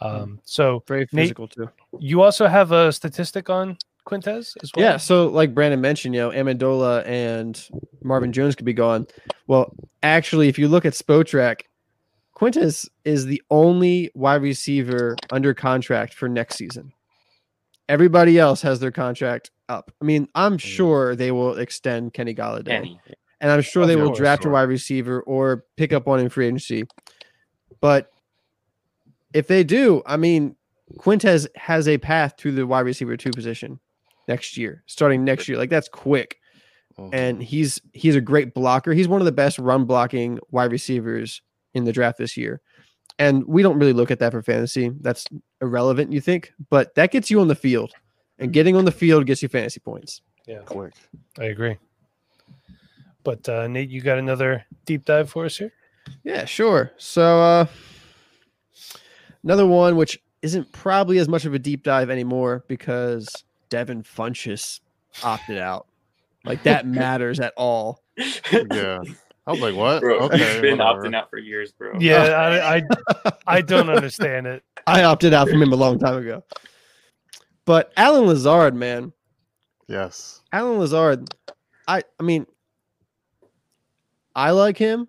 Hmm. 0.00 0.06
Um, 0.06 0.40
so 0.44 0.82
very 0.86 1.06
physical 1.06 1.44
Nate, 1.56 1.68
too. 1.68 1.70
You 1.98 2.22
also 2.22 2.46
have 2.46 2.72
a 2.72 2.92
statistic 2.92 3.48
on 3.48 3.78
Quintez 4.06 4.54
as 4.62 4.70
well. 4.74 4.84
Yeah, 4.84 4.96
so 4.96 5.28
like 5.28 5.54
Brandon 5.54 5.80
mentioned, 5.80 6.14
you 6.14 6.20
know, 6.20 6.30
Amendola 6.30 7.06
and 7.06 7.68
Marvin 8.02 8.32
Jones 8.32 8.54
could 8.54 8.66
be 8.66 8.72
gone. 8.72 9.06
Well, 9.46 9.74
actually, 10.02 10.48
if 10.48 10.58
you 10.58 10.68
look 10.68 10.84
at 10.84 10.92
Spotrac, 10.92 11.62
Quintez 12.36 12.88
is 13.04 13.26
the 13.26 13.42
only 13.50 14.10
wide 14.14 14.42
receiver 14.42 15.16
under 15.30 15.54
contract 15.54 16.14
for 16.14 16.28
next 16.28 16.56
season. 16.56 16.92
Everybody 17.88 18.38
else 18.38 18.62
has 18.62 18.80
their 18.80 18.90
contract 18.90 19.50
up. 19.68 19.92
I 20.00 20.04
mean, 20.04 20.28
I'm 20.34 20.56
mm. 20.56 20.60
sure 20.60 21.14
they 21.14 21.30
will 21.30 21.58
extend 21.58 22.12
Kenny 22.12 22.34
Golladay. 22.34 22.66
Kenny. 22.66 23.00
And 23.44 23.52
I'm 23.52 23.60
sure 23.60 23.82
oh, 23.82 23.86
they 23.86 23.94
will 23.94 24.08
oh, 24.08 24.14
draft 24.14 24.46
a 24.46 24.48
wide 24.48 24.70
receiver 24.70 25.20
or 25.20 25.66
pick 25.76 25.92
up 25.92 26.06
one 26.06 26.18
in 26.18 26.30
free 26.30 26.46
agency. 26.46 26.84
But 27.82 28.10
if 29.34 29.48
they 29.48 29.62
do, 29.62 30.02
I 30.06 30.16
mean, 30.16 30.56
Quintez 30.96 31.46
has 31.54 31.86
a 31.86 31.98
path 31.98 32.38
to 32.38 32.52
the 32.52 32.66
wide 32.66 32.86
receiver 32.86 33.18
two 33.18 33.32
position 33.32 33.80
next 34.28 34.56
year, 34.56 34.82
starting 34.86 35.24
next 35.24 35.46
year. 35.46 35.58
Like 35.58 35.68
that's 35.68 35.90
quick. 35.90 36.38
Oh, 36.96 37.10
and 37.12 37.42
he's 37.42 37.82
he's 37.92 38.16
a 38.16 38.20
great 38.22 38.54
blocker. 38.54 38.94
He's 38.94 39.08
one 39.08 39.20
of 39.20 39.26
the 39.26 39.32
best 39.32 39.58
run 39.58 39.84
blocking 39.84 40.38
wide 40.50 40.72
receivers 40.72 41.42
in 41.74 41.84
the 41.84 41.92
draft 41.92 42.16
this 42.16 42.38
year. 42.38 42.62
And 43.18 43.44
we 43.46 43.60
don't 43.60 43.78
really 43.78 43.92
look 43.92 44.10
at 44.10 44.20
that 44.20 44.32
for 44.32 44.40
fantasy. 44.40 44.90
That's 45.02 45.26
irrelevant, 45.60 46.14
you 46.14 46.22
think, 46.22 46.54
but 46.70 46.94
that 46.94 47.10
gets 47.10 47.30
you 47.30 47.42
on 47.42 47.48
the 47.48 47.54
field. 47.54 47.92
And 48.38 48.54
getting 48.54 48.74
on 48.74 48.86
the 48.86 48.90
field 48.90 49.26
gets 49.26 49.42
you 49.42 49.50
fantasy 49.50 49.80
points. 49.80 50.22
Yeah. 50.46 50.60
Quick. 50.60 50.94
I 51.38 51.44
agree. 51.44 51.76
But 53.24 53.48
uh, 53.48 53.66
Nate, 53.66 53.90
you 53.90 54.00
got 54.00 54.18
another 54.18 54.64
deep 54.84 55.04
dive 55.04 55.30
for 55.30 55.46
us 55.46 55.56
here? 55.56 55.72
Yeah, 56.22 56.44
sure. 56.44 56.92
So 56.98 57.40
uh 57.40 57.66
another 59.42 59.66
one 59.66 59.96
which 59.96 60.22
isn't 60.42 60.70
probably 60.72 61.18
as 61.18 61.28
much 61.28 61.46
of 61.46 61.54
a 61.54 61.58
deep 61.58 61.82
dive 61.82 62.10
anymore 62.10 62.64
because 62.68 63.26
Devin 63.70 64.02
Funchess 64.02 64.80
opted 65.22 65.58
out. 65.58 65.86
Like 66.44 66.62
that 66.64 66.86
matters 66.86 67.40
at 67.40 67.54
all. 67.56 68.02
Yeah. 68.16 69.02
I 69.46 69.50
was 69.50 69.60
like, 69.60 69.74
"What?" 69.74 70.00
Bro, 70.00 70.20
okay, 70.20 70.60
been 70.62 70.78
whatever. 70.78 71.02
opting 71.02 71.14
out 71.14 71.28
for 71.28 71.38
years, 71.38 71.72
bro. 71.72 71.98
Yeah, 71.98 72.22
I, 72.22 72.76
I, 73.26 73.32
I 73.46 73.60
don't 73.60 73.90
understand 73.90 74.46
it. 74.46 74.62
I 74.86 75.04
opted 75.04 75.34
out 75.34 75.50
from 75.50 75.60
him 75.60 75.72
a 75.72 75.76
long 75.76 75.98
time 75.98 76.16
ago. 76.16 76.42
But 77.66 77.92
Allen 77.96 78.26
Lazard, 78.26 78.74
man. 78.74 79.12
Yes. 79.86 80.40
Allen 80.50 80.78
Lazard, 80.78 81.34
I 81.86 82.02
I 82.18 82.22
mean, 82.22 82.46
I 84.34 84.50
like 84.50 84.76
him, 84.78 85.08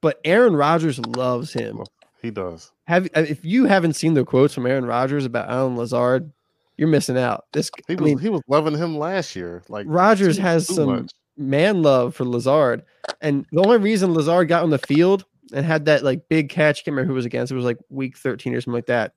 but 0.00 0.20
Aaron 0.24 0.54
Rodgers 0.54 0.98
loves 0.98 1.52
him. 1.52 1.84
He 2.22 2.30
does. 2.30 2.72
Have 2.84 3.08
if 3.14 3.44
you 3.44 3.64
haven't 3.64 3.94
seen 3.94 4.14
the 4.14 4.24
quotes 4.24 4.52
from 4.52 4.66
Aaron 4.66 4.84
Rodgers 4.84 5.24
about 5.24 5.48
Allen 5.48 5.76
Lazard, 5.76 6.30
you're 6.76 6.88
missing 6.88 7.16
out. 7.16 7.46
This 7.52 7.70
he 7.86 7.94
was, 7.94 8.02
I 8.02 8.04
mean, 8.04 8.18
he 8.18 8.28
was 8.28 8.42
loving 8.48 8.76
him 8.76 8.98
last 8.98 9.36
year. 9.36 9.62
Like 9.68 9.86
Rodgers 9.88 10.36
has 10.38 10.66
some 10.66 10.86
much. 10.86 11.12
man 11.36 11.82
love 11.82 12.14
for 12.14 12.24
Lazard, 12.24 12.82
and 13.20 13.46
the 13.52 13.62
only 13.62 13.78
reason 13.78 14.12
Lazard 14.12 14.48
got 14.48 14.62
on 14.62 14.70
the 14.70 14.78
field 14.78 15.24
and 15.52 15.64
had 15.64 15.86
that 15.86 16.04
like 16.04 16.28
big 16.28 16.48
catch, 16.48 16.84
can't 16.84 16.94
remember 16.94 17.08
who 17.08 17.14
was 17.14 17.26
against. 17.26 17.52
It 17.52 17.56
was 17.56 17.64
like 17.64 17.78
week 17.88 18.16
13 18.16 18.54
or 18.54 18.60
something 18.60 18.74
like 18.74 18.86
that. 18.86 19.12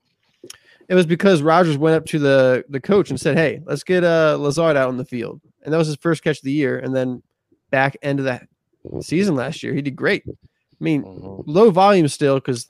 It 0.90 0.96
was 0.96 1.06
because 1.06 1.42
Rodgers 1.42 1.78
went 1.78 1.96
up 1.96 2.06
to 2.08 2.20
the 2.20 2.66
the 2.70 2.82
coach 2.82 3.10
and 3.10 3.20
said, 3.20 3.38
"Hey, 3.38 3.62
let's 3.66 3.84
get 3.84 4.04
uh, 4.04 4.38
Lazard 4.40 4.78
out 4.78 4.90
on 4.90 4.98
the 4.98 5.06
field," 5.06 5.42
and 5.64 5.74
that 5.74 5.78
was 5.78 5.88
his 5.88 5.98
first 5.98 6.24
catch 6.24 6.38
of 6.38 6.44
the 6.44 6.52
year. 6.52 6.78
And 6.78 6.96
then 6.96 7.24
back 7.72 7.98
end 8.02 8.20
of 8.20 8.26
that 8.26 8.48
season 9.02 9.36
last 9.36 9.64
year, 9.64 9.74
he 9.74 9.82
did 9.82 9.96
great. 9.96 10.24
I 10.28 10.34
mean, 10.80 11.04
mm-hmm. 11.04 11.50
low 11.50 11.72
volume 11.72 12.08
still 12.08 12.36
because 12.36 12.68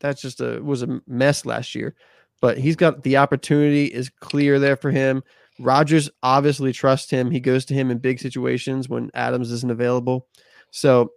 that's 0.00 0.20
just 0.20 0.40
a 0.40 0.60
was 0.60 0.82
a 0.82 1.00
mess 1.06 1.44
last 1.44 1.74
year. 1.74 1.94
But 2.40 2.58
he's 2.58 2.76
got 2.76 3.02
the 3.02 3.16
opportunity 3.16 3.86
is 3.86 4.10
clear 4.20 4.58
there 4.58 4.76
for 4.76 4.90
him. 4.90 5.22
Rodgers 5.58 6.08
obviously 6.22 6.72
trusts 6.72 7.10
him. 7.10 7.30
He 7.30 7.40
goes 7.40 7.64
to 7.66 7.74
him 7.74 7.90
in 7.90 7.98
big 7.98 8.20
situations 8.20 8.88
when 8.88 9.10
Adams 9.14 9.50
isn't 9.50 9.72
available. 9.72 10.28
So 10.70 11.12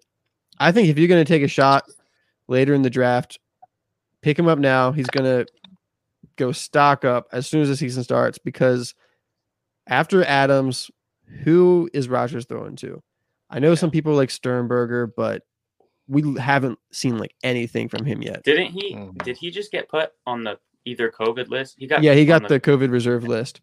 I 0.59 0.71
think 0.71 0.87
if 0.87 0.97
you're 0.97 1.07
going 1.07 1.23
to 1.23 1.31
take 1.31 1.43
a 1.43 1.47
shot 1.47 1.83
later 2.47 2.73
in 2.73 2.81
the 2.81 2.89
draft, 2.89 3.37
pick 4.21 4.39
him 4.39 4.47
up 4.47 4.57
now. 4.57 4.91
He's 4.91 5.07
going 5.07 5.25
to 5.25 5.51
go 6.37 6.51
stock 6.51 7.05
up 7.05 7.27
as 7.31 7.45
soon 7.45 7.61
as 7.61 7.69
the 7.69 7.77
season 7.77 8.03
starts 8.03 8.39
because 8.39 8.95
after 9.85 10.23
Adams, 10.23 10.89
who 11.43 11.89
is 11.93 12.09
Rodgers 12.09 12.45
throwing 12.45 12.75
to? 12.77 13.03
I 13.51 13.59
know 13.59 13.75
some 13.75 13.91
people 13.91 14.13
like 14.13 14.31
Sternberger, 14.31 15.07
but 15.07 15.43
we 16.07 16.37
haven't 16.39 16.79
seen 16.91 17.17
like 17.17 17.35
anything 17.43 17.89
from 17.89 18.05
him 18.05 18.21
yet. 18.21 18.43
Didn't 18.43 18.71
he? 18.71 18.95
Mm-hmm. 18.95 19.17
Did 19.23 19.37
he 19.37 19.51
just 19.51 19.71
get 19.71 19.89
put 19.89 20.11
on 20.25 20.43
the 20.43 20.57
either 20.85 21.11
COVID 21.11 21.49
list? 21.49 21.75
He 21.77 21.85
got 21.85 22.01
yeah, 22.01 22.13
he 22.13 22.25
got 22.25 22.43
the, 22.43 22.47
the, 22.49 22.59
COVID 22.59 22.91
reserve 22.91 23.23
list. 23.25 23.61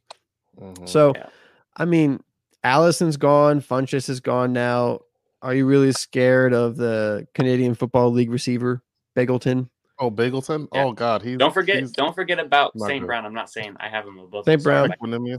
Mm-hmm. 0.60 0.86
So, 0.86 1.12
yeah. 1.16 1.28
I 1.76 1.84
mean, 1.84 2.22
Allison's 2.64 3.16
gone, 3.16 3.60
Funchess 3.60 4.08
is 4.08 4.20
gone 4.20 4.52
now. 4.52 5.00
Are 5.40 5.54
you 5.54 5.66
really 5.66 5.92
scared 5.92 6.52
of 6.52 6.76
the 6.76 7.26
Canadian 7.34 7.74
Football 7.74 8.10
League 8.10 8.30
receiver 8.30 8.82
Begelton? 9.16 9.68
Oh, 10.00 10.10
Begelton. 10.10 10.68
Yeah. 10.72 10.84
Oh 10.84 10.92
God, 10.92 11.22
he's 11.22 11.38
don't 11.38 11.52
forget. 11.52 11.80
He's 11.80 11.90
don't 11.90 12.14
forget 12.14 12.38
about 12.38 12.78
St. 12.78 13.04
Brown. 13.04 13.26
I'm 13.26 13.34
not 13.34 13.50
saying 13.50 13.76
I 13.80 13.88
have 13.88 14.06
him 14.06 14.18
above 14.18 14.44
St. 14.44 14.62
Brown, 14.62 14.94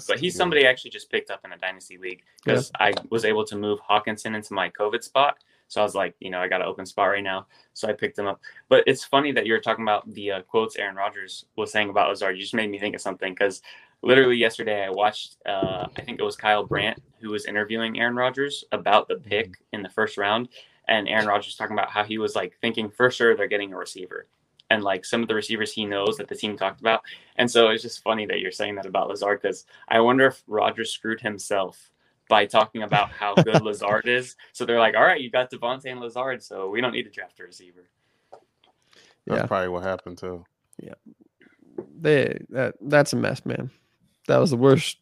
but 0.08 0.20
he's 0.20 0.36
somebody 0.36 0.68
I 0.68 0.70
actually 0.70 0.92
just 0.92 1.10
picked 1.10 1.32
up 1.32 1.42
in 1.46 1.54
a 1.54 1.58
dynasty 1.58 1.98
league 1.98 2.24
because 2.44 2.72
yeah. 2.80 2.88
I 2.88 2.94
was 3.10 3.24
able 3.24 3.46
to 3.46 3.56
move 3.56 3.80
Hockenson 3.90 4.36
into 4.36 4.54
my 4.54 4.70
COVID 4.72 5.04
spot. 5.04 5.38
So 5.70 5.80
I 5.80 5.84
was 5.84 5.96
like, 5.96 6.16
you 6.20 6.32
know, 6.32 6.42
I 6.42 6.48
got 6.48 6.62
an 6.62 6.68
open 6.68 6.86
spot 6.86 7.10
right 7.10 7.24
now. 7.24 7.46
So 7.74 7.88
I 7.88 7.94
picked 7.94 8.18
him 8.18 8.26
up. 8.26 8.42
But 8.70 8.84
it's 8.88 9.06
funny 9.06 9.32
that 9.34 9.46
you're 9.46 9.62
talking 9.62 9.86
about 9.86 10.12
the 10.14 10.32
uh, 10.32 10.42
quotes 10.42 10.76
Aaron 10.76 10.96
Rodgers 10.96 11.46
was 11.56 11.72
saying 11.72 11.90
about 11.90 12.10
Lazard. 12.10 12.36
You 12.36 12.42
just 12.42 12.56
made 12.56 12.72
me 12.72 12.80
think 12.80 12.96
of 12.96 13.02
something 13.02 13.34
because 13.34 13.62
literally 14.02 14.36
yesterday 14.36 14.84
I 14.84 14.90
watched, 14.90 15.38
uh, 15.46 15.86
I 15.96 16.02
think 16.02 16.20
it 16.20 16.24
was 16.24 16.36
Kyle 16.36 16.66
Brandt 16.66 17.02
who 17.22 17.30
was 17.30 17.46
interviewing 17.46 18.00
Aaron 18.00 18.16
Rodgers 18.16 18.66
about 18.72 19.08
the 19.08 19.18
pick 19.18 19.52
mm-hmm. 19.52 19.76
in 19.76 19.84
the 19.84 19.90
first 19.90 20.18
round. 20.18 20.50
And 20.88 21.08
Aaron 21.08 21.28
Rodgers 21.28 21.56
talking 21.56 21.78
about 21.78 21.92
how 21.92 22.04
he 22.04 22.18
was 22.18 22.36
like 22.36 22.58
thinking 22.62 22.90
for 22.90 23.12
sure 23.12 23.38
they're 23.38 23.48
getting 23.48 23.72
a 23.72 23.78
receiver 23.78 24.26
and 24.70 24.84
like 24.84 25.06
some 25.06 25.22
of 25.22 25.28
the 25.28 25.36
receivers 25.36 25.74
he 25.74 25.86
knows 25.86 26.18
that 26.18 26.28
the 26.28 26.36
team 26.36 26.58
talked 26.58 26.80
about. 26.80 27.02
And 27.38 27.50
so 27.50 27.70
it's 27.70 27.84
just 27.84 28.04
funny 28.04 28.26
that 28.28 28.40
you're 28.40 28.52
saying 28.52 28.76
that 28.76 28.86
about 28.86 29.10
Lazard 29.10 29.42
because 29.42 29.66
I 29.88 30.00
wonder 30.00 30.28
if 30.28 30.44
Rodgers 30.48 30.92
screwed 30.92 31.22
himself 31.22 31.92
by 32.30 32.46
talking 32.46 32.84
about 32.84 33.12
how 33.20 33.34
good 33.36 33.62
Lazard 33.62 34.08
is. 34.08 34.36
So 34.54 34.66
they're 34.66 34.80
like, 34.80 34.96
all 34.96 35.04
right, 35.04 35.22
you 35.22 35.30
got 35.30 35.52
Davante 35.52 35.86
and 35.86 36.00
Lazard, 36.00 36.44
so 36.44 36.70
we 36.70 36.82
don't 36.82 36.94
need 36.94 37.04
to 37.04 37.10
draft 37.10 37.40
a 37.40 37.44
receiver. 37.44 37.90
That's 39.26 39.42
yeah. 39.42 39.46
probably 39.46 39.70
what 39.70 39.84
happened 39.84 40.18
too. 40.18 40.46
Yeah. 40.82 40.96
They 42.00 42.40
that 42.50 42.76
that's 42.82 43.14
a 43.14 43.16
mess, 43.16 43.46
man. 43.46 43.72
That 44.28 44.38
was 44.38 44.52
the 44.52 44.58
worst 44.58 44.98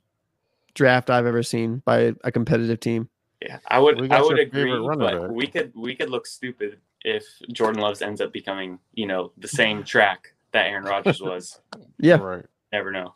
draft 0.73 1.09
I've 1.09 1.25
ever 1.25 1.43
seen 1.43 1.81
by 1.85 2.13
a 2.23 2.31
competitive 2.31 2.79
team. 2.79 3.09
Yeah, 3.41 3.59
I 3.67 3.79
would 3.79 4.11
I 4.11 4.21
would 4.21 4.39
agree, 4.39 4.71
but 4.71 5.31
we 5.31 5.47
could 5.47 5.71
we 5.75 5.95
could 5.95 6.09
look 6.09 6.25
stupid 6.25 6.79
if 7.07 7.25
Jordan 7.53 7.81
Loves 7.81 8.01
ends 8.01 8.19
up 8.19 8.33
becoming, 8.33 8.79
you 8.93 9.07
know, 9.07 9.31
the 9.37 9.47
same 9.47 9.83
track 9.83 10.33
that 10.51 10.67
Aaron 10.67 10.83
Rodgers 10.83 11.21
was. 11.21 11.59
yeah, 11.99 12.15
right. 12.15 12.45
Never 12.73 12.91
know. 12.91 13.15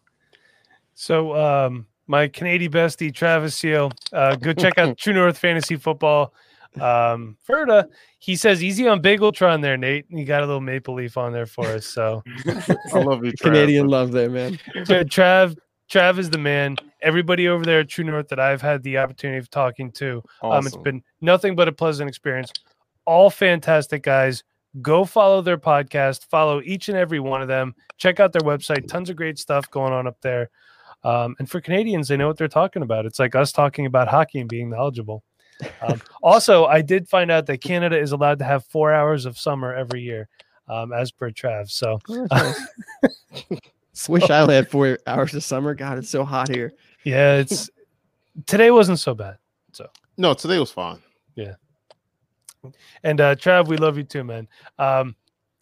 So 0.94 1.36
um 1.36 1.88
my 2.08 2.28
Canadian 2.28 2.72
bestie 2.72 3.14
Travis 3.14 3.56
Seal. 3.56 3.92
Uh, 4.12 4.36
go 4.36 4.54
check 4.54 4.78
out 4.78 4.98
True 5.00 5.14
North 5.14 5.38
Fantasy 5.38 5.76
Football. 5.76 6.34
Um, 6.76 7.38
Ferda, 7.48 7.88
he 8.20 8.36
says 8.36 8.64
easy 8.64 8.88
on 8.88 9.02
Bageltron 9.02 9.62
there, 9.62 9.78
Nate. 9.78 10.10
And 10.10 10.20
You 10.20 10.26
got 10.26 10.44
a 10.44 10.46
little 10.46 10.62
maple 10.62 10.96
leaf 10.96 11.18
on 11.18 11.34
there 11.34 11.46
for 11.46 11.66
us. 11.66 11.86
So 11.86 12.24
I 12.94 13.00
love 13.00 13.26
you, 13.26 13.32
Trav. 13.34 13.42
Canadian 13.42 13.88
love 13.88 14.12
there, 14.12 14.30
man. 14.30 14.58
Trav, 14.76 15.58
Trav 15.90 16.18
is 16.18 16.30
the 16.30 16.38
man. 16.38 16.78
Everybody 17.02 17.48
over 17.48 17.66
there 17.66 17.82
at 17.82 17.90
True 17.90 18.06
North 18.06 18.30
that 18.30 18.40
I've 18.40 18.62
had 18.62 18.84
the 18.84 18.98
opportunity 18.98 19.40
of 19.40 19.50
talking 19.50 19.92
to, 19.94 20.24
awesome. 20.42 20.60
um, 20.60 20.68
it's 20.68 20.78
been 20.78 21.04
nothing 21.20 21.56
but 21.56 21.68
a 21.68 21.72
pleasant 21.72 22.08
experience. 22.08 22.52
All 23.12 23.30
fantastic 23.30 24.04
guys. 24.04 24.42
Go 24.82 25.04
follow 25.04 25.42
their 25.42 25.58
podcast. 25.58 26.30
Follow 26.30 26.62
each 26.62 26.88
and 26.88 26.98
every 26.98 27.20
one 27.20 27.42
of 27.42 27.50
them. 27.50 27.76
Check 27.98 28.22
out 28.22 28.32
their 28.32 28.42
website. 28.42 28.88
Tons 28.88 29.10
of 29.10 29.18
great 29.18 29.38
stuff 29.38 29.70
going 29.70 29.92
on 29.92 30.08
up 30.08 30.16
there. 30.22 30.50
Um, 31.04 31.36
and 31.38 31.50
for 31.50 31.60
Canadians, 31.60 32.08
they 32.08 32.16
know 32.16 32.30
what 32.30 32.38
they're 32.38 32.48
talking 32.48 32.84
about. 32.84 33.06
It's 33.06 33.20
like 33.20 33.36
us 33.36 33.52
talking 33.52 33.86
about 33.86 34.08
hockey 34.08 34.40
and 34.40 34.48
being 34.48 34.70
knowledgeable. 34.70 35.26
Um, 35.82 36.02
also, 36.24 36.68
I 36.68 36.82
did 36.82 37.10
find 37.10 37.30
out 37.30 37.48
that 37.48 37.58
Canada 37.58 38.00
is 38.00 38.14
allowed 38.14 38.40
to 38.40 38.46
have 38.46 38.64
four 38.68 38.94
hours 38.94 39.26
of 39.26 39.38
summer 39.38 39.76
every 39.76 40.04
year, 40.04 40.30
um, 40.70 40.94
as 40.94 41.12
per 41.12 41.32
Trav. 41.32 41.70
So, 41.70 42.00
uh, 42.32 42.54
wish 44.08 44.30
I 44.30 44.50
had 44.50 44.72
four 44.72 45.00
hours 45.06 45.34
of 45.34 45.44
summer. 45.44 45.76
God, 45.76 45.98
it's 45.98 46.10
so 46.10 46.24
hot 46.24 46.48
here. 46.48 46.72
Yeah, 47.04 47.40
it's 47.40 47.70
today 48.46 48.72
wasn't 48.72 49.00
so 49.00 49.14
bad. 49.14 49.38
So 49.74 49.90
no, 50.16 50.34
today 50.34 50.60
was 50.60 50.72
fine. 50.72 51.00
Yeah. 51.36 51.56
And 53.04 53.22
uh 53.22 53.36
Trav, 53.36 53.68
we 53.68 53.78
love 53.78 53.98
you 53.98 54.04
too, 54.04 54.24
man. 54.24 54.48
Um, 54.80 55.16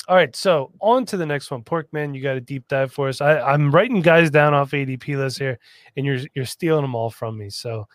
all 0.08 0.16
right, 0.16 0.36
so 0.36 0.72
on 0.82 1.06
to 1.06 1.18
the 1.18 1.26
next 1.26 1.52
one. 1.52 1.62
Porkman, 1.62 2.16
you 2.16 2.22
got 2.22 2.36
a 2.36 2.42
deep 2.42 2.68
dive 2.68 2.92
for 2.92 3.10
us. 3.10 3.22
I, 3.22 3.40
I'm 3.40 3.72
writing 3.72 4.02
guys 4.02 4.32
down 4.32 4.56
off 4.56 4.72
ADP 4.72 5.16
list 5.16 5.38
here, 5.38 5.60
and 5.96 6.06
you're 6.06 6.20
you're 6.34 6.46
stealing 6.46 6.82
them 6.82 6.96
all 6.96 7.12
from 7.12 7.38
me. 7.38 7.52
So 7.52 7.88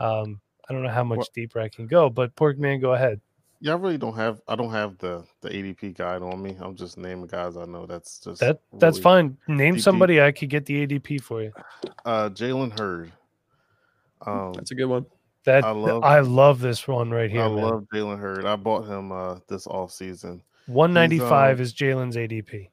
um, 0.00 0.40
I 0.68 0.72
don't 0.72 0.82
know 0.82 0.90
how 0.90 1.04
much 1.04 1.18
well, 1.18 1.28
deeper 1.34 1.60
I 1.60 1.68
can 1.68 1.86
go, 1.86 2.10
but 2.10 2.34
Porkman, 2.34 2.80
go 2.80 2.94
ahead. 2.94 3.20
Yeah, 3.60 3.74
I 3.74 3.76
really 3.76 3.96
don't 3.96 4.16
have 4.16 4.40
I 4.48 4.56
don't 4.56 4.72
have 4.72 4.98
the 4.98 5.24
the 5.40 5.50
ADP 5.50 5.96
guide 5.96 6.20
on 6.20 6.42
me. 6.42 6.56
I'm 6.60 6.74
just 6.74 6.98
naming 6.98 7.28
guys 7.28 7.56
I 7.56 7.64
know. 7.64 7.86
That's 7.86 8.18
just 8.18 8.40
that 8.40 8.60
that's 8.72 8.98
fine. 8.98 9.38
Name 9.46 9.74
deep, 9.74 9.84
somebody 9.84 10.14
deep. 10.14 10.22
I 10.22 10.32
could 10.32 10.50
get 10.50 10.66
the 10.66 10.84
ADP 10.84 11.20
for 11.20 11.42
you. 11.42 11.52
Uh, 12.04 12.28
Jalen 12.30 12.76
Hurd. 12.76 13.12
Um, 14.26 14.52
that's 14.54 14.72
a 14.72 14.74
good 14.74 14.86
one. 14.86 15.06
That 15.44 15.64
I 15.64 15.70
love, 15.70 16.04
I 16.04 16.20
love 16.20 16.60
this 16.60 16.86
one 16.86 17.10
right 17.10 17.30
here. 17.30 17.42
I 17.42 17.48
man. 17.48 17.56
love 17.56 17.86
Jalen 17.92 18.20
Hurd. 18.20 18.46
I 18.46 18.56
bought 18.56 18.86
him 18.86 19.10
uh, 19.10 19.38
this 19.48 19.66
off 19.66 19.92
season. 19.92 20.42
195 20.66 21.56
um, 21.56 21.62
is 21.62 21.74
Jalen's 21.74 22.16
ADP. 22.16 22.68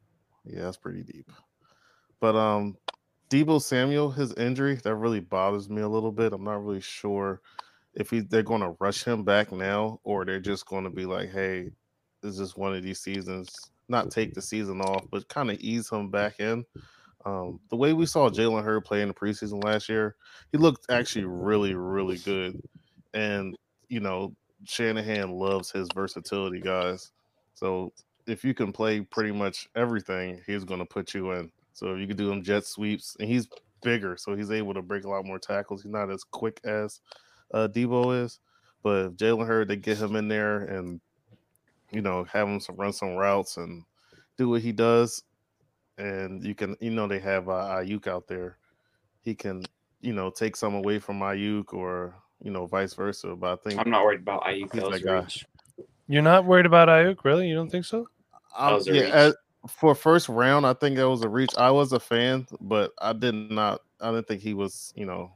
Yeah, 0.45 0.63
that's 0.63 0.77
pretty 0.77 1.03
deep. 1.03 1.31
But 2.19 2.35
um 2.35 2.77
Deebo 3.29 3.61
Samuel, 3.61 4.09
his 4.09 4.33
injury, 4.33 4.75
that 4.83 4.95
really 4.95 5.19
bothers 5.19 5.69
me 5.69 5.83
a 5.83 5.87
little 5.87 6.11
bit. 6.11 6.33
I'm 6.33 6.43
not 6.43 6.63
really 6.63 6.81
sure 6.81 7.41
if 7.93 8.09
he, 8.09 8.21
they're 8.21 8.41
going 8.41 8.61
to 8.61 8.75
rush 8.79 9.03
him 9.03 9.23
back 9.23 9.51
now 9.51 9.99
or 10.03 10.25
they're 10.25 10.39
just 10.39 10.65
going 10.65 10.83
to 10.83 10.89
be 10.89 11.05
like, 11.05 11.31
hey, 11.31 11.69
this 12.21 12.39
is 12.39 12.57
one 12.57 12.75
of 12.75 12.81
these 12.81 12.99
seasons, 12.99 13.71
not 13.87 14.09
take 14.09 14.33
the 14.33 14.41
season 14.41 14.81
off, 14.81 15.05
but 15.11 15.27
kind 15.27 15.51
of 15.51 15.59
ease 15.59 15.89
him 15.89 16.09
back 16.09 16.39
in. 16.39 16.65
Um, 17.25 17.59
the 17.69 17.75
way 17.75 17.93
we 17.93 18.05
saw 18.05 18.29
Jalen 18.29 18.63
Hurd 18.63 18.85
play 18.85 19.01
in 19.01 19.09
the 19.09 19.13
preseason 19.13 19.63
last 19.63 19.89
year, 19.89 20.15
he 20.51 20.57
looked 20.57 20.85
actually 20.89 21.25
really, 21.25 21.73
really 21.75 22.17
good. 22.17 22.61
And, 23.13 23.57
you 23.89 23.99
know, 23.99 24.33
Shanahan 24.65 25.31
loves 25.31 25.71
his 25.71 25.87
versatility, 25.93 26.61
guys. 26.61 27.11
So 27.55 27.93
if 28.25 28.43
you 28.43 28.53
can 28.53 28.71
play 28.71 29.01
pretty 29.01 29.31
much 29.31 29.67
everything, 29.75 30.41
he's 30.45 30.63
going 30.63 30.79
to 30.79 30.85
put 30.85 31.13
you 31.13 31.31
in. 31.31 31.51
So 31.73 31.93
if 31.93 31.99
you 31.99 32.07
can 32.07 32.17
do 32.17 32.27
them 32.27 32.43
jet 32.43 32.65
sweeps, 32.65 33.15
and 33.19 33.27
he's 33.27 33.47
bigger, 33.81 34.17
so 34.17 34.35
he's 34.35 34.51
able 34.51 34.73
to 34.73 34.81
break 34.81 35.03
a 35.05 35.09
lot 35.09 35.25
more 35.25 35.39
tackles. 35.39 35.81
He's 35.81 35.91
not 35.91 36.11
as 36.11 36.23
quick 36.23 36.59
as 36.63 37.01
uh, 37.53 37.67
Deebo 37.67 38.23
is, 38.23 38.39
but 38.83 39.05
if 39.05 39.13
Jalen 39.13 39.47
Hurd, 39.47 39.67
they 39.67 39.75
get 39.75 39.97
him 39.97 40.15
in 40.15 40.27
there 40.27 40.59
and 40.65 40.99
you 41.91 42.01
know 42.01 42.23
have 42.25 42.47
him 42.47 42.59
some 42.59 42.75
run 42.75 42.93
some 42.93 43.15
routes 43.15 43.57
and 43.57 43.83
do 44.37 44.49
what 44.49 44.61
he 44.61 44.71
does, 44.71 45.23
and 45.99 46.43
you 46.43 46.55
can 46.55 46.75
you 46.79 46.89
know 46.89 47.07
they 47.07 47.19
have 47.19 47.49
uh, 47.49 47.77
Aiyuk 47.77 48.07
out 48.07 48.27
there, 48.27 48.57
he 49.21 49.35
can 49.35 49.63
you 50.01 50.13
know 50.13 50.29
take 50.29 50.55
some 50.55 50.73
away 50.73 50.97
from 50.97 51.19
Aiyuk 51.19 51.73
or 51.73 52.15
you 52.41 52.51
know 52.51 52.65
vice 52.65 52.93
versa. 52.93 53.35
But 53.35 53.59
I 53.59 53.69
think 53.69 53.79
I'm 53.79 53.91
not 53.91 54.03
worried 54.03 54.21
about 54.21 54.43
Aiyuk. 54.43 54.73
He's 54.73 54.81
that 54.81 55.03
guy. 55.03 55.19
Reach. 55.19 55.45
You're 56.07 56.23
not 56.23 56.45
worried 56.45 56.65
about 56.65 56.87
Aiyuk, 56.87 57.23
really? 57.23 57.47
You 57.47 57.55
don't 57.55 57.69
think 57.69 57.85
so? 57.85 58.07
Um, 58.57 58.81
yeah, 58.85 59.03
as, 59.03 59.35
for 59.67 59.93
first 59.93 60.27
round, 60.27 60.65
I 60.65 60.73
think 60.73 60.95
that 60.95 61.07
was 61.07 61.23
a 61.23 61.29
reach. 61.29 61.51
I 61.55 61.69
was 61.69 61.93
a 61.93 61.99
fan, 61.99 62.47
but 62.59 62.93
I 62.99 63.13
did 63.13 63.35
not. 63.35 63.81
I 64.01 64.11
didn't 64.11 64.27
think 64.27 64.41
he 64.41 64.55
was, 64.55 64.91
you 64.95 65.05
know, 65.05 65.33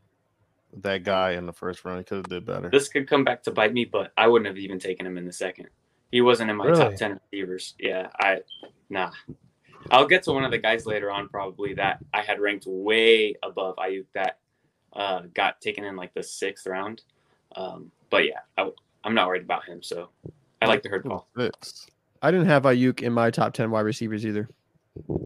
that 0.82 1.04
guy 1.04 1.34
in 1.34 1.45
the 1.45 1.54
first 1.54 1.86
round. 1.86 1.99
He 1.99 2.04
could 2.06 2.17
have 2.17 2.30
did 2.30 2.45
better. 2.45 2.69
This 2.71 2.88
could 2.88 3.08
come 3.08 3.23
back 3.23 3.43
to 3.43 3.52
bite 3.52 3.73
me, 3.73 3.86
but 3.86 4.13
I 4.17 4.28
wouldn't 4.28 4.47
have 4.47 4.58
even 4.58 4.80
taken 4.80 5.06
him 5.06 5.17
in 5.17 5.26
the 5.26 5.34
second. 5.34 5.67
He 6.12 6.21
wasn't 6.21 6.49
in 6.49 6.58
my 6.58 6.65
really? 6.65 6.80
top 6.80 6.95
ten 6.95 7.19
receivers. 7.32 7.76
Yeah, 7.80 8.08
I 8.19 8.39
nah. 8.89 9.12
I'll 9.91 10.07
get 10.07 10.23
to 10.23 10.31
one 10.31 10.43
of 10.43 10.51
the 10.51 10.57
guys 10.57 10.85
later 10.85 11.11
on, 11.11 11.29
probably 11.29 11.73
that 11.75 11.99
I 12.13 12.21
had 12.21 12.39
ranked 12.39 12.65
way 12.67 13.35
above 13.43 13.75
Aiyuk 13.77 14.05
that 14.13 14.39
uh, 14.93 15.23
got 15.33 15.61
taken 15.61 15.83
in 15.83 15.95
like 15.95 16.13
the 16.13 16.23
sixth 16.23 16.65
round. 16.67 17.01
Um, 17.55 17.91
but 18.09 18.25
yeah, 18.25 18.39
I, 18.57 18.69
I'm 19.03 19.13
not 19.13 19.27
worried 19.27 19.43
about 19.43 19.65
him. 19.65 19.83
So 19.83 20.09
I 20.61 20.65
like 20.65 20.83
the 20.83 20.89
Hurd 20.89 21.03
call. 21.03 21.27
Six. 21.37 21.87
I 22.21 22.31
didn't 22.31 22.47
have 22.47 22.63
Aiyuk 22.63 23.01
in 23.01 23.13
my 23.13 23.31
top 23.31 23.53
ten 23.53 23.69
wide 23.71 23.81
receivers 23.81 24.25
either. 24.25 24.49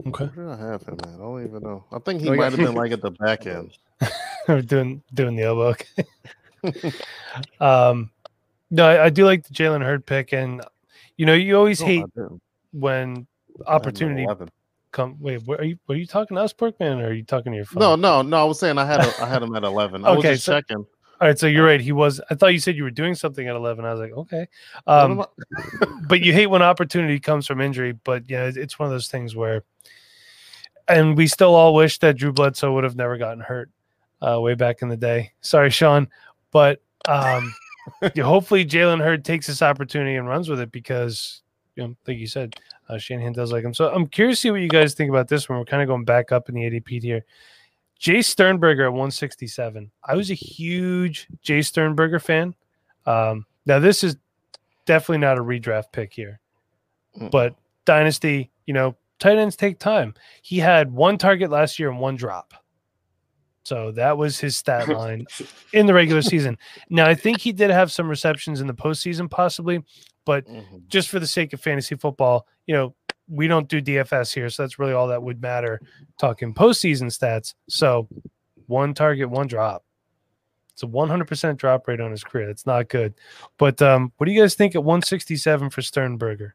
Okay. 0.06 0.24
Where 0.26 0.46
did 0.46 0.64
I 0.64 0.70
have 0.70 0.82
him 0.82 0.98
at? 1.02 1.08
I 1.08 1.16
don't 1.18 1.44
even 1.44 1.62
know. 1.62 1.84
I 1.92 1.98
think 1.98 2.22
he 2.22 2.30
oh, 2.30 2.34
might 2.34 2.52
have 2.52 2.56
been 2.56 2.74
like 2.74 2.92
at 2.92 3.02
the 3.02 3.10
back 3.10 3.46
end. 3.46 3.76
doing 4.66 5.02
doing 5.14 5.36
the 5.36 5.42
elbow. 5.42 5.74
um, 7.60 8.10
no, 8.70 8.88
I, 8.88 9.04
I, 9.06 9.10
do 9.10 9.24
like 9.24 9.46
the 9.46 9.54
Jalen 9.54 9.84
Hurd 9.84 10.06
pick, 10.06 10.32
and 10.32 10.62
you 11.16 11.26
know 11.26 11.34
you 11.34 11.56
always 11.56 11.80
hate 11.80 12.04
when 12.72 13.26
opportunity 13.66 14.26
come. 14.92 15.16
Wait, 15.20 15.42
are 15.48 15.64
you 15.64 15.78
are 15.88 15.94
you 15.94 16.06
talking 16.06 16.36
to 16.36 16.42
us, 16.42 16.52
Porkman, 16.52 17.00
or 17.00 17.08
are 17.08 17.12
you 17.12 17.24
talking 17.24 17.52
to 17.52 17.56
your 17.56 17.64
phone? 17.64 17.80
No, 17.80 17.96
no, 17.96 18.22
no. 18.22 18.36
I 18.40 18.44
was 18.44 18.58
saying 18.58 18.78
I 18.78 18.84
had 18.84 19.00
a, 19.00 19.22
I 19.22 19.28
had 19.28 19.42
him 19.42 19.54
at 19.54 19.64
eleven. 19.64 20.04
I 20.04 20.10
okay, 20.10 20.16
was 20.16 20.38
just 20.38 20.44
so, 20.44 20.54
checking. 20.54 20.86
All 21.20 21.26
right, 21.26 21.38
so 21.38 21.48
you're 21.48 21.64
right. 21.64 21.80
He 21.80 21.92
was. 21.92 22.20
I 22.30 22.34
thought 22.34 22.52
you 22.52 22.60
said 22.60 22.76
you 22.76 22.84
were 22.84 22.92
doing 22.92 23.16
something 23.16 23.48
at 23.48 23.56
11. 23.56 23.84
I 23.84 23.90
was 23.90 23.98
like, 23.98 24.12
okay. 24.12 24.46
Um, 24.86 25.24
but 26.08 26.20
you 26.20 26.32
hate 26.32 26.46
when 26.46 26.62
opportunity 26.62 27.18
comes 27.18 27.44
from 27.44 27.60
injury. 27.60 27.90
But 27.92 28.30
yeah, 28.30 28.50
it's 28.54 28.78
one 28.78 28.86
of 28.86 28.92
those 28.92 29.08
things 29.08 29.34
where, 29.34 29.64
and 30.86 31.16
we 31.16 31.26
still 31.26 31.56
all 31.56 31.74
wish 31.74 31.98
that 31.98 32.16
Drew 32.16 32.32
Bledsoe 32.32 32.72
would 32.72 32.84
have 32.84 32.94
never 32.94 33.18
gotten 33.18 33.40
hurt 33.40 33.68
uh, 34.24 34.40
way 34.40 34.54
back 34.54 34.80
in 34.80 34.88
the 34.88 34.96
day. 34.96 35.32
Sorry, 35.40 35.70
Sean, 35.70 36.08
but 36.52 36.82
um, 37.08 37.52
hopefully 38.16 38.64
Jalen 38.64 39.02
Hurd 39.02 39.24
takes 39.24 39.48
this 39.48 39.60
opportunity 39.60 40.14
and 40.14 40.28
runs 40.28 40.48
with 40.48 40.60
it 40.60 40.70
because, 40.70 41.42
you 41.74 41.82
know, 41.82 41.96
like 42.06 42.18
you 42.18 42.28
said, 42.28 42.54
uh, 42.88 42.98
Shanahan 42.98 43.32
does 43.32 43.52
like 43.52 43.64
him. 43.64 43.74
So 43.74 43.88
I'm 43.88 44.06
curious 44.06 44.38
to 44.38 44.40
see 44.42 44.50
what 44.50 44.60
you 44.60 44.68
guys 44.68 44.94
think 44.94 45.10
about 45.10 45.28
this 45.28 45.48
one. 45.48 45.58
We're 45.58 45.64
kind 45.64 45.82
of 45.82 45.88
going 45.88 46.04
back 46.04 46.32
up 46.32 46.48
in 46.48 46.54
the 46.54 46.62
ADP 46.62 47.02
here. 47.02 47.24
Jay 47.98 48.22
Sternberger 48.22 48.84
at 48.84 48.92
167. 48.92 49.90
I 50.04 50.14
was 50.14 50.30
a 50.30 50.34
huge 50.34 51.26
Jay 51.42 51.62
Sternberger 51.62 52.20
fan. 52.20 52.54
Um, 53.06 53.46
now 53.66 53.78
this 53.78 54.04
is 54.04 54.16
definitely 54.86 55.18
not 55.18 55.38
a 55.38 55.42
redraft 55.42 55.92
pick 55.92 56.12
here, 56.12 56.40
mm. 57.18 57.30
but 57.30 57.54
dynasty, 57.84 58.50
you 58.66 58.74
know, 58.74 58.96
tight 59.18 59.38
ends 59.38 59.56
take 59.56 59.78
time. 59.78 60.14
He 60.42 60.58
had 60.58 60.92
one 60.92 61.18
target 61.18 61.50
last 61.50 61.78
year 61.78 61.90
and 61.90 61.98
one 61.98 62.16
drop. 62.16 62.54
So 63.68 63.92
that 63.92 64.16
was 64.16 64.38
his 64.40 64.56
stat 64.56 64.88
line 64.96 65.26
in 65.74 65.84
the 65.84 65.92
regular 65.92 66.22
season. 66.22 66.56
Now 66.88 67.06
I 67.06 67.14
think 67.14 67.38
he 67.38 67.52
did 67.52 67.68
have 67.68 67.92
some 67.92 68.08
receptions 68.08 68.62
in 68.62 68.66
the 68.66 68.72
postseason, 68.72 69.30
possibly, 69.30 69.84
but 70.24 70.46
mm-hmm. 70.46 70.78
just 70.88 71.10
for 71.10 71.20
the 71.20 71.26
sake 71.26 71.52
of 71.52 71.60
fantasy 71.60 71.94
football, 71.94 72.46
you 72.66 72.74
know, 72.74 72.94
we 73.28 73.46
don't 73.46 73.68
do 73.68 73.82
DFS 73.82 74.32
here, 74.32 74.48
so 74.48 74.62
that's 74.62 74.78
really 74.78 74.94
all 74.94 75.08
that 75.08 75.22
would 75.22 75.42
matter. 75.42 75.82
Talking 76.18 76.54
postseason 76.54 77.08
stats, 77.08 77.52
so 77.68 78.08
one 78.68 78.94
target, 78.94 79.28
one 79.28 79.46
drop. 79.46 79.84
It's 80.72 80.82
a 80.82 80.86
100% 80.86 81.58
drop 81.58 81.86
rate 81.88 82.00
on 82.00 82.10
his 82.10 82.24
career. 82.24 82.46
That's 82.46 82.64
not 82.64 82.88
good. 82.88 83.12
But 83.58 83.82
um, 83.82 84.12
what 84.16 84.24
do 84.24 84.32
you 84.32 84.40
guys 84.40 84.54
think 84.54 84.74
at 84.74 84.82
167 84.82 85.68
for 85.68 85.82
Sternberger? 85.82 86.54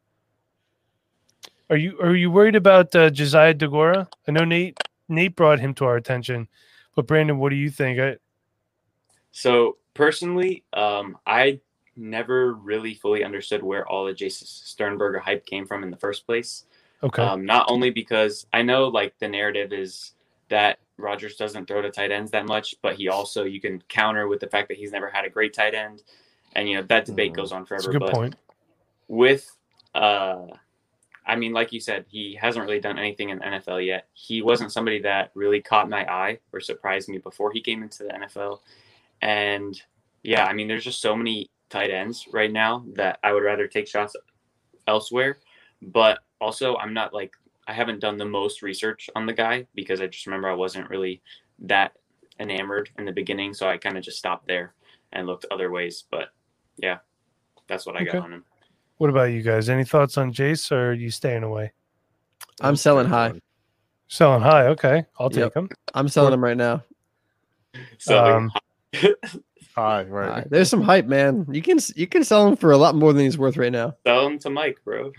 Are 1.70 1.78
you 1.78 2.00
are 2.00 2.16
you 2.16 2.32
worried 2.32 2.56
about 2.56 2.96
uh, 2.96 3.12
Josiah 3.12 3.54
Deguara? 3.54 4.08
I 4.28 4.32
know 4.32 4.46
Nate 4.46 4.78
Nate 5.10 5.36
brought 5.36 5.60
him 5.60 5.76
to 5.76 5.86
our 5.86 5.96
attention, 5.96 6.48
but 6.96 7.08
Brandon, 7.08 7.38
what 7.38 7.50
do 7.50 7.56
you 7.56 7.70
think? 7.70 8.00
I... 8.00 8.18
So 9.32 9.78
personally, 9.94 10.64
um, 10.74 11.18
I 11.26 11.60
never 11.96 12.54
really 12.54 12.96
fully 12.96 13.24
understood 13.24 13.64
where 13.64 13.88
all 13.88 14.06
the 14.06 14.14
Jason 14.14 14.48
Sternberger 14.48 15.20
hype 15.20 15.46
came 15.46 15.66
from 15.66 15.84
in 15.84 15.92
the 15.92 15.98
first 15.98 16.26
place. 16.26 16.66
Okay. 17.04 17.22
Um, 17.22 17.46
not 17.46 17.66
only 17.70 17.90
because 17.90 18.48
I 18.54 18.62
know 18.62 18.88
like 18.88 19.18
the 19.20 19.28
narrative 19.28 19.74
is 19.74 20.14
that 20.50 20.80
Rodgers 20.98 21.36
doesn't 21.36 21.68
throw 21.68 21.82
to 21.82 21.92
tight 21.92 22.12
ends 22.12 22.32
that 22.32 22.46
much, 22.46 22.76
but 22.82 22.96
he 22.96 23.10
also 23.10 23.44
you 23.44 23.60
can 23.60 23.82
counter 23.90 24.28
with 24.28 24.40
the 24.40 24.48
fact 24.48 24.70
that 24.70 24.78
he's 24.78 24.92
never 24.92 25.10
had 25.10 25.26
a 25.26 25.30
great 25.30 25.54
tight 25.54 25.74
end, 25.74 26.04
and 26.56 26.70
you 26.70 26.76
know 26.76 26.84
that 26.84 27.06
debate 27.06 27.34
mm, 27.34 27.36
goes 27.36 27.52
on 27.52 27.66
forever. 27.66 27.92
good 27.92 28.00
but 28.00 28.14
point. 28.14 28.36
With, 29.08 29.52
uh, 29.94 30.46
I 31.26 31.36
mean, 31.36 31.54
like 31.54 31.72
you 31.72 31.80
said, 31.80 32.06
he 32.08 32.38
hasn't 32.40 32.66
really 32.66 32.80
done 32.80 33.00
anything 33.00 33.30
in 33.30 33.40
the 33.40 33.46
NFL 33.46 33.86
yet. 33.86 34.08
He 34.14 34.42
wasn't 34.42 34.72
somebody 34.72 35.00
that 35.02 35.32
really 35.36 35.62
caught 35.62 35.90
my 35.90 36.06
eye 36.12 36.40
or 36.52 36.60
surprised 36.60 37.10
me 37.10 37.18
before 37.18 37.52
he 37.52 37.62
came 37.62 37.84
into 37.84 38.04
the 38.04 38.10
NFL, 38.10 38.60
and 39.22 39.82
yeah, 40.24 40.46
I 40.46 40.54
mean, 40.54 40.68
there's 40.68 40.84
just 40.84 41.02
so 41.02 41.16
many 41.16 41.50
tight 41.70 41.92
ends 41.92 42.28
right 42.32 42.52
now 42.52 42.86
that 42.94 43.20
I 43.24 43.34
would 43.34 43.44
rather 43.44 43.68
take 43.68 43.88
shots 43.88 44.16
elsewhere. 44.88 45.40
But 45.82 46.20
also, 46.40 46.78
I'm 46.78 46.94
not 46.94 47.14
like 47.14 47.34
I 47.68 47.74
haven't 47.74 48.00
done 48.00 48.18
the 48.18 48.26
most 48.26 48.62
research 48.62 49.10
on 49.16 49.26
the 49.26 49.34
guy 49.34 49.68
because 49.76 50.02
I 50.02 50.08
just 50.08 50.26
remember 50.26 50.50
I 50.50 50.56
wasn't 50.56 50.90
really 50.90 51.22
that 51.60 51.94
enamored 52.40 52.90
in 52.98 53.06
the 53.06 53.12
beginning, 53.12 53.54
so 53.54 53.68
I 53.68 53.78
kind 53.78 53.98
of 53.98 54.04
just 54.04 54.18
stopped 54.18 54.48
there 54.48 54.74
and 55.12 55.28
looked 55.28 55.46
other 55.52 55.72
ways. 55.72 56.06
But 56.10 56.30
yeah, 56.78 57.00
that's 57.68 57.86
what 57.86 57.96
I 57.96 58.02
okay. 58.02 58.12
got 58.12 58.24
on 58.24 58.34
him. 58.34 58.46
What 59.04 59.10
about 59.10 59.34
you 59.34 59.42
guys? 59.42 59.68
Any 59.68 59.84
thoughts 59.84 60.18
on 60.18 60.32
Jace, 60.32 60.72
or 60.72 60.92
are 60.92 60.94
you 60.94 61.12
staying 61.12 61.44
away? 61.44 61.74
I'm 62.62 62.78
selling 62.78 63.06
high. 63.06 63.34
Selling 64.08 64.42
high. 64.42 64.68
Okay, 64.68 65.04
I'll 65.20 65.30
take 65.30 65.40
yep. 65.40 65.58
him. 65.58 65.70
I'm 65.94 66.08
selling 66.08 66.30
what? 66.30 66.36
him 66.36 66.44
right 66.46 66.56
now. 66.56 66.84
Selling 67.98 68.34
um, 68.34 68.52
high, 69.76 70.04
right? 70.04 70.30
High. 70.30 70.46
There's 70.50 70.70
some 70.70 70.82
hype, 70.82 71.06
man. 71.06 71.46
You 71.52 71.62
can 71.62 71.80
you 71.98 72.08
can 72.08 72.24
sell 72.24 72.48
him 72.48 72.56
for 72.56 72.72
a 72.72 72.78
lot 72.78 72.96
more 72.96 73.12
than 73.12 73.26
he's 73.26 73.38
worth 73.38 73.58
right 73.58 73.74
now. 73.74 73.94
Sell 74.08 74.26
him 74.26 74.40
to 74.40 74.50
Mike, 74.50 74.78
bro. 74.86 75.12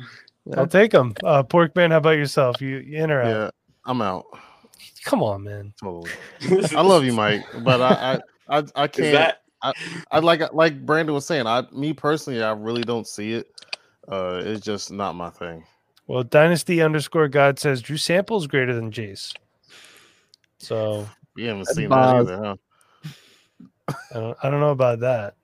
Yeah. 0.46 0.60
I'll 0.60 0.66
take 0.66 0.92
them. 0.92 1.12
Uh, 1.22 1.42
Porkman, 1.42 1.90
how 1.90 1.98
about 1.98 2.16
yourself? 2.16 2.62
You, 2.62 2.78
you 2.78 3.04
in 3.04 3.10
or 3.10 3.20
out? 3.20 3.28
Yeah, 3.28 3.50
I'm 3.84 4.00
out. 4.00 4.24
Come 5.04 5.22
on, 5.22 5.42
man. 5.42 5.74
Totally. 5.78 6.10
I 6.74 6.80
love 6.80 7.04
you, 7.04 7.12
Mike, 7.12 7.44
but 7.62 7.82
I 7.82 8.22
I 8.48 8.60
I, 8.60 8.64
I 8.76 8.88
can't. 8.88 9.12
That... 9.12 9.42
I, 9.60 9.74
I 10.10 10.18
like 10.20 10.54
like 10.54 10.86
Brandon 10.86 11.14
was 11.14 11.26
saying. 11.26 11.46
I 11.46 11.64
me 11.70 11.92
personally, 11.92 12.42
I 12.42 12.52
really 12.52 12.82
don't 12.82 13.06
see 13.06 13.34
it. 13.34 13.50
Uh, 14.08 14.42
it's 14.44 14.64
just 14.64 14.90
not 14.90 15.14
my 15.14 15.30
thing. 15.30 15.64
Well, 16.06 16.22
Dynasty 16.22 16.82
underscore 16.82 17.28
God 17.28 17.58
says 17.58 17.80
Drew 17.80 17.96
Sample 17.96 18.36
is 18.36 18.46
greater 18.46 18.74
than 18.74 18.90
Jace. 18.90 19.34
So 20.58 21.08
we 21.34 21.44
haven't 21.44 21.66
seen 21.66 21.88
that 21.88 22.16
either, 22.16 22.36
huh? 22.36 22.56
I 23.88 24.18
don't, 24.18 24.38
I 24.42 24.50
don't 24.50 24.60
know 24.60 24.70
about 24.70 25.00
that. 25.00 25.34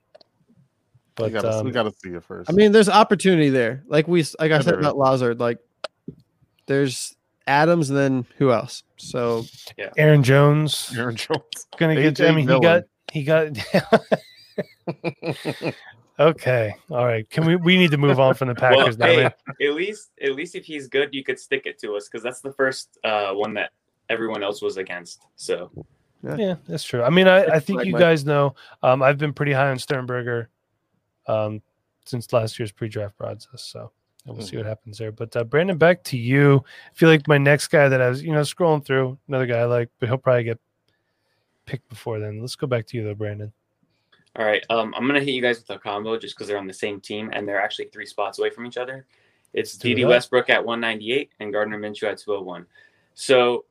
But 1.15 1.25
we 1.25 1.31
gotta, 1.31 1.59
um, 1.59 1.65
we 1.65 1.71
gotta 1.71 1.91
see 1.91 2.09
it 2.09 2.23
first. 2.23 2.49
I 2.49 2.53
mean, 2.53 2.71
there's 2.71 2.89
opportunity 2.89 3.49
there. 3.49 3.83
Like 3.87 4.07
we, 4.07 4.23
like 4.39 4.51
I 4.51 4.61
said 4.61 4.75
about 4.75 4.97
Lazard, 4.97 5.39
like 5.39 5.59
there's 6.67 7.15
Adams, 7.47 7.89
and 7.89 7.99
then 7.99 8.25
who 8.37 8.51
else? 8.51 8.83
So 8.97 9.45
yeah, 9.77 9.89
Aaron 9.97 10.23
Jones. 10.23 10.93
Aaron 10.95 11.15
Jones 11.15 11.67
gonna 11.77 11.95
get. 11.95 12.21
I 12.21 12.31
mean, 12.31 12.47
he 12.47 12.59
got 12.59 12.83
he 13.11 13.23
got. 13.23 13.49
okay, 16.19 16.75
all 16.89 17.05
right. 17.05 17.29
Can 17.29 17.45
we? 17.45 17.55
We 17.55 17.77
need 17.77 17.91
to 17.91 17.97
move 17.97 18.19
on 18.19 18.33
from 18.33 18.47
the 18.47 18.55
Packers 18.55 18.97
well, 18.97 19.23
now. 19.23 19.33
Hey, 19.59 19.67
at 19.67 19.73
least, 19.73 20.11
at 20.21 20.35
least 20.35 20.55
if 20.55 20.65
he's 20.65 20.87
good, 20.87 21.09
you 21.13 21.23
could 21.23 21.39
stick 21.39 21.65
it 21.65 21.79
to 21.79 21.95
us 21.95 22.07
because 22.07 22.23
that's 22.23 22.41
the 22.41 22.53
first 22.53 22.97
uh, 23.03 23.33
one 23.33 23.53
that 23.55 23.71
everyone 24.09 24.43
else 24.43 24.61
was 24.61 24.77
against. 24.77 25.25
So. 25.35 25.71
Yeah. 26.23 26.35
yeah, 26.37 26.55
that's 26.67 26.83
true. 26.83 27.01
I 27.01 27.09
mean, 27.09 27.27
I, 27.27 27.45
I 27.45 27.59
think 27.59 27.77
like 27.77 27.87
you 27.87 27.93
my... 27.93 27.99
guys 27.99 28.23
know 28.23 28.53
um, 28.83 29.01
I've 29.01 29.17
been 29.17 29.33
pretty 29.33 29.53
high 29.53 29.71
on 29.71 29.79
Sternberger 29.79 30.49
um, 31.27 31.63
since 32.05 32.31
last 32.31 32.59
year's 32.59 32.71
pre-draft 32.71 33.17
process. 33.17 33.63
So 33.63 33.91
we'll 34.25 34.35
mm-hmm. 34.35 34.45
see 34.45 34.57
what 34.57 34.65
happens 34.65 34.97
there. 34.97 35.11
But 35.11 35.35
uh, 35.35 35.43
Brandon, 35.43 35.77
back 35.77 36.03
to 36.05 36.17
you. 36.17 36.63
I 36.91 36.93
feel 36.93 37.09
like 37.09 37.27
my 37.27 37.37
next 37.37 37.67
guy 37.67 37.89
that 37.89 38.01
I 38.01 38.09
was, 38.09 38.21
you 38.21 38.33
know, 38.33 38.41
scrolling 38.41 38.85
through 38.85 39.17
another 39.27 39.45
guy 39.45 39.59
I 39.59 39.65
like, 39.65 39.89
but 39.99 40.09
he'll 40.09 40.17
probably 40.17 40.43
get 40.43 40.59
picked 41.65 41.89
before 41.89 42.19
then. 42.19 42.39
Let's 42.39 42.55
go 42.55 42.67
back 42.67 42.85
to 42.87 42.97
you 42.97 43.03
though, 43.03 43.15
Brandon. 43.15 43.53
All 44.37 44.45
right, 44.45 44.63
um, 44.69 44.93
I'm 44.95 45.07
gonna 45.07 45.19
hit 45.19 45.29
you 45.33 45.41
guys 45.41 45.59
with 45.59 45.69
a 45.69 45.79
combo 45.79 46.17
just 46.17 46.35
because 46.35 46.47
they're 46.47 46.57
on 46.57 46.67
the 46.67 46.73
same 46.73 47.01
team 47.01 47.29
and 47.33 47.47
they're 47.47 47.61
actually 47.61 47.85
three 47.85 48.05
spots 48.05 48.39
away 48.39 48.49
from 48.49 48.65
each 48.65 48.77
other. 48.77 49.05
It's 49.53 49.77
Dede 49.77 50.07
Westbrook 50.07 50.49
at 50.49 50.63
198 50.63 51.31
and 51.39 51.51
Gardner 51.51 51.77
Minshew 51.77 52.09
at 52.09 52.17
201. 52.17 52.65
So 53.13 53.65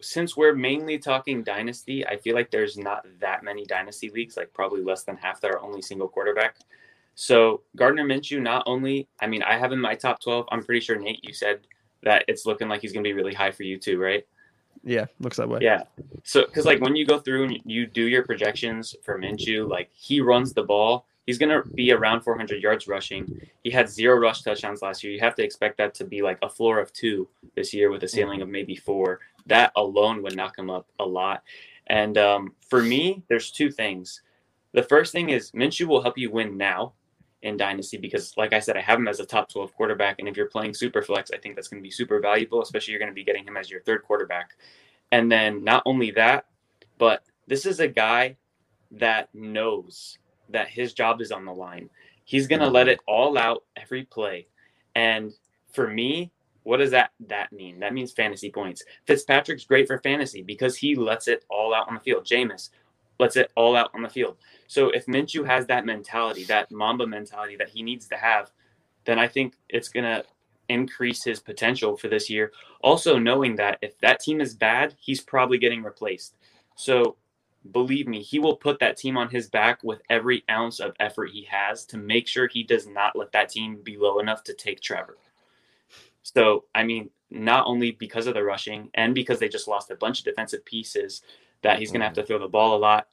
since 0.00 0.36
we're 0.36 0.54
mainly 0.54 0.98
talking 0.98 1.44
dynasty, 1.44 2.04
I 2.04 2.16
feel 2.16 2.34
like 2.34 2.50
there's 2.50 2.76
not 2.76 3.06
that 3.20 3.44
many 3.44 3.64
dynasty 3.64 4.10
leagues, 4.10 4.36
like 4.36 4.52
probably 4.52 4.82
less 4.82 5.04
than 5.04 5.16
half 5.16 5.40
that 5.40 5.52
are 5.52 5.60
only 5.60 5.80
single 5.80 6.08
quarterback. 6.08 6.56
So 7.14 7.62
Gardner 7.76 8.04
Minshew, 8.04 8.42
not 8.42 8.64
only, 8.66 9.06
I 9.20 9.28
mean, 9.28 9.42
I 9.44 9.56
have 9.56 9.70
in 9.70 9.80
my 9.80 9.94
top 9.94 10.20
12. 10.20 10.46
I'm 10.50 10.64
pretty 10.64 10.80
sure 10.80 10.98
Nate, 10.98 11.22
you 11.22 11.32
said 11.32 11.60
that 12.02 12.24
it's 12.26 12.46
looking 12.46 12.68
like 12.68 12.80
he's 12.80 12.92
going 12.92 13.04
to 13.04 13.08
be 13.08 13.14
really 13.14 13.34
high 13.34 13.52
for 13.52 13.62
you 13.62 13.78
too, 13.78 14.00
right? 14.00 14.26
Yeah, 14.84 15.06
looks 15.20 15.36
that 15.36 15.48
way. 15.48 15.60
Yeah. 15.62 15.84
So, 16.24 16.44
because 16.44 16.64
like 16.64 16.80
when 16.80 16.96
you 16.96 17.06
go 17.06 17.18
through 17.18 17.44
and 17.44 17.60
you 17.64 17.86
do 17.86 18.02
your 18.08 18.24
projections 18.24 18.96
for 19.04 19.18
Minshew, 19.18 19.68
like 19.68 19.90
he 19.92 20.20
runs 20.20 20.52
the 20.52 20.64
ball 20.64 21.06
He's 21.26 21.38
going 21.38 21.50
to 21.50 21.68
be 21.70 21.92
around 21.92 22.22
400 22.22 22.60
yards 22.62 22.88
rushing. 22.88 23.40
He 23.62 23.70
had 23.70 23.88
zero 23.88 24.16
rush 24.18 24.42
touchdowns 24.42 24.82
last 24.82 25.04
year. 25.04 25.12
You 25.12 25.20
have 25.20 25.36
to 25.36 25.44
expect 25.44 25.78
that 25.78 25.94
to 25.94 26.04
be 26.04 26.20
like 26.20 26.38
a 26.42 26.48
floor 26.48 26.80
of 26.80 26.92
two 26.92 27.28
this 27.54 27.72
year 27.72 27.90
with 27.90 28.02
a 28.02 28.08
ceiling 28.08 28.42
of 28.42 28.48
maybe 28.48 28.74
four. 28.74 29.20
That 29.46 29.72
alone 29.76 30.22
would 30.22 30.36
knock 30.36 30.58
him 30.58 30.68
up 30.68 30.88
a 30.98 31.04
lot. 31.04 31.44
And 31.86 32.18
um, 32.18 32.54
for 32.68 32.82
me, 32.82 33.22
there's 33.28 33.52
two 33.52 33.70
things. 33.70 34.22
The 34.72 34.82
first 34.82 35.12
thing 35.12 35.30
is 35.30 35.52
Minshew 35.52 35.86
will 35.86 36.02
help 36.02 36.18
you 36.18 36.30
win 36.30 36.56
now 36.56 36.94
in 37.42 37.56
Dynasty 37.56 37.96
because, 37.96 38.36
like 38.36 38.52
I 38.52 38.60
said, 38.60 38.76
I 38.76 38.80
have 38.80 38.98
him 38.98 39.08
as 39.08 39.20
a 39.20 39.26
top 39.26 39.48
12 39.50 39.74
quarterback. 39.74 40.18
And 40.18 40.28
if 40.28 40.36
you're 40.36 40.46
playing 40.46 40.74
super 40.74 41.02
flex, 41.02 41.30
I 41.32 41.38
think 41.38 41.54
that's 41.54 41.68
going 41.68 41.82
to 41.82 41.86
be 41.86 41.90
super 41.90 42.20
valuable, 42.20 42.62
especially 42.62 42.92
you're 42.92 43.00
going 43.00 43.10
to 43.10 43.14
be 43.14 43.24
getting 43.24 43.44
him 43.44 43.56
as 43.56 43.70
your 43.70 43.80
third 43.82 44.02
quarterback. 44.02 44.50
And 45.10 45.30
then 45.30 45.64
not 45.64 45.82
only 45.84 46.12
that, 46.12 46.46
but 46.98 47.24
this 47.46 47.66
is 47.66 47.80
a 47.80 47.88
guy 47.88 48.36
that 48.92 49.28
knows 49.34 50.18
that 50.50 50.68
his 50.68 50.92
job 50.92 51.20
is 51.20 51.32
on 51.32 51.44
the 51.44 51.52
line. 51.52 51.90
He's 52.24 52.46
going 52.46 52.60
to 52.60 52.68
let 52.68 52.88
it 52.88 53.00
all 53.06 53.36
out 53.36 53.64
every 53.76 54.04
play. 54.04 54.46
And 54.94 55.32
for 55.72 55.88
me, 55.88 56.30
what 56.62 56.76
does 56.76 56.92
that 56.92 57.10
that 57.26 57.52
mean? 57.52 57.80
That 57.80 57.92
means 57.92 58.12
fantasy 58.12 58.50
points. 58.50 58.84
Fitzpatrick's 59.06 59.64
great 59.64 59.88
for 59.88 59.98
fantasy 59.98 60.42
because 60.42 60.76
he 60.76 60.94
lets 60.94 61.26
it 61.26 61.44
all 61.48 61.74
out 61.74 61.88
on 61.88 61.94
the 61.94 62.00
field. 62.00 62.24
Jameis 62.24 62.70
lets 63.18 63.36
it 63.36 63.50
all 63.56 63.76
out 63.76 63.90
on 63.94 64.02
the 64.02 64.08
field. 64.08 64.36
So 64.66 64.90
if 64.90 65.06
Minshew 65.06 65.46
has 65.46 65.66
that 65.66 65.86
mentality, 65.86 66.44
that 66.44 66.70
Mamba 66.70 67.06
mentality 67.06 67.56
that 67.56 67.68
he 67.68 67.82
needs 67.82 68.08
to 68.08 68.16
have, 68.16 68.50
then 69.04 69.18
I 69.18 69.28
think 69.28 69.54
it's 69.68 69.88
going 69.88 70.04
to 70.04 70.24
increase 70.68 71.24
his 71.24 71.40
potential 71.40 71.96
for 71.96 72.08
this 72.08 72.30
year. 72.30 72.52
Also 72.82 73.18
knowing 73.18 73.56
that 73.56 73.78
if 73.82 73.98
that 73.98 74.20
team 74.20 74.40
is 74.40 74.54
bad, 74.54 74.94
he's 74.98 75.20
probably 75.20 75.58
getting 75.58 75.82
replaced. 75.82 76.36
So 76.74 77.16
believe 77.70 78.08
me, 78.08 78.22
he 78.22 78.38
will 78.38 78.56
put 78.56 78.78
that 78.80 78.96
team 78.96 79.16
on 79.16 79.28
his 79.28 79.48
back 79.48 79.82
with 79.84 80.00
every 80.10 80.42
ounce 80.50 80.80
of 80.80 80.94
effort 80.98 81.30
he 81.30 81.46
has 81.50 81.84
to 81.86 81.98
make 81.98 82.26
sure 82.26 82.48
he 82.48 82.62
does 82.62 82.86
not 82.86 83.16
let 83.16 83.32
that 83.32 83.50
team 83.50 83.80
be 83.82 83.96
low 83.96 84.18
enough 84.18 84.42
to 84.44 84.54
take 84.54 84.80
Trevor. 84.80 85.18
So, 86.22 86.64
I 86.74 86.84
mean, 86.84 87.10
not 87.30 87.66
only 87.66 87.92
because 87.92 88.26
of 88.26 88.34
the 88.34 88.42
rushing 88.42 88.90
and 88.94 89.14
because 89.14 89.38
they 89.38 89.48
just 89.48 89.68
lost 89.68 89.90
a 89.90 89.96
bunch 89.96 90.20
of 90.20 90.24
defensive 90.24 90.64
pieces 90.64 91.22
that 91.62 91.78
he's 91.78 91.90
going 91.90 92.00
to 92.00 92.06
have 92.06 92.14
mm-hmm. 92.14 92.22
to 92.22 92.26
throw 92.26 92.38
the 92.38 92.48
ball 92.48 92.76
a 92.76 92.78
lot, 92.78 93.08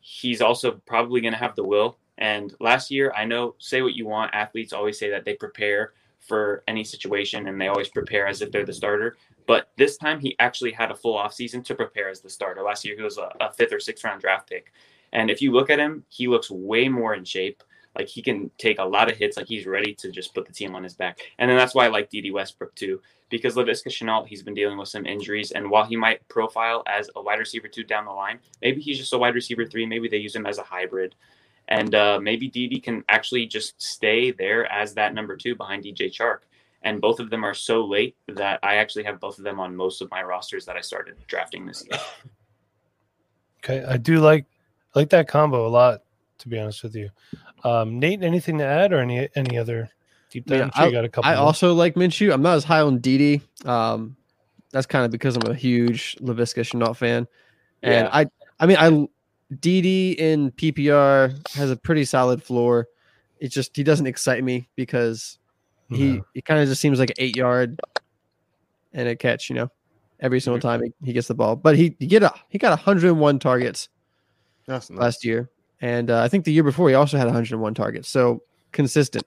he's 0.00 0.40
also 0.40 0.80
probably 0.86 1.20
going 1.20 1.32
to 1.32 1.38
have 1.38 1.54
the 1.56 1.64
will. 1.64 1.98
And 2.18 2.54
last 2.60 2.90
year, 2.90 3.12
I 3.16 3.24
know, 3.24 3.54
say 3.58 3.82
what 3.82 3.94
you 3.94 4.06
want, 4.06 4.34
athletes 4.34 4.72
always 4.72 4.98
say 4.98 5.10
that 5.10 5.24
they 5.24 5.34
prepare 5.34 5.92
for 6.20 6.64
any 6.66 6.84
situation 6.84 7.46
and 7.46 7.60
they 7.60 7.68
always 7.68 7.88
prepare 7.88 8.26
as 8.26 8.42
if 8.42 8.50
they're 8.50 8.66
the 8.66 8.72
starter. 8.72 9.16
But 9.46 9.70
this 9.76 9.96
time 9.96 10.20
he 10.20 10.36
actually 10.40 10.72
had 10.72 10.90
a 10.90 10.96
full 10.96 11.16
offseason 11.16 11.64
to 11.64 11.74
prepare 11.74 12.10
as 12.10 12.20
the 12.20 12.28
starter. 12.28 12.62
Last 12.62 12.84
year 12.84 12.96
he 12.96 13.02
was 13.02 13.18
a, 13.18 13.32
a, 13.40 13.52
fifth 13.52 13.72
or 13.72 13.80
sixth 13.80 14.04
round 14.04 14.20
draft 14.20 14.48
pick. 14.48 14.72
And 15.12 15.30
if 15.30 15.40
you 15.40 15.52
look 15.52 15.70
at 15.70 15.78
him, 15.78 16.04
he 16.08 16.28
looks 16.28 16.50
way 16.50 16.88
more 16.88 17.14
in 17.14 17.24
shape. 17.24 17.62
Like 17.98 18.08
he 18.08 18.22
can 18.22 18.50
take 18.58 18.78
a 18.78 18.84
lot 18.84 19.10
of 19.10 19.16
hits. 19.16 19.36
Like 19.36 19.48
he's 19.48 19.66
ready 19.66 19.92
to 19.94 20.10
just 20.10 20.32
put 20.32 20.46
the 20.46 20.52
team 20.52 20.74
on 20.76 20.84
his 20.84 20.94
back. 20.94 21.18
And 21.38 21.50
then 21.50 21.58
that's 21.58 21.74
why 21.74 21.86
I 21.86 21.88
like 21.88 22.08
Dede 22.08 22.32
Westbrook 22.32 22.74
too, 22.76 23.02
because 23.28 23.56
Laviska 23.56 23.88
Shenault, 23.88 24.28
he's 24.28 24.42
been 24.42 24.54
dealing 24.54 24.78
with 24.78 24.88
some 24.88 25.04
injuries. 25.04 25.50
And 25.50 25.68
while 25.68 25.84
he 25.84 25.96
might 25.96 26.26
profile 26.28 26.84
as 26.86 27.10
a 27.16 27.20
wide 27.20 27.40
receiver 27.40 27.66
two 27.66 27.82
down 27.82 28.04
the 28.04 28.12
line, 28.12 28.38
maybe 28.62 28.80
he's 28.80 28.98
just 28.98 29.12
a 29.12 29.18
wide 29.18 29.34
receiver 29.34 29.66
three. 29.66 29.84
Maybe 29.84 30.08
they 30.08 30.18
use 30.18 30.34
him 30.34 30.46
as 30.46 30.58
a 30.58 30.62
hybrid. 30.62 31.16
And 31.66 31.94
uh, 31.94 32.20
maybe 32.22 32.48
Dede 32.48 32.82
can 32.82 33.04
actually 33.08 33.46
just 33.46 33.80
stay 33.82 34.30
there 34.30 34.70
as 34.72 34.94
that 34.94 35.12
number 35.12 35.36
two 35.36 35.56
behind 35.56 35.84
DJ 35.84 36.10
Chark. 36.10 36.38
And 36.82 37.00
both 37.00 37.18
of 37.18 37.28
them 37.28 37.44
are 37.44 37.54
so 37.54 37.84
late 37.84 38.16
that 38.28 38.60
I 38.62 38.76
actually 38.76 39.02
have 39.04 39.18
both 39.18 39.38
of 39.38 39.44
them 39.44 39.58
on 39.58 39.74
most 39.74 40.00
of 40.00 40.10
my 40.12 40.22
rosters 40.22 40.64
that 40.66 40.76
I 40.76 40.80
started 40.80 41.16
drafting 41.26 41.66
this 41.66 41.84
year. 41.90 42.00
Okay, 43.64 43.84
I 43.84 43.96
do 43.96 44.20
like 44.20 44.46
like 44.94 45.10
that 45.10 45.26
combo 45.26 45.66
a 45.66 45.68
lot. 45.68 46.02
To 46.38 46.48
be 46.48 46.58
honest 46.58 46.82
with 46.82 46.94
you, 46.94 47.10
um, 47.64 47.98
Nate, 47.98 48.22
anything 48.22 48.58
to 48.58 48.64
add 48.64 48.92
or 48.92 49.00
any 49.00 49.28
any 49.34 49.58
other 49.58 49.90
deep 50.30 50.46
dive? 50.46 50.58
Yeah, 50.58 50.70
sure 50.70 50.88
I, 50.88 50.90
got 50.92 51.04
a 51.04 51.08
couple. 51.08 51.30
I 51.30 51.34
more. 51.34 51.44
also 51.44 51.74
like 51.74 51.94
Minshew. 51.94 52.32
I'm 52.32 52.42
not 52.42 52.56
as 52.56 52.64
high 52.64 52.80
on 52.80 52.98
Dede. 52.98 53.42
Um, 53.64 54.16
that's 54.70 54.86
kind 54.86 55.04
of 55.04 55.10
because 55.10 55.36
I'm 55.36 55.50
a 55.50 55.54
huge 55.54 56.16
Laviska 56.20 56.62
Shenault 56.62 56.96
fan, 56.96 57.26
and 57.82 58.06
yeah. 58.06 58.10
I 58.12 58.26
I 58.60 58.66
mean 58.66 58.76
I 58.78 59.08
Dede 59.60 60.18
in 60.18 60.50
PPR 60.52 61.54
has 61.54 61.70
a 61.70 61.76
pretty 61.76 62.04
solid 62.04 62.42
floor. 62.42 62.86
It 63.40 63.48
just 63.48 63.76
he 63.76 63.82
doesn't 63.82 64.06
excite 64.06 64.44
me 64.44 64.68
because 64.76 65.38
he 65.88 66.14
no. 66.14 66.24
he 66.34 66.42
kind 66.42 66.60
of 66.60 66.68
just 66.68 66.80
seems 66.80 66.98
like 66.98 67.10
an 67.10 67.16
eight 67.18 67.36
yard 67.36 67.80
and 68.92 69.08
a 69.08 69.16
catch, 69.16 69.48
you 69.48 69.56
know, 69.56 69.70
every 70.20 70.40
single 70.40 70.58
mm-hmm. 70.58 70.68
time 70.68 70.82
he, 70.82 71.06
he 71.06 71.12
gets 71.12 71.28
the 71.28 71.34
ball. 71.34 71.56
But 71.56 71.76
he, 71.76 71.96
he 71.98 72.06
get 72.06 72.22
a 72.22 72.32
he 72.48 72.58
got 72.58 72.70
101 72.70 73.38
targets 73.38 73.88
That's 74.66 74.90
nice. 74.90 75.00
last 75.00 75.24
year, 75.24 75.50
and 75.80 76.10
uh, 76.10 76.22
I 76.22 76.28
think 76.28 76.44
the 76.44 76.52
year 76.52 76.62
before 76.62 76.88
he 76.88 76.94
also 76.94 77.16
had 77.16 77.26
101 77.26 77.74
targets. 77.74 78.08
So 78.08 78.42
consistent 78.72 79.24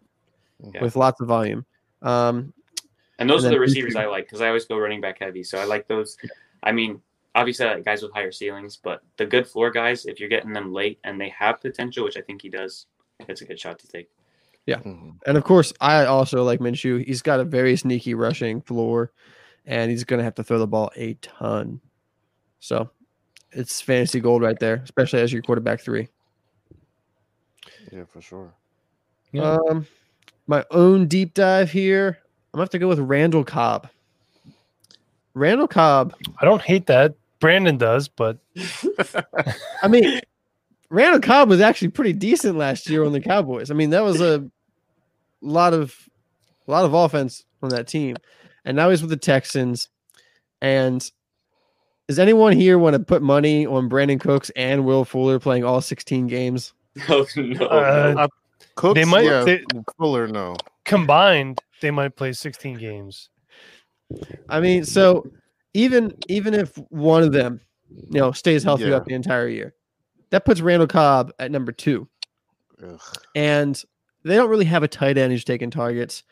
yeah. 0.73 0.81
with 0.81 0.95
lots 0.95 1.21
of 1.21 1.27
volume. 1.27 1.65
Um, 2.01 2.53
and 3.19 3.29
those 3.29 3.43
and 3.43 3.53
are 3.53 3.55
the 3.55 3.59
receivers 3.59 3.95
I 3.95 4.05
like 4.05 4.25
because 4.25 4.41
I 4.41 4.47
always 4.47 4.65
go 4.65 4.77
running 4.77 5.01
back 5.01 5.19
heavy. 5.19 5.43
So 5.43 5.59
I 5.59 5.65
like 5.65 5.87
those. 5.87 6.17
I 6.63 6.71
mean, 6.71 7.01
obviously 7.35 7.67
I 7.67 7.75
like 7.75 7.85
guys 7.85 8.01
with 8.01 8.13
higher 8.13 8.31
ceilings, 8.31 8.77
but 8.77 9.01
the 9.17 9.25
good 9.25 9.47
floor 9.47 9.71
guys, 9.71 10.05
if 10.05 10.19
you're 10.19 10.29
getting 10.29 10.53
them 10.53 10.73
late 10.73 10.99
and 11.03 11.19
they 11.19 11.29
have 11.29 11.61
potential, 11.61 12.03
which 12.03 12.17
I 12.17 12.21
think 12.21 12.41
he 12.41 12.49
does, 12.49 12.87
it's 13.27 13.41
a 13.41 13.45
good 13.45 13.59
shot 13.59 13.79
to 13.79 13.87
take. 13.87 14.09
Yeah. 14.65 14.77
Mm-hmm. 14.77 15.11
And 15.25 15.37
of 15.37 15.43
course, 15.43 15.73
I 15.79 16.05
also 16.05 16.43
like 16.43 16.59
Minshew. 16.59 17.05
He's 17.05 17.21
got 17.21 17.39
a 17.39 17.43
very 17.43 17.75
sneaky 17.75 18.13
rushing 18.13 18.61
floor, 18.61 19.11
and 19.65 19.89
he's 19.89 20.03
going 20.03 20.19
to 20.19 20.23
have 20.23 20.35
to 20.35 20.43
throw 20.43 20.59
the 20.59 20.67
ball 20.67 20.91
a 20.95 21.13
ton. 21.15 21.81
So 22.59 22.89
it's 23.51 23.81
fantasy 23.81 24.19
gold 24.19 24.41
right 24.41 24.59
there, 24.59 24.81
especially 24.83 25.21
as 25.21 25.33
your 25.33 25.41
quarterback 25.41 25.81
three. 25.81 26.09
Yeah, 27.91 28.03
for 28.05 28.21
sure. 28.21 28.53
Yeah. 29.31 29.57
Um, 29.69 29.87
my 30.47 30.65
own 30.71 31.07
deep 31.07 31.33
dive 31.33 31.71
here. 31.71 32.19
I'm 32.53 32.57
gonna 32.57 32.63
have 32.63 32.69
to 32.71 32.79
go 32.79 32.87
with 32.87 32.99
Randall 32.99 33.43
Cobb. 33.43 33.89
Randall 35.33 35.67
Cobb. 35.67 36.13
I 36.39 36.45
don't 36.45 36.61
hate 36.61 36.87
that. 36.87 37.15
Brandon 37.39 37.77
does, 37.77 38.07
but 38.07 38.37
I 39.81 39.87
mean, 39.87 40.19
Randall 40.89 41.21
Cobb 41.21 41.49
was 41.49 41.61
actually 41.61 41.89
pretty 41.89 42.13
decent 42.13 42.57
last 42.57 42.89
year 42.89 43.03
on 43.03 43.13
the 43.13 43.21
Cowboys. 43.21 43.71
I 43.71 43.73
mean, 43.73 43.91
that 43.91 44.03
was 44.03 44.21
a 44.21 44.49
lot 45.41 45.73
of 45.73 45.95
a 46.67 46.71
lot 46.71 46.85
of 46.85 46.93
offense 46.93 47.43
on 47.63 47.69
that 47.69 47.87
team, 47.87 48.17
and 48.65 48.75
now 48.75 48.89
he's 48.89 49.01
with 49.01 49.09
the 49.09 49.17
Texans. 49.17 49.87
And 50.61 51.09
does 52.07 52.19
anyone 52.19 52.53
here 52.53 52.77
want 52.77 52.93
to 52.93 52.99
put 52.99 53.21
money 53.21 53.65
on 53.65 53.89
Brandin 53.89 54.19
Cooks 54.19 54.51
and 54.55 54.85
Will 54.85 55.05
Fuller 55.05 55.39
playing 55.39 55.63
all 55.63 55.81
16 55.81 56.27
games? 56.27 56.73
Oh, 57.09 57.25
no, 57.37 57.65
uh, 57.67 58.13
no. 58.17 58.27
Cooks, 58.75 58.95
they 58.95 59.05
might. 59.05 59.23
Yeah, 59.23 59.43
they, 59.43 59.63
Fuller, 59.97 60.27
no. 60.27 60.55
Combined, 60.83 61.59
they 61.81 61.91
might 61.91 62.15
play 62.15 62.33
16 62.33 62.77
games. 62.77 63.29
I 64.49 64.59
mean, 64.59 64.83
so 64.83 65.25
even 65.73 66.13
even 66.27 66.53
if 66.53 66.75
one 66.89 67.23
of 67.23 67.31
them, 67.31 67.61
you 67.89 68.19
know, 68.19 68.31
stays 68.31 68.63
healthy 68.63 68.85
yeah. 68.85 68.99
the 69.05 69.13
entire 69.13 69.47
year, 69.47 69.73
that 70.31 70.45
puts 70.45 70.61
Randall 70.61 70.87
Cobb 70.87 71.31
at 71.39 71.51
number 71.51 71.71
two. 71.71 72.07
Ugh. 72.85 72.99
And 73.35 73.81
they 74.23 74.35
don't 74.35 74.49
really 74.49 74.65
have 74.65 74.83
a 74.83 74.87
tight 74.87 75.17
end 75.17 75.31
who's 75.31 75.43
taking 75.43 75.71
targets. 75.71 76.23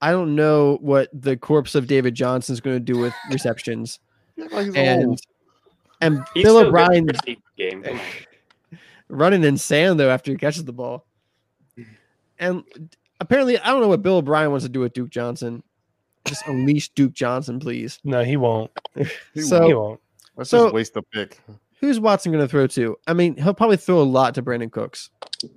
I 0.00 0.12
don't 0.12 0.34
know 0.34 0.78
what 0.80 1.08
the 1.12 1.36
corpse 1.36 1.74
of 1.74 1.86
David 1.86 2.14
Johnson 2.14 2.52
is 2.52 2.60
going 2.60 2.76
to 2.76 2.80
do 2.80 2.98
with 2.98 3.14
receptions. 3.30 4.00
and 4.36 5.06
old. 5.06 5.20
and 6.00 6.24
He's 6.34 6.44
Bill 6.44 6.58
O'Brien 6.58 7.06
game. 7.56 7.84
Running 9.10 9.44
in 9.44 9.58
sand 9.58 9.98
though 10.00 10.10
after 10.10 10.30
he 10.30 10.36
catches 10.36 10.64
the 10.64 10.72
ball. 10.72 11.06
And 12.38 12.64
apparently, 13.20 13.58
I 13.58 13.66
don't 13.68 13.80
know 13.80 13.88
what 13.88 14.02
Bill 14.02 14.16
O'Brien 14.16 14.50
wants 14.50 14.64
to 14.64 14.70
do 14.70 14.80
with 14.80 14.94
Duke 14.94 15.10
Johnson. 15.10 15.62
Just 16.24 16.46
unleash 16.46 16.88
Duke 16.90 17.12
Johnson, 17.12 17.60
please. 17.60 17.98
No, 18.04 18.24
he 18.24 18.36
won't. 18.36 18.70
he 18.94 19.04
so 19.42 19.66
he 19.66 19.74
won't. 19.74 20.00
Let's 20.36 20.50
so, 20.50 20.64
just 20.64 20.74
waste 20.74 20.94
the 20.94 21.02
pick. 21.02 21.40
Who's 21.80 21.98
Watson 21.98 22.32
going 22.32 22.44
to 22.44 22.48
throw 22.48 22.66
to? 22.68 22.96
I 23.06 23.14
mean, 23.14 23.36
he'll 23.36 23.54
probably 23.54 23.78
throw 23.78 24.00
a 24.00 24.04
lot 24.04 24.34
to 24.34 24.42
Brandin 24.42 24.70
Cooks, 24.70 25.10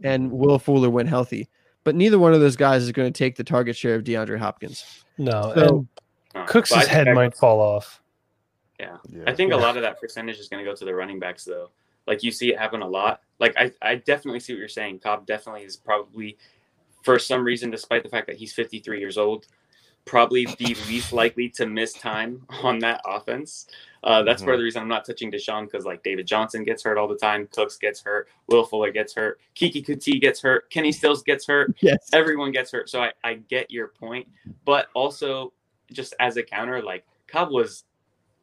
and 0.04 0.32
Will 0.32 0.60
Fuller 0.60 0.89
when 0.89 1.08
healthy. 1.08 1.49
But 1.84 1.95
neither 1.95 2.18
one 2.18 2.34
of 2.34 2.39
those 2.39 2.56
guys 2.56 2.84
is 2.84 2.91
going 2.93 3.12
to 3.12 3.18
take 3.18 3.36
the 3.36 3.43
target 3.43 3.76
share 3.76 3.95
of 3.95 4.04
DeAndre 4.04 4.39
Hopkins. 4.39 5.04
No, 5.18 5.51
so 5.54 5.88
uh, 6.34 6.45
Cooks' 6.45 6.74
head 6.74 7.14
might 7.14 7.36
fall 7.36 7.60
off. 7.60 8.01
Yeah. 8.80 8.97
yeah. 9.10 9.24
I 9.28 9.34
think 9.34 9.51
yeah. 9.51 9.58
a 9.58 9.60
lot 9.60 9.76
of 9.76 9.84
that 9.84 9.99
percentage 9.99 10.39
is 10.39 10.47
going 10.47 10.64
to 10.64 10.70
go 10.70 10.76
to 10.76 10.86
the 10.86 10.95
running 10.95 11.20
backs, 11.20 11.43
though. 11.43 11.72
Like 12.08 12.24
you 12.24 12.32
see 12.32 12.51
it 12.51 12.60
happen 12.60 12.82
a 12.82 12.88
lot. 12.88 13.22
Like 13.39 13.56
I, 13.58 13.72
I 13.82 13.95
definitely 13.95 14.39
see 14.39 14.54
what 14.54 14.60
you're 14.60 14.68
saying. 14.68 14.99
Cobb 14.99 15.26
definitely 15.26 15.64
is 15.64 15.78
probably, 15.78 16.38
for 17.04 17.20
some 17.20 17.43
reason, 17.43 17.70
despite 17.70 18.04
the 18.04 18.10
fact 18.10 18.28
that 18.28 18.38
he's 18.38 18.54
53 18.54 18.99
years 18.99 19.18
old, 19.18 19.47
probably 20.06 20.45
the 20.45 20.76
least 20.88 21.14
likely 21.14 21.49
to 21.49 21.66
miss 21.66 21.93
time 21.93 22.45
on 22.64 22.80
that 22.80 23.01
offense. 23.06 23.68
Uh, 24.04 24.22
that's 24.22 24.41
mm-hmm. 24.41 24.47
part 24.47 24.56
of 24.56 24.60
the 24.60 24.64
reason 24.66 24.82
I'm 24.82 24.89
not 24.89 25.06
touching 25.06 25.32
Deshaun 25.32 25.64
because 25.64 25.86
like 25.86 26.04
David 26.04 26.28
Johnson 26.28 26.64
gets 26.64 26.84
hurt 26.84 26.97
all 26.97 27.08
the 27.08 27.16
time, 27.16 27.47
Cooks 27.54 27.78
gets 27.78 28.01
hurt, 28.01 28.28
Will 28.47 28.66
Fuller 28.66 28.91
gets 28.91 29.14
hurt, 29.14 29.39
Keke 29.56 29.86
Coutee 29.86 30.20
gets 30.20 30.41
hurt, 30.41 30.70
Kenny 30.70 30.91
Stills 30.91 31.24
gets 31.24 31.47
hurt. 31.47 31.76
Yes, 31.82 32.10
everyone 32.14 32.51
gets 32.51 32.72
hurt. 32.72 32.89
So 32.89 33.01
I, 33.01 33.12
I 33.24 33.36
get 33.36 33.72
your 33.72 33.89
point, 33.89 34.28
but 34.66 34.88
also 34.93 35.54
just 35.91 36.14
as 36.20 36.38
a 36.38 36.43
counter, 36.43 36.82
like 36.82 37.06
Cobb 37.28 37.51
was 37.51 37.86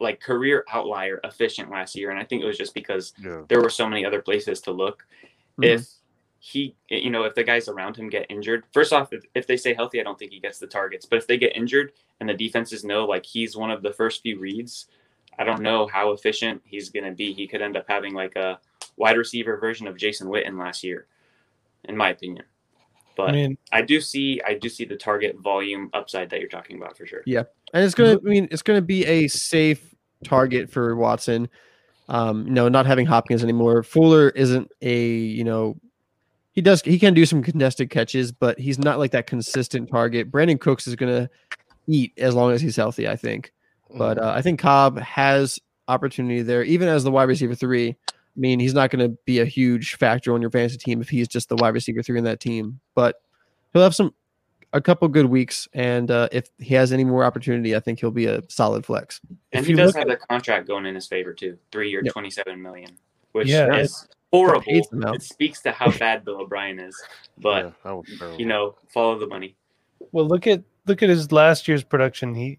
like 0.01 0.21
career 0.21 0.65
outlier 0.73 1.21
efficient 1.25 1.71
last 1.71 1.95
year, 1.95 2.11
and 2.11 2.19
I 2.19 2.25
think 2.25 2.43
it 2.43 2.47
was 2.47 2.59
just 2.59 2.75
because 2.75 3.13
yeah. 3.23 3.43
there 3.49 3.61
were 3.61 3.71
so 3.71 3.89
many 3.89 4.05
other 4.05 4.23
places 4.23 4.61
to 4.63 4.73
look. 4.73 5.05
Mm-hmm. 5.61 5.65
If 5.65 5.89
he, 6.39 6.75
you 6.89 7.11
know, 7.11 7.25
if 7.25 7.35
the 7.35 7.45
guys 7.45 7.69
around 7.69 7.97
him 7.97 8.09
get 8.09 8.27
injured, 8.31 8.65
first 8.73 8.93
off, 8.93 9.13
if, 9.13 9.23
if 9.35 9.47
they 9.47 9.59
stay 9.59 9.75
healthy, 9.75 10.01
I 10.01 10.03
don't 10.03 10.19
think 10.19 10.33
he 10.33 10.41
gets 10.41 10.59
the 10.59 10.67
targets. 10.67 11.05
But 11.05 11.19
if 11.19 11.27
they 11.27 11.37
get 11.37 11.55
injured 11.55 11.93
and 12.19 12.29
the 12.29 12.35
defenses 12.35 12.83
know 12.83 13.05
like 13.05 13.27
he's 13.27 13.57
one 13.57 13.71
of 13.71 13.83
the 13.83 13.93
first 13.93 14.23
few 14.23 14.39
reads, 14.39 14.87
I 15.39 15.45
don't 15.45 15.61
know 15.61 15.87
how 15.87 16.13
efficient 16.13 16.63
he's 16.65 16.89
going 16.89 17.05
to 17.05 17.13
be. 17.13 17.33
He 17.33 17.47
could 17.47 17.63
end 17.63 17.77
up 17.77 17.85
having 17.89 18.15
like 18.15 18.37
a 18.37 18.59
wide 18.97 19.19
receiver 19.19 19.59
version 19.59 19.87
of 19.87 19.99
Jason 19.99 20.29
Witten 20.29 20.59
last 20.59 20.83
year, 20.83 21.07
in 21.85 21.97
my 21.97 22.11
opinion. 22.11 22.45
But 23.17 23.31
I, 23.31 23.33
mean, 23.33 23.59
I 23.71 23.83
do 23.83 24.01
see, 24.01 24.41
I 24.47 24.55
do 24.55 24.69
see 24.69 24.87
the 24.87 24.97
target 24.97 25.39
volume 25.41 25.91
upside 25.93 26.31
that 26.31 26.41
you're 26.41 26.49
talking 26.49 26.77
about 26.77 26.97
for 26.97 27.07
sure. 27.07 27.23
Yeah, 27.27 27.45
and 27.73 27.85
it's 27.85 27.95
gonna, 27.95 28.15
I 28.15 28.29
mean, 28.29 28.49
it's 28.51 28.63
gonna 28.63 28.83
be 28.83 29.05
a 29.07 29.29
safe 29.29 29.95
target 30.25 30.71
for 30.71 30.97
Watson. 30.97 31.49
Um, 32.09 32.47
you 32.47 32.53
know, 32.53 32.69
not 32.69 32.87
having 32.87 33.07
Hopkins 33.07 33.43
anymore. 33.43 33.83
Fuller 33.83 34.31
isn't 34.31 34.71
a, 34.83 35.07
you 35.07 35.45
know, 35.45 35.77
he 36.53 36.61
does 36.61 36.83
he 36.83 36.99
can 36.99 37.15
do 37.15 37.25
some 37.25 37.43
contested 37.43 37.91
catches, 37.91 38.33
but 38.33 38.59
he's 38.59 38.79
not 38.79 38.99
like 38.99 39.13
that 39.13 39.27
consistent 39.27 39.89
target. 39.89 40.31
Brandin 40.31 40.61
Cooks 40.61 40.87
is 40.87 40.97
gonna 40.97 41.31
eat 41.87 42.13
as 42.17 42.35
long 42.35 42.53
as 42.53 42.61
he's 42.61 42.77
healthy, 42.77 43.09
I 43.09 43.17
think. 43.17 43.53
But 43.97 44.19
mm-hmm. 44.19 44.27
uh, 44.27 44.33
I 44.33 44.43
think 44.43 44.61
Cobb 44.61 44.99
has 45.01 45.61
opportunity 45.89 46.43
there, 46.43 46.63
even 46.63 46.89
as 46.89 47.05
the 47.05 47.11
wide 47.11 47.25
receiver 47.25 47.55
three. 47.55 47.97
I 48.37 48.41
mean, 48.41 48.61
he's 48.61 48.75
not 48.75 48.91
going 48.91 49.11
to 49.11 49.17
be 49.25 49.41
a 49.41 49.45
huge 49.45 49.97
factor 49.97 50.33
on 50.33 50.41
your 50.41 50.51
fantasy 50.51 50.79
team 50.79 51.01
if 51.01 51.09
he's 51.09 51.27
just 51.27 51.49
the 51.49 51.57
wide 51.57 51.75
receiver 51.75 52.01
three 52.01 52.17
in 52.17 52.25
that 52.25 52.39
team, 52.39 52.79
but 52.95 53.17
he'll 53.73 53.83
have 53.83 53.95
some 53.95 54.15
a 54.73 54.81
couple 54.81 55.09
good 55.09 55.27
weeks, 55.27 55.69
and 55.73 56.11
uh, 56.11 56.29
if 56.33 56.49
he 56.59 56.75
has 56.75 56.93
any 56.93 57.05
more 57.05 57.25
opportunity, 57.25 57.75
I 57.75 57.81
think 57.81 58.01
he'll 58.01 58.11
be 58.11 58.27
a 58.27 58.43
solid 58.49 58.87
flex. 58.87 59.21
And 59.53 59.63
if 59.63 59.67
he 59.67 59.75
does 59.75 59.95
have 59.97 60.09
the 60.09 60.17
contract 60.17 60.69
going 60.69 60.87
in 60.87 60.95
his 60.95 61.07
favor 61.07 61.33
too, 61.33 61.59
three 61.73 61.91
year, 61.91 62.03
yep. 62.05 62.13
twenty 62.13 62.31
seven 62.31 62.61
million, 62.63 62.97
which 63.33 63.49
yeah, 63.49 63.75
is 63.75 64.09
horrible. 64.33 64.65
It 64.67 65.23
speaks 65.23 65.61
to 65.63 65.73
how 65.73 65.91
bad 65.99 66.25
Bill 66.25 66.41
O'Brien 66.43 66.79
is. 66.79 66.97
But 67.39 67.73
yeah, 67.85 68.01
you 68.37 68.47
know, 68.47 68.77
follow 68.89 69.19
the 69.19 69.27
money. 69.27 69.57
Well, 70.13 70.27
look 70.27 70.47
at 70.47 70.63
look 70.87 71.03
at 71.03 71.09
his 71.09 71.33
last 71.33 71.67
year's 71.67 71.85
production. 71.85 72.35
He 72.35 72.59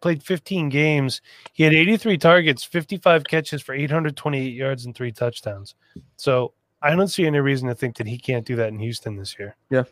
played 0.00 0.22
15 0.22 0.68
games. 0.68 1.22
He 1.52 1.64
had 1.64 1.74
83 1.74 2.18
targets, 2.18 2.62
55 2.64 3.24
catches 3.24 3.62
for 3.62 3.74
828 3.74 4.52
yards 4.52 4.84
and 4.84 4.94
three 4.94 5.12
touchdowns. 5.12 5.74
So 6.16 6.52
I 6.82 6.94
don't 6.94 7.08
see 7.08 7.26
any 7.26 7.40
reason 7.40 7.68
to 7.68 7.74
think 7.74 7.96
that 7.96 8.06
he 8.06 8.18
can't 8.18 8.44
do 8.44 8.56
that 8.56 8.68
in 8.68 8.78
Houston 8.78 9.16
this 9.16 9.38
year. 9.38 9.56
Yeah. 9.70 9.84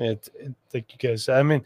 It, 0.00 0.28
it 0.34 0.52
like 0.72 0.92
you 0.92 1.08
guys, 1.08 1.28
I 1.28 1.42
mean, 1.42 1.64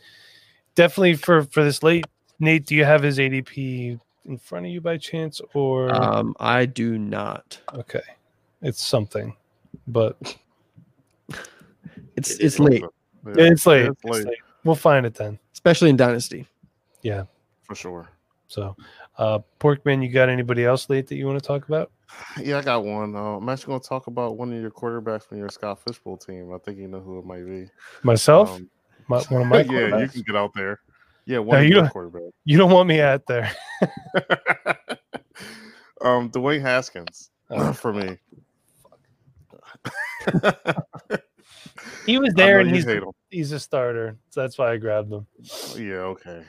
definitely 0.75 1.15
for 1.15 1.45
for 1.45 1.65
this 1.65 1.83
late. 1.83 2.07
Nate, 2.41 2.67
do 2.67 2.75
you 2.75 2.85
have 2.85 3.03
his 3.03 3.19
ADP 3.19 4.01
in 4.25 4.39
front 4.39 4.67
of 4.67 4.73
you 4.73 4.81
by 4.81 4.97
chance, 4.97 5.41
or 5.55 5.95
um, 5.95 6.35
I 6.41 6.67
do 6.67 6.99
not. 6.99 7.61
Okay, 7.75 8.03
it's 8.61 8.85
something, 8.85 9.37
but 9.87 10.37
It's 12.17 12.31
it's, 12.33 12.41
it's 12.41 12.59
late. 12.59 12.83
Yeah. 12.83 13.33
It's, 13.37 13.67
late. 13.67 13.87
it's 13.87 14.05
late. 14.05 14.19
It's 14.19 14.27
late. 14.27 14.39
We'll 14.65 14.75
find 14.75 15.05
it 15.05 15.15
then, 15.15 15.39
especially 15.53 15.91
in 15.91 15.97
Dynasty. 15.97 16.47
Yeah, 17.03 17.25
for 17.63 17.75
sure. 17.75 18.09
So, 18.49 18.77
uh, 19.19 19.41
Porkman, 19.61 20.03
you 20.03 20.11
got 20.11 20.29
anybody 20.29 20.65
else 20.65 20.89
late 20.89 21.07
that 21.09 21.17
you 21.17 21.27
want 21.27 21.41
to 21.41 21.47
talk 21.47 21.67
about? 21.69 21.91
Yeah, 22.41 22.59
I 22.59 22.63
got 22.63 22.85
one. 22.85 23.15
Uh, 23.17 23.37
I'm 23.37 23.49
actually 23.49 23.73
going 23.73 23.81
to 23.81 23.89
talk 23.89 24.07
about 24.07 24.37
one 24.37 24.53
of 24.53 24.61
your 24.61 24.71
quarterbacks 24.71 25.25
from 25.25 25.39
your 25.39 25.49
Scott 25.49 25.81
Fish 25.81 25.99
Bowl 25.99 26.17
team. 26.17 26.53
I 26.55 26.59
think 26.59 26.79
you 26.79 26.89
know 26.89 27.01
who 27.01 27.19
it 27.19 27.25
might 27.25 27.47
be. 27.47 27.69
Myself? 28.03 28.51
Um, 28.51 28.69
my, 29.09 29.23
one 29.23 29.43
of 29.43 29.49
my 29.49 29.61
yeah, 29.61 29.99
you 29.99 30.09
can 30.09 30.23
get 30.23 30.37
out 30.37 30.53
there. 30.55 30.81
Yeah, 31.27 31.39
one 31.39 31.59
no, 31.59 31.65
you 31.65 31.75
don't, 31.75 32.35
You 32.45 32.59
don't 32.59 32.71
want 32.71 32.89
me 32.89 33.01
out 33.01 33.27
there. 33.27 33.51
um, 36.03 36.31
Dwayne 36.31 36.61
Haskins 36.61 37.31
oh. 37.51 37.73
for 37.73 37.95
me. 37.95 38.19
he 42.07 42.19
was 42.19 42.35
there 42.37 42.61
and 42.61 42.71
he's 42.71 42.87
he's 43.31 43.53
a 43.53 43.61
starter. 43.61 44.19
So 44.31 44.43
that's 44.43 44.59
why 44.59 44.73
I 44.73 44.77
grabbed 44.77 45.13
him. 45.13 45.27
Yeah, 45.77 46.13
okay. 46.13 46.43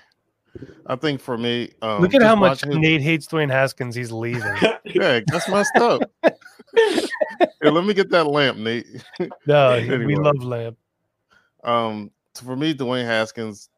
I 0.88 0.96
think 0.96 1.20
for 1.20 1.38
me, 1.38 1.72
um, 1.82 2.02
look 2.02 2.14
at 2.14 2.22
how 2.22 2.36
much 2.36 2.64
his... 2.64 2.76
Nate 2.78 3.02
hates 3.02 3.28
Dwayne 3.28 3.50
Haskins. 3.50 3.96
He's 3.96 4.12
leaving. 4.12 4.56
yeah, 4.86 5.20
that's 5.28 5.50
messed 5.50 5.76
up. 5.78 6.02
Here, 6.76 7.72
let 7.72 7.86
me 7.86 7.94
get 7.94 8.10
that 8.12 8.28
lamp, 8.28 8.58
Nate. 8.58 8.86
no, 9.48 9.72
anyway. 9.72 10.06
we 10.06 10.16
love 10.16 10.44
lamp. 10.44 10.78
Um, 11.64 12.12
for 12.36 12.56
me, 12.56 12.74
Dwayne 12.74 13.06
Haskins, 13.06 13.70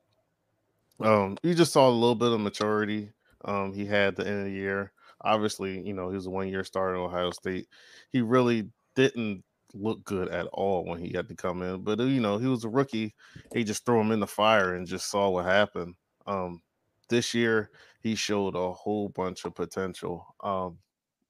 um, 0.99 1.37
you 1.43 1.53
just 1.53 1.71
saw 1.71 1.89
a 1.89 1.91
little 1.91 2.15
bit 2.15 2.31
of 2.31 2.39
maturity. 2.39 3.11
Um, 3.45 3.73
he 3.73 3.85
had 3.85 4.15
the 4.15 4.27
end 4.27 4.39
of 4.39 4.45
the 4.45 4.51
year. 4.51 4.91
Obviously, 5.21 5.81
you 5.81 5.93
know, 5.93 6.09
he 6.09 6.15
was 6.15 6.25
a 6.25 6.29
one 6.29 6.49
year 6.49 6.63
starter 6.63 6.95
in 6.95 7.01
Ohio 7.01 7.31
State. 7.31 7.67
He 8.11 8.21
really 8.21 8.69
didn't 8.95 9.43
look 9.73 10.03
good 10.03 10.29
at 10.29 10.47
all 10.47 10.85
when 10.85 10.99
he 10.99 11.13
had 11.13 11.27
to 11.29 11.35
come 11.35 11.61
in. 11.61 11.83
But 11.83 11.99
you 11.99 12.21
know, 12.21 12.37
he 12.37 12.47
was 12.47 12.63
a 12.63 12.69
rookie. 12.69 13.13
He 13.53 13.63
just 13.63 13.85
threw 13.85 13.99
him 14.01 14.11
in 14.11 14.19
the 14.19 14.27
fire 14.27 14.75
and 14.75 14.87
just 14.87 15.09
saw 15.09 15.29
what 15.29 15.45
happened. 15.45 15.95
Um, 16.25 16.61
this 17.09 17.33
year 17.33 17.71
he 18.01 18.15
showed 18.15 18.55
a 18.55 18.71
whole 18.71 19.09
bunch 19.09 19.45
of 19.45 19.55
potential 19.55 20.35
um, 20.43 20.77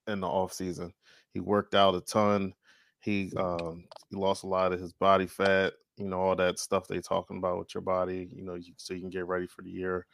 in 0.08 0.20
the 0.20 0.28
off 0.28 0.54
season. 0.54 0.94
He 1.34 1.40
worked 1.40 1.76
out 1.76 1.96
a 1.96 2.02
ton. 2.02 2.54
He 3.00 3.32
um, 3.38 3.86
he 4.10 4.16
lost 4.16 4.44
a 4.44 4.48
lot 4.48 4.74
of 4.74 4.80
his 4.80 4.94
body 4.94 5.28
fat. 5.28 5.74
You 5.98 6.08
know 6.08 6.20
all 6.20 6.36
that 6.36 6.60
stuff 6.60 6.88
they 6.88 7.00
talking 7.00 7.38
about 7.38 7.60
with 7.60 7.74
your 7.74 7.82
body. 7.82 8.30
You 8.34 8.44
know, 8.44 8.56
you, 8.56 8.74
so 8.78 8.94
you 8.94 9.02
can 9.02 9.10
get 9.10 9.28
ready 9.28 9.48
for 9.48 9.62
the 9.62 9.70
year. 9.70 10.06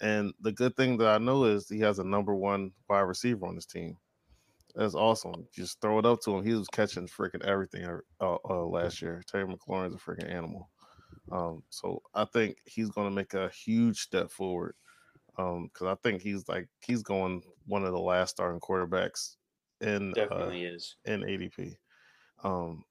And 0.00 0.32
the 0.40 0.52
good 0.52 0.76
thing 0.76 0.96
that 0.98 1.08
I 1.08 1.18
know 1.18 1.44
is 1.44 1.68
he 1.68 1.80
has 1.80 1.98
a 1.98 2.04
number 2.04 2.34
one 2.34 2.72
wide 2.88 3.00
receiver 3.00 3.46
on 3.46 3.54
his 3.54 3.66
team. 3.66 3.96
That's 4.74 4.94
awesome. 4.94 5.46
Just 5.52 5.80
throw 5.80 6.00
it 6.00 6.06
up 6.06 6.20
to 6.22 6.36
him. 6.36 6.44
He 6.44 6.54
was 6.54 6.66
catching 6.68 7.06
freaking 7.06 7.44
everything 7.44 7.86
uh, 8.20 8.36
uh, 8.48 8.64
last 8.66 9.00
year. 9.00 9.22
Terry 9.28 9.46
McLaurin's 9.46 9.94
a 9.94 9.98
freaking 9.98 10.28
animal. 10.28 10.68
Um, 11.30 11.62
so 11.70 12.02
I 12.12 12.24
think 12.24 12.56
he's 12.64 12.90
going 12.90 13.08
to 13.08 13.14
make 13.14 13.34
a 13.34 13.48
huge 13.50 14.00
step 14.00 14.30
forward 14.30 14.74
um 15.36 15.70
because 15.72 15.86
I 15.86 15.94
think 16.02 16.22
he's 16.22 16.48
like 16.48 16.68
he's 16.80 17.02
going 17.02 17.42
one 17.66 17.84
of 17.84 17.92
the 17.92 18.00
last 18.00 18.30
starting 18.30 18.60
quarterbacks 18.60 19.36
in 19.80 20.12
definitely 20.12 20.66
uh, 20.66 20.72
is 20.72 20.96
in 21.04 21.22
ADP. 21.22 21.76
Um, 22.42 22.84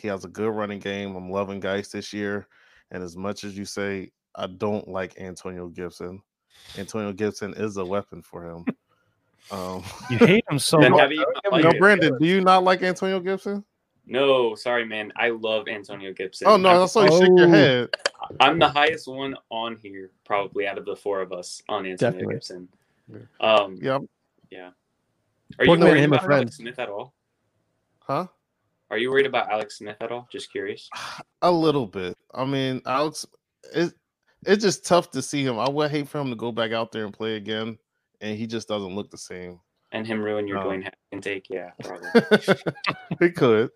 he 0.00 0.08
has 0.08 0.24
a 0.24 0.28
good 0.28 0.50
running 0.50 0.78
game. 0.78 1.16
I'm 1.16 1.30
loving 1.30 1.60
Guice 1.60 1.88
this 1.88 2.12
year, 2.12 2.46
and 2.90 3.02
as 3.02 3.16
much 3.16 3.44
as 3.44 3.56
you 3.56 3.64
say 3.64 4.10
I 4.34 4.46
don't 4.46 4.86
like 4.88 5.18
Antonio 5.18 5.68
Gibson, 5.68 6.22
Antonio 6.78 7.12
Gibson 7.12 7.54
is 7.54 7.76
a 7.76 7.84
weapon 7.84 8.22
for 8.22 8.44
him. 8.44 8.64
Um, 9.50 9.82
you 10.08 10.18
hate 10.18 10.44
him 10.48 10.58
so 10.58 10.78
much. 10.88 11.12
no, 11.50 11.72
Brandon, 11.78 12.16
do 12.18 12.26
you 12.26 12.40
not 12.40 12.62
like 12.62 12.82
Antonio 12.82 13.20
Gibson? 13.20 13.64
No, 14.06 14.54
sorry, 14.54 14.84
man. 14.84 15.12
I 15.16 15.30
love 15.30 15.68
Antonio 15.68 16.12
Gibson. 16.12 16.48
Oh 16.48 16.56
no, 16.56 16.82
I 16.82 16.86
saw 16.86 17.02
you 17.02 17.08
oh. 17.12 17.20
shake 17.20 17.30
your 17.36 17.46
oh. 17.46 17.50
head. 17.50 17.88
I'm 18.38 18.58
the 18.58 18.68
highest 18.68 19.08
one 19.08 19.36
on 19.50 19.76
here, 19.82 20.10
probably 20.24 20.66
out 20.66 20.78
of 20.78 20.84
the 20.84 20.96
four 20.96 21.20
of 21.20 21.32
us 21.32 21.62
on 21.68 21.86
Antonio 21.86 21.96
Definitely. 21.96 22.34
Gibson. 22.34 22.68
Um, 23.40 23.78
yeah, 23.80 23.98
yeah. 24.50 24.70
Are 25.58 25.64
you 25.64 25.78
worried 25.78 26.04
about 26.04 26.30
Alex 26.30 26.56
Smith 26.56 26.78
at 26.78 26.88
all? 26.88 27.12
Huh? 28.00 28.26
Are 28.90 28.98
you 28.98 29.10
worried 29.10 29.26
about 29.26 29.50
Alex 29.50 29.78
Smith 29.78 29.96
at 30.00 30.12
all? 30.12 30.28
Just 30.30 30.50
curious. 30.52 30.88
A 31.42 31.50
little 31.50 31.86
bit. 31.86 32.16
I 32.34 32.44
mean, 32.44 32.82
Alex, 32.86 33.26
it, 33.74 33.92
it's 34.46 34.62
just 34.62 34.84
tough 34.84 35.10
to 35.12 35.22
see 35.22 35.44
him. 35.44 35.58
I 35.58 35.68
would 35.68 35.90
hate 35.90 36.08
for 36.08 36.20
him 36.20 36.30
to 36.30 36.36
go 36.36 36.52
back 36.52 36.72
out 36.72 36.92
there 36.92 37.04
and 37.04 37.12
play 37.12 37.36
again, 37.36 37.78
and 38.20 38.36
he 38.36 38.46
just 38.46 38.68
doesn't 38.68 38.94
look 38.94 39.10
the 39.10 39.18
same 39.18 39.60
and 39.92 40.06
him 40.06 40.22
ruin 40.22 40.46
your 40.46 40.58
um, 40.58 40.66
Dwayne 40.66 40.90
intake. 41.12 41.46
Yeah, 41.50 41.70
probably. 41.82 42.08
he 43.20 43.30
could, 43.30 43.70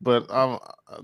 but 0.00 0.30
um, 0.30 0.58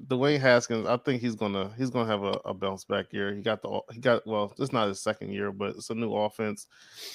Dwayne 0.07 0.41
Haskins, 0.41 0.87
I 0.87 0.97
think 0.99 1.21
he's 1.21 1.35
gonna 1.35 1.73
he's 1.77 1.91
gonna 1.91 2.11
have 2.11 2.23
a, 2.23 2.39
a, 2.45 2.55
bounce 2.55 2.85
back 2.85 3.13
year. 3.13 3.35
He 3.35 3.43
got 3.43 3.63
the 3.63 3.81
he 3.93 4.01
got 4.01 4.27
well, 4.27 4.53
it's 4.59 4.73
not 4.73 4.89
his 4.89 5.01
second 5.01 5.33
year, 5.33 5.53
but 5.53 5.71
it's 5.77 5.91
a 5.91 5.95
new 5.95 6.15
offense. 6.15 6.67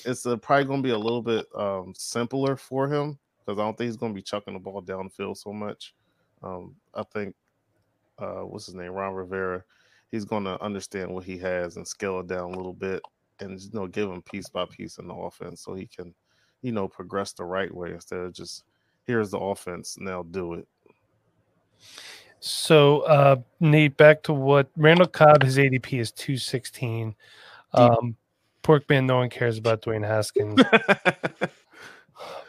It's 0.05 0.25
a, 0.25 0.37
probably 0.37 0.65
gonna 0.65 0.81
be 0.81 0.91
a 0.91 0.97
little 0.97 1.21
bit 1.21 1.45
um 1.55 1.93
simpler 1.95 2.55
for 2.55 2.87
him 2.87 3.17
because 3.39 3.59
I 3.59 3.63
don't 3.63 3.77
think 3.77 3.87
he's 3.87 3.97
gonna 3.97 4.13
be 4.13 4.21
chucking 4.21 4.53
the 4.53 4.59
ball 4.59 4.81
downfield 4.81 5.37
so 5.37 5.53
much. 5.53 5.93
Um, 6.43 6.75
I 6.93 7.03
think 7.03 7.35
uh, 8.19 8.41
what's 8.41 8.65
his 8.65 8.75
name, 8.75 8.91
Ron 8.91 9.13
Rivera, 9.13 9.63
he's 10.11 10.25
gonna 10.25 10.57
understand 10.61 11.13
what 11.13 11.23
he 11.23 11.37
has 11.39 11.77
and 11.77 11.87
scale 11.87 12.19
it 12.19 12.27
down 12.27 12.53
a 12.53 12.57
little 12.57 12.73
bit 12.73 13.01
and 13.39 13.59
you 13.59 13.69
know 13.73 13.87
give 13.87 14.09
him 14.09 14.21
piece 14.21 14.49
by 14.49 14.65
piece 14.65 14.97
in 14.97 15.07
the 15.07 15.13
offense 15.13 15.61
so 15.61 15.75
he 15.75 15.87
can 15.87 16.13
you 16.65 16.71
know, 16.71 16.87
progress 16.87 17.31
the 17.31 17.43
right 17.43 17.71
way 17.71 17.91
instead 17.91 18.17
of 18.17 18.33
just 18.33 18.63
here's 19.05 19.29
the 19.29 19.37
offense, 19.37 19.97
now 19.99 20.23
do 20.23 20.55
it. 20.55 20.67
So, 22.39 23.01
uh, 23.01 23.37
Nate, 23.59 23.97
back 23.97 24.21
to 24.23 24.33
what 24.33 24.67
Randall 24.77 25.07
Cobb, 25.07 25.41
his 25.41 25.57
ADP 25.57 25.99
is 25.99 26.11
216. 26.11 27.15
Um, 27.73 28.15
Porkman, 28.61 29.05
no 29.05 29.17
one 29.17 29.29
cares 29.29 29.57
about 29.57 29.81
Dwayne 29.81 30.05
Haskins. 30.05 30.61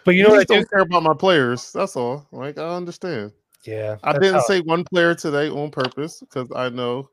but 0.05 0.15
you 0.15 0.23
know 0.23 0.31
what? 0.31 0.41
I 0.41 0.45
don't 0.45 0.61
do? 0.61 0.67
care 0.67 0.81
about 0.81 1.03
my 1.03 1.15
players. 1.15 1.73
That's 1.73 1.97
all. 1.97 2.27
Like, 2.31 2.59
I 2.59 2.77
understand. 2.77 3.33
Yeah. 3.65 3.97
I 4.05 4.19
didn't 4.19 4.43
say 4.43 4.61
one 4.61 4.85
player 4.85 5.15
today 5.15 5.49
on 5.49 5.71
purpose 5.71 6.21
because 6.21 6.49
I 6.55 6.69
know 6.69 7.09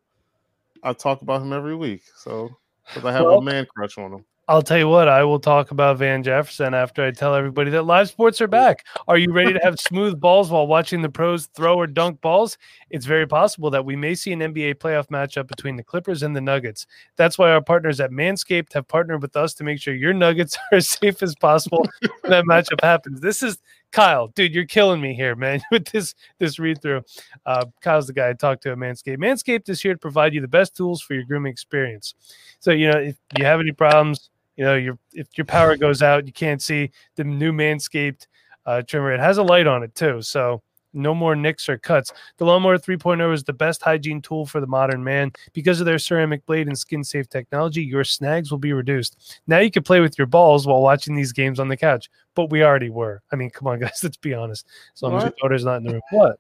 I 0.84 0.94
talk 0.94 1.22
about 1.22 1.42
him 1.42 1.54
every 1.54 1.76
week. 1.76 2.04
So, 2.18 2.50
because 2.88 3.06
I 3.06 3.12
have 3.14 3.26
well, 3.26 3.40
a 3.40 3.42
man 3.42 3.66
crush 3.74 3.98
on 3.98 4.14
him. 4.14 4.26
I'll 4.50 4.62
tell 4.62 4.78
you 4.78 4.90
what, 4.90 5.08
I 5.08 5.24
will 5.24 5.40
talk 5.40 5.72
about 5.72 5.98
Van 6.00 6.22
Jefferson 6.22 6.74
after 6.74 7.06
I 7.06 7.12
tell 7.12 7.34
everybody 7.34 7.72
that 7.72 7.84
live 7.84 8.10
sports 8.10 8.42
are 8.42 8.48
back. 8.48 8.86
Are 9.08 9.18
you 9.18 9.32
ready 9.32 9.54
to 9.54 9.60
have 9.64 9.80
smooth 9.80 10.20
balls 10.20 10.52
while 10.52 10.68
watching 10.68 11.02
the 11.02 11.08
pros 11.08 11.46
throw 11.46 11.76
or 11.78 11.88
dunk 11.88 12.20
balls? 12.20 12.58
It's 12.90 13.06
very 13.06 13.26
possible 13.26 13.70
that 13.70 13.86
we 13.86 13.96
may 13.96 14.16
see 14.16 14.34
an 14.34 14.42
NBA 14.42 14.76
playoff 14.76 15.08
matchup 15.08 15.48
between 15.48 15.78
the 15.78 15.84
Clippers 15.84 16.24
and 16.24 16.36
the 16.36 16.42
Nuggets. 16.42 16.86
That's 17.16 17.38
why 17.38 17.52
our 17.52 17.62
partners 17.62 18.02
at 18.02 18.12
Manscaped 18.12 18.74
have 18.74 18.86
partnered 18.90 19.22
with 19.22 19.38
us 19.38 19.54
to 19.56 19.64
make 19.64 19.80
sure 19.80 19.94
your 19.94 20.14
Nuggets 20.14 20.58
are 20.72 20.80
as 20.80 20.90
safe 20.90 21.24
as 21.24 21.36
possible 21.36 21.88
when 22.02 22.32
that 22.32 22.44
matchup 22.44 22.82
happens. 22.82 23.22
This 23.22 23.44
is 23.44 23.60
Kyle, 23.94 24.28
dude, 24.30 24.56
you're 24.56 24.66
killing 24.66 25.00
me 25.00 25.14
here, 25.14 25.36
man, 25.36 25.62
with 25.72 25.86
this 25.86 26.16
this 26.40 26.60
read 26.60 26.82
through. 26.82 27.04
Uh, 27.46 27.66
Kyle's 27.82 28.08
the 28.08 28.14
guy 28.14 28.30
I 28.30 28.34
talked 28.34 28.64
to 28.64 28.72
at 28.72 28.78
Manscaped. 28.78 29.20
Manscaped 29.20 29.70
is 29.70 29.82
here 29.82 29.94
to 29.94 30.00
provide 30.00 30.34
you 30.34 30.42
the 30.42 30.48
best 30.48 30.76
tools 30.76 31.02
for 31.02 31.14
your 31.14 31.24
grooming 31.24 31.52
experience. 31.52 32.16
So, 32.60 32.72
you 32.72 32.92
know, 32.92 33.00
if 33.00 33.18
you 33.38 33.46
have 33.46 33.60
any 33.60 33.72
problems, 33.72 34.32
you 34.58 34.66
know, 34.66 34.76
your 34.76 34.98
if 35.14 35.38
your 35.38 35.46
power 35.46 35.78
goes 35.78 36.02
out, 36.02 36.26
you 36.26 36.34
can't 36.34 36.62
see 36.62 36.92
the 37.16 37.24
new 37.24 37.54
Manscaped 37.54 38.26
uh, 38.66 38.82
trimmer. 38.82 39.14
It 39.14 39.20
has 39.20 39.38
a 39.38 39.44
light 39.44 39.68
on 39.68 39.84
it 39.84 39.94
too, 39.94 40.22
so 40.24 40.64
no 40.94 41.14
more 41.14 41.36
nicks 41.36 41.68
or 41.70 41.78
cuts. 41.78 42.14
The 42.38 42.46
Lawnmower 42.46 42.78
3.0 42.78 43.34
is 43.34 43.44
the 43.44 43.54
best 43.54 43.82
hygiene 43.82 44.22
tool 44.22 44.46
for 44.46 44.60
the 44.60 44.68
modern 44.68 45.04
man. 45.04 45.32
Because 45.54 45.80
of 45.80 45.86
their 45.86 46.00
ceramic 46.00 46.46
blade 46.46 46.68
and 46.68 46.78
skin 46.78 47.04
safe 47.04 47.28
technology, 47.30 47.84
your 47.84 48.04
snags 48.04 48.52
will 48.52 48.60
be 48.60 48.74
reduced. 48.74 49.42
Now 49.48 49.60
you 49.60 49.72
can 49.72 49.84
play 49.84 50.00
with 50.00 50.18
your 50.18 50.28
balls 50.28 50.68
while 50.68 50.82
watching 50.82 51.16
these 51.16 51.32
games 51.32 51.60
on 51.60 51.68
the 51.68 51.78
couch, 51.78 52.10
but 52.36 52.50
we 52.50 52.64
already 52.64 52.90
were. 52.90 53.22
I 53.32 53.36
mean, 53.36 53.50
come 53.50 53.68
on, 53.68 53.80
guys, 53.82 54.02
let's 54.04 54.18
be 54.18 54.34
honest. 54.34 54.66
As 54.96 55.02
long 55.02 55.14
what? 55.14 55.24
as 55.24 55.24
your 55.26 55.34
daughter's 55.42 55.66
not 55.66 55.78
in 55.78 55.84
the 55.84 55.94
room. 55.94 56.02
What? 56.12 56.40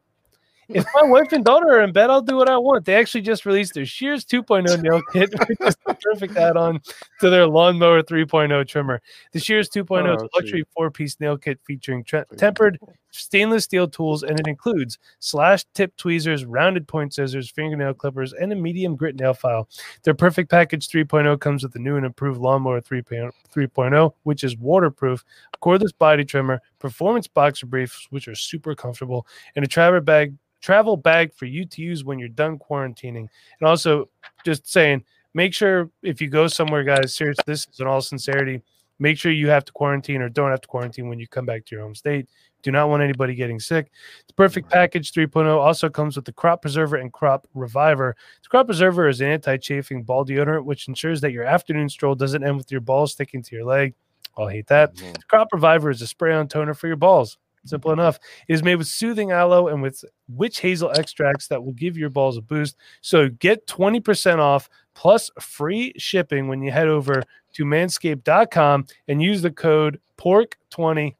if 0.69 0.85
my 0.95 1.03
wife 1.03 1.31
and 1.31 1.43
daughter 1.43 1.67
are 1.67 1.81
in 1.81 1.91
bed, 1.91 2.09
I'll 2.09 2.21
do 2.21 2.35
what 2.35 2.49
I 2.49 2.57
want. 2.57 2.85
They 2.85 2.95
actually 2.95 3.21
just 3.21 3.45
released 3.45 3.73
their 3.73 3.85
Shears 3.85 4.25
2.0 4.25 4.81
nail 4.81 5.01
kit, 5.11 5.33
which 5.47 5.57
is 5.61 5.77
the 5.85 5.93
perfect 5.93 6.37
add-on 6.37 6.81
to 7.21 7.29
their 7.29 7.47
lawnmower 7.47 8.01
3.0 8.01 8.67
trimmer. 8.67 9.01
The 9.31 9.39
Shears 9.39 9.69
2.0 9.69 10.07
oh, 10.07 10.15
is 10.15 10.21
a 10.21 10.29
luxury 10.35 10.65
four-piece 10.73 11.19
nail 11.19 11.37
kit 11.37 11.59
featuring 11.65 12.03
tre- 12.03 12.23
tempered 12.37 12.79
stainless 13.13 13.63
steel 13.63 13.87
tools, 13.87 14.23
and 14.23 14.39
it 14.39 14.47
includes 14.47 14.97
slash 15.19 15.65
tip 15.73 15.95
tweezers, 15.95 16.45
rounded 16.45 16.87
point 16.87 17.13
scissors, 17.13 17.49
fingernail 17.49 17.93
clippers, 17.93 18.33
and 18.33 18.51
a 18.51 18.55
medium 18.55 18.95
grit 18.95 19.15
nail 19.15 19.33
file. 19.33 19.69
Their 20.03 20.13
perfect 20.13 20.49
package 20.49 20.87
3.0 20.89 21.39
comes 21.39 21.63
with 21.63 21.73
the 21.73 21.79
new 21.79 21.95
and 21.95 22.05
improved 22.05 22.39
lawnmower 22.39 22.81
3.0, 22.81 24.13
which 24.23 24.43
is 24.43 24.57
waterproof, 24.57 25.23
cordless 25.61 25.97
body 25.97 26.25
trimmer, 26.25 26.61
performance 26.79 27.27
boxer 27.27 27.65
briefs, 27.65 28.07
which 28.09 28.27
are 28.27 28.35
super 28.35 28.75
comfortable, 28.75 29.25
and 29.55 29.63
a 29.63 29.67
travel 29.67 30.01
bag 30.01 30.33
travel 30.61 30.95
bag 30.95 31.33
for 31.33 31.45
you 31.45 31.65
to 31.65 31.81
use 31.81 32.05
when 32.05 32.17
you're 32.17 32.29
done 32.29 32.57
quarantining. 32.57 33.27
And 33.59 33.67
also, 33.67 34.09
just 34.45 34.71
saying, 34.71 35.03
make 35.33 35.53
sure 35.53 35.89
if 36.01 36.21
you 36.21 36.29
go 36.29 36.47
somewhere, 36.47 36.83
guys, 36.83 37.13
seriously, 37.13 37.43
this 37.45 37.67
is 37.67 37.81
in 37.81 37.87
all 37.87 37.99
sincerity, 37.99 38.61
make 38.97 39.17
sure 39.17 39.33
you 39.33 39.49
have 39.49 39.65
to 39.65 39.73
quarantine 39.73 40.21
or 40.21 40.29
don't 40.29 40.51
have 40.51 40.61
to 40.61 40.67
quarantine 40.67 41.09
when 41.09 41.19
you 41.19 41.27
come 41.27 41.45
back 41.45 41.65
to 41.65 41.75
your 41.75 41.83
home 41.83 41.95
state 41.95 42.29
Do 42.63 42.71
not 42.71 42.89
want 42.89 43.03
anybody 43.03 43.35
getting 43.35 43.59
sick. 43.59 43.91
The 44.27 44.33
perfect 44.33 44.69
package 44.69 45.11
3.0 45.11 45.57
also 45.57 45.89
comes 45.89 46.15
with 46.15 46.25
the 46.25 46.33
crop 46.33 46.61
preserver 46.61 46.95
and 46.95 47.11
crop 47.11 47.47
reviver. 47.53 48.15
The 48.41 48.49
crop 48.49 48.65
preserver 48.65 49.07
is 49.07 49.21
an 49.21 49.27
anti-chafing 49.27 50.03
ball 50.03 50.25
deodorant, 50.25 50.65
which 50.65 50.87
ensures 50.87 51.21
that 51.21 51.33
your 51.33 51.43
afternoon 51.43 51.89
stroll 51.89 52.15
doesn't 52.15 52.43
end 52.43 52.57
with 52.57 52.71
your 52.71 52.81
balls 52.81 53.11
sticking 53.11 53.43
to 53.43 53.55
your 53.55 53.65
leg. 53.65 53.93
I'll 54.37 54.47
hate 54.47 54.67
that. 54.67 54.95
Mm-hmm. 54.95 55.13
The 55.13 55.23
crop 55.27 55.49
reviver 55.51 55.89
is 55.89 56.01
a 56.01 56.07
spray-on 56.07 56.47
toner 56.47 56.73
for 56.73 56.87
your 56.87 56.95
balls. 56.95 57.37
Simple 57.65 57.91
enough. 57.91 58.19
It 58.47 58.53
is 58.53 58.63
made 58.63 58.75
with 58.75 58.87
soothing 58.87 59.31
aloe 59.31 59.69
and 59.69 59.81
with 59.81 60.03
witch 60.27 60.59
hazel 60.59 60.91
extracts 60.91 61.47
that 61.47 61.63
will 61.63 61.71
give 61.73 61.97
your 61.97 62.09
balls 62.09 62.37
a 62.37 62.41
boost. 62.41 62.75
So 63.01 63.29
get 63.29 63.67
20% 63.67 64.39
off 64.39 64.69
plus 64.95 65.31
free 65.39 65.93
shipping 65.97 66.47
when 66.47 66.61
you 66.61 66.71
head 66.71 66.87
over 66.87 67.23
to 67.53 67.63
manscaped.com 67.63 68.85
and 69.07 69.21
use 69.21 69.41
the 69.41 69.51
code 69.51 69.99
PORK20. 70.17 71.15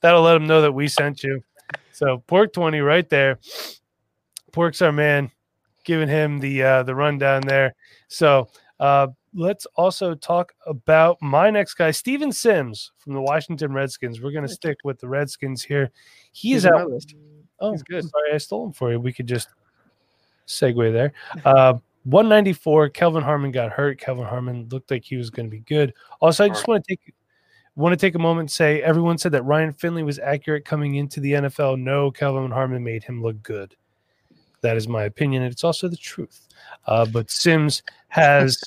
That'll 0.00 0.22
let 0.22 0.34
them 0.34 0.46
know 0.46 0.62
that 0.62 0.72
we 0.72 0.88
sent 0.88 1.22
you. 1.22 1.42
So 1.92 2.22
PORK20 2.28 2.84
right 2.84 3.08
there. 3.08 3.38
Pork's 4.52 4.82
our 4.82 4.92
man, 4.92 5.30
giving 5.84 6.08
him 6.08 6.38
the 6.38 6.62
uh, 6.62 6.82
the 6.82 6.94
rundown 6.94 7.42
there. 7.42 7.74
So 8.08 8.48
uh, 8.80 9.08
let's 9.34 9.66
also 9.76 10.14
talk 10.14 10.52
about 10.66 11.20
my 11.20 11.50
next 11.50 11.74
guy, 11.74 11.90
Steven 11.90 12.32
Sims 12.32 12.92
from 12.98 13.12
the 13.14 13.20
Washington 13.20 13.72
Redskins. 13.72 14.20
We're 14.20 14.32
going 14.32 14.46
to 14.46 14.52
stick 14.52 14.78
with 14.84 14.98
the 14.98 15.08
Redskins 15.08 15.62
here. 15.62 15.90
He 16.32 16.54
is 16.54 16.66
out. 16.66 16.90
Oh, 17.60 17.72
He's 17.72 17.82
good. 17.82 18.04
Sorry, 18.04 18.32
I 18.34 18.38
stole 18.38 18.66
him 18.66 18.72
for 18.72 18.92
you. 18.92 19.00
We 19.00 19.12
could 19.12 19.26
just 19.26 19.48
segue 20.46 20.92
there. 20.92 21.12
Uh, 21.44 21.74
194. 22.04 22.90
Kelvin 22.90 23.22
Harmon 23.22 23.50
got 23.50 23.72
hurt. 23.72 23.98
Kelvin 23.98 24.26
Harmon 24.26 24.68
looked 24.70 24.90
like 24.90 25.04
he 25.04 25.16
was 25.16 25.30
going 25.30 25.46
to 25.46 25.50
be 25.50 25.60
good. 25.60 25.92
Also, 26.20 26.44
I 26.44 26.48
just 26.48 26.68
want 26.68 26.84
to 26.84 26.88
take 26.88 27.14
want 27.76 27.92
to 27.92 27.96
take 27.96 28.14
a 28.14 28.18
moment 28.18 28.44
and 28.44 28.50
say 28.50 28.82
everyone 28.82 29.18
said 29.18 29.32
that 29.32 29.44
Ryan 29.44 29.72
Finley 29.72 30.02
was 30.02 30.18
accurate 30.18 30.64
coming 30.64 30.96
into 30.96 31.20
the 31.20 31.32
NFL. 31.32 31.78
No, 31.78 32.10
Kelvin 32.10 32.50
Harmon 32.50 32.82
made 32.82 33.04
him 33.04 33.22
look 33.22 33.42
good. 33.42 33.76
That 34.62 34.76
is 34.76 34.88
my 34.88 35.04
opinion, 35.04 35.42
and 35.42 35.52
it's 35.52 35.64
also 35.64 35.86
the 35.86 35.96
truth. 35.96 36.48
Uh, 36.86 37.04
but 37.04 37.30
Sims 37.30 37.82
has 38.08 38.62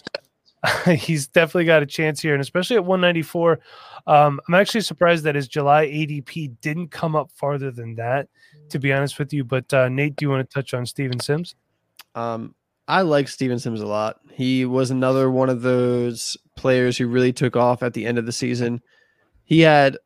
he's 0.87 1.27
definitely 1.27 1.65
got 1.65 1.83
a 1.83 1.85
chance 1.85 2.21
here, 2.21 2.33
and 2.33 2.41
especially 2.41 2.75
at 2.75 2.85
194. 2.85 3.59
Um, 4.07 4.39
I'm 4.47 4.53
actually 4.55 4.81
surprised 4.81 5.23
that 5.25 5.35
his 5.35 5.47
July 5.47 5.87
ADP 5.87 6.55
didn't 6.61 6.89
come 6.89 7.15
up 7.15 7.31
farther 7.31 7.71
than 7.71 7.95
that, 7.95 8.27
to 8.69 8.79
be 8.79 8.91
honest 8.91 9.19
with 9.19 9.33
you. 9.33 9.43
But 9.43 9.73
uh, 9.73 9.89
Nate, 9.89 10.15
do 10.15 10.25
you 10.25 10.29
want 10.29 10.47
to 10.47 10.53
touch 10.53 10.73
on 10.73 10.85
Steven 10.85 11.19
Sims? 11.19 11.55
Um, 12.15 12.55
I 12.87 13.01
like 13.03 13.27
Steven 13.27 13.59
Sims 13.59 13.81
a 13.81 13.85
lot. 13.85 14.19
He 14.31 14.65
was 14.65 14.91
another 14.91 15.29
one 15.29 15.49
of 15.49 15.61
those 15.61 16.37
players 16.55 16.97
who 16.97 17.07
really 17.07 17.33
took 17.33 17.55
off 17.55 17.83
at 17.83 17.93
the 17.93 18.05
end 18.05 18.17
of 18.17 18.25
the 18.25 18.31
season. 18.31 18.81
He 19.49 19.61
had 19.61 19.97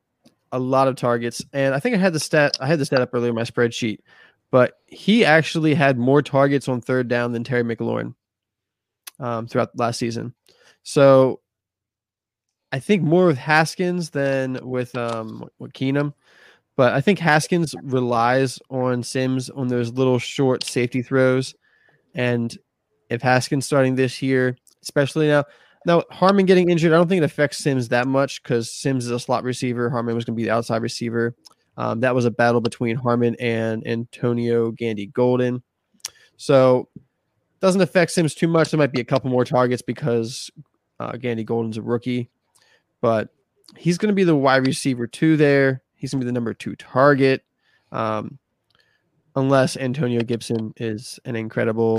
a 0.54 0.58
lot 0.60 0.88
of 0.88 0.96
targets, 0.96 1.44
and 1.52 1.76
I 1.76 1.80
think 1.82 1.96
I 1.96 2.00
had 2.00 2.14
the 2.14 2.20
stat. 2.20 2.56
I 2.62 2.66
had 2.66 2.80
the 2.80 2.86
stat 2.86 3.02
up 3.02 3.10
earlier 3.12 3.30
in 3.30 3.36
my 3.36 3.42
spreadsheet, 3.42 3.98
but 4.52 4.76
he 4.86 5.26
actually 5.26 5.74
had 5.74 5.98
more 5.98 6.22
targets 6.22 6.70
on 6.70 6.80
third 6.80 7.10
down 7.10 7.34
than 7.34 7.44
Terry 7.44 7.64
McLaurin 7.64 8.16
um, 9.20 9.48
throughout 9.48 9.78
last 9.78 10.00
season. 10.00 10.34
So 10.84 11.42
I 12.72 12.80
think 12.80 13.04
more 13.04 13.26
with 13.26 13.38
Haskins 13.38 14.12
than 14.12 14.60
with 14.64 14.96
um 14.96 15.50
with 15.60 15.74
Keenum. 15.74 16.14
But 16.78 16.94
I 16.94 17.02
think 17.02 17.20
Haskins 17.20 17.76
relies 17.84 18.60
on 18.70 19.04
Sims 19.04 19.50
on 19.50 19.68
those 19.68 19.92
little 19.92 20.20
short 20.20 20.64
safety 20.64 21.02
throws. 21.02 21.54
And 22.16 22.58
if 23.10 23.22
Haskins 23.22 23.66
starting 23.66 23.96
this 23.96 24.22
year, 24.22 24.56
especially 24.82 25.28
now, 25.28 25.44
now 25.86 26.04
Harmon 26.12 26.46
getting 26.46 26.70
injured, 26.70 26.94
I 26.94 26.98
don't 26.98 27.08
think 27.08 27.22
it 27.22 27.26
affects 27.26 27.58
Sims 27.58 27.90
that 27.90 28.08
much 28.08 28.42
because 28.44 28.72
Sims 28.72 29.06
is 29.06 29.12
a 29.12 29.20
slot 29.20 29.44
receiver. 29.44 29.90
Harmon 29.90 30.16
was 30.16 30.26
going 30.26 30.36
to 30.36 30.38
be 30.38 30.46
the 30.46 30.52
outside 30.52 30.82
receiver. 30.82 31.36
Um, 31.78 32.00
that 32.02 32.14
was 32.14 32.26
a 32.26 32.32
battle 32.32 32.62
between 32.62 32.96
Harmon 32.96 33.36
and 33.40 33.86
Antonio 33.88 34.72
Gandy 34.72 35.08
Golden. 35.08 35.64
So 36.38 36.90
doesn't 37.60 37.82
affect 37.82 38.12
Sims 38.12 38.36
too 38.36 38.48
much. 38.48 38.72
There 38.72 38.78
might 38.78 38.92
be 38.92 39.02
a 39.02 39.06
couple 39.06 39.30
more 39.30 39.46
targets 39.46 39.82
because 39.82 40.52
uh, 41.00 41.14
Gandy 41.14 41.44
Golden's 41.44 41.78
a 41.78 41.82
rookie, 41.82 42.30
but 43.02 43.30
he's 43.78 43.98
going 43.98 44.10
to 44.10 44.16
be 44.16 44.24
the 44.24 44.36
wide 44.36 44.68
receiver 44.68 45.08
two 45.08 45.38
there. 45.38 45.82
He's 45.96 46.12
going 46.12 46.20
to 46.20 46.26
be 46.26 46.30
the 46.30 46.34
number 46.34 46.54
two 46.54 46.76
target, 46.76 47.44
um, 47.92 48.38
unless 49.36 49.78
Antonio 49.78 50.22
Gibson 50.22 50.74
is 50.78 51.20
an 51.26 51.36
incredible 51.36 51.98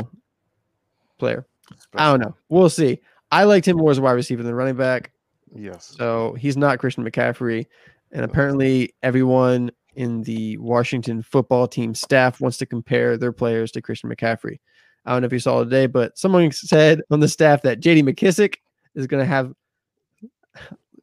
player. 1.19 1.47
I 1.95 2.11
don't 2.11 2.21
know. 2.21 2.37
We'll 2.49 2.69
see. 2.69 3.01
I 3.35 3.43
liked 3.45 3.67
him 3.67 3.79
more 3.79 3.91
as 3.91 3.99
a 3.99 4.03
wide 4.03 4.13
receiver 4.13 4.45
than 4.45 4.55
running 4.55 4.77
back. 4.77 5.11
Yes. 5.53 5.93
So 5.99 6.35
he's 6.35 6.57
not 6.57 6.79
Christian 6.79 7.05
McCaffrey. 7.05 7.67
And 8.13 8.25
apparently, 8.25 8.95
everyone 9.03 9.73
in 9.97 10.23
the 10.23 10.57
Washington 10.59 11.21
football 11.21 11.67
team 11.67 11.97
staff 11.97 12.41
wants 12.41 12.59
to 12.59 12.67
compare 12.67 13.17
their 13.17 13.33
players 13.33 13.73
to 13.73 13.83
Christian 13.83 14.09
McCaffrey. 14.09 14.61
I 15.05 15.13
don't 15.13 15.23
know 15.23 15.27
if 15.27 15.33
you 15.33 15.41
saw 15.41 15.61
it 15.61 15.65
today, 15.65 15.87
but 15.87 16.17
someone 16.17 16.53
said 16.53 17.01
on 17.11 17.19
the 17.19 17.29
staff 17.29 17.63
that 17.63 17.81
JD 17.81 18.05
McKissic 18.05 18.59
is 18.95 19.09
going 19.09 19.21
to 19.21 19.27
have 19.27 19.53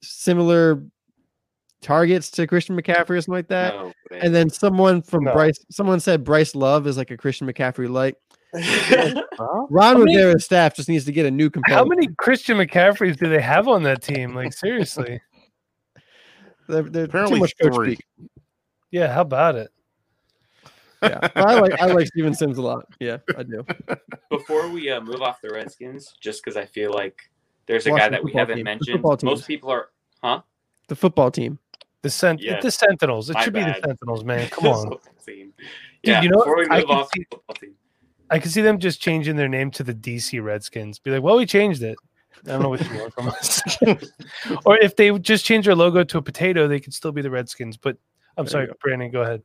similar 0.02 0.82
targets 1.82 2.32
to 2.32 2.48
Christian 2.48 2.80
McCaffrey 2.80 3.12
or 3.12 3.22
something 3.22 3.34
like 3.34 3.50
that. 3.50 3.74
No, 3.74 3.92
and 4.12 4.34
then 4.34 4.50
someone 4.50 5.02
from 5.02 5.26
no. 5.26 5.34
Bryce, 5.34 5.66
someone 5.70 6.00
said 6.00 6.24
Bryce 6.24 6.56
Love 6.56 6.88
is 6.88 6.96
like 6.96 7.12
a 7.12 7.18
Christian 7.18 7.46
McCaffrey 7.46 7.90
light. 8.54 9.16
Ron 9.70 10.02
Rivera's 10.02 10.46
staff 10.46 10.76
just 10.76 10.90
needs 10.90 11.06
to 11.06 11.12
get 11.12 11.26
a 11.26 11.32
new 11.32 11.50
competitor. 11.50 11.78
How 11.78 11.86
many 11.86 12.08
Christian 12.18 12.58
McCaffreys 12.58 13.18
do 13.18 13.30
they 13.30 13.42
have 13.42 13.68
on 13.68 13.84
that 13.84 14.02
team? 14.02 14.36
Like 14.36 14.54
seriously, 14.54 15.22
they're, 16.68 16.84
they're 16.84 17.08
too 17.08 17.38
much 17.38 17.54
coach 17.62 17.74
speak. 17.74 18.06
Yeah, 18.92 19.14
how 19.14 19.22
about 19.22 19.56
it? 19.56 19.72
yeah, 21.04 21.30
I 21.36 21.60
like 21.60 21.82
I 21.82 21.88
like 21.88 22.08
Steven 22.08 22.34
Sims 22.34 22.58
a 22.58 22.62
lot. 22.62 22.86
Yeah, 23.00 23.18
I 23.36 23.44
do. 23.44 23.66
Before 24.30 24.70
we 24.70 24.92
uh, 24.92 25.02
move 25.02 25.22
off 25.22 25.42
the 25.42 25.50
Redskins, 25.50 26.14
just 26.20 26.44
because 26.44 26.58
I 26.58 26.66
feel 26.66 26.92
like 26.94 27.20
there's 27.66 27.88
a 27.88 27.92
guy 27.92 28.10
that 28.10 28.24
we 28.24 28.34
haven't 28.34 28.58
team. 28.58 28.66
mentioned. 28.66 29.02
Most 29.02 29.48
people 29.48 29.72
are, 29.72 29.90
huh? 30.24 30.42
The 30.90 30.96
football 30.96 31.32
team. 31.32 31.58
The 32.04 32.10
cent- 32.10 32.42
yeah. 32.42 32.60
the 32.60 32.72
Sentinels. 32.72 33.30
It 33.30 33.34
My 33.34 33.44
should 33.44 33.54
bad. 33.54 33.76
be 33.76 33.82
the 33.82 33.88
Sentinels, 33.88 34.24
man. 34.24 34.50
Come 34.50 34.68
on. 34.68 34.98
Dude, 35.26 35.54
yeah, 36.04 36.22
you 36.22 36.30
know, 36.30 36.38
before 36.38 36.58
we 36.58 36.68
move 36.68 36.90
off 36.90 37.10
see, 37.14 37.26
football 37.30 37.56
team. 37.56 37.76
I 38.32 38.40
can 38.40 38.50
see 38.50 38.62
them 38.62 38.80
just 38.80 39.02
changing 39.02 39.36
their 39.36 39.50
name 39.50 39.70
to 39.72 39.84
the 39.84 39.94
DC 39.94 40.42
Redskins. 40.42 41.00
Be 41.00 41.12
like, 41.12 41.22
well, 41.22 41.36
we 41.36 41.46
changed 41.46 41.84
it. 41.84 41.98
I 42.46 42.52
don't 42.52 42.64
know 42.64 42.70
what 42.70 42.90
you 42.90 42.98
want 42.98 43.14
from 43.14 43.28
us. 43.28 43.62
or 44.66 44.78
if 44.78 44.96
they 44.96 45.18
just 45.20 45.46
change 45.46 45.66
their 45.66 45.76
logo 45.76 46.04
to 46.04 46.18
a 46.18 46.22
potato, 46.22 46.68
they 46.68 46.80
could 46.80 46.94
still 46.94 47.12
be 47.12 47.22
the 47.22 47.30
Redskins. 47.30 47.78
But 47.78 47.98
I'm 48.38 48.46
there 48.46 48.52
sorry, 48.52 48.68
go. 48.68 48.74
Brandon, 48.82 49.12
go 49.12 49.22
ahead. 49.22 49.44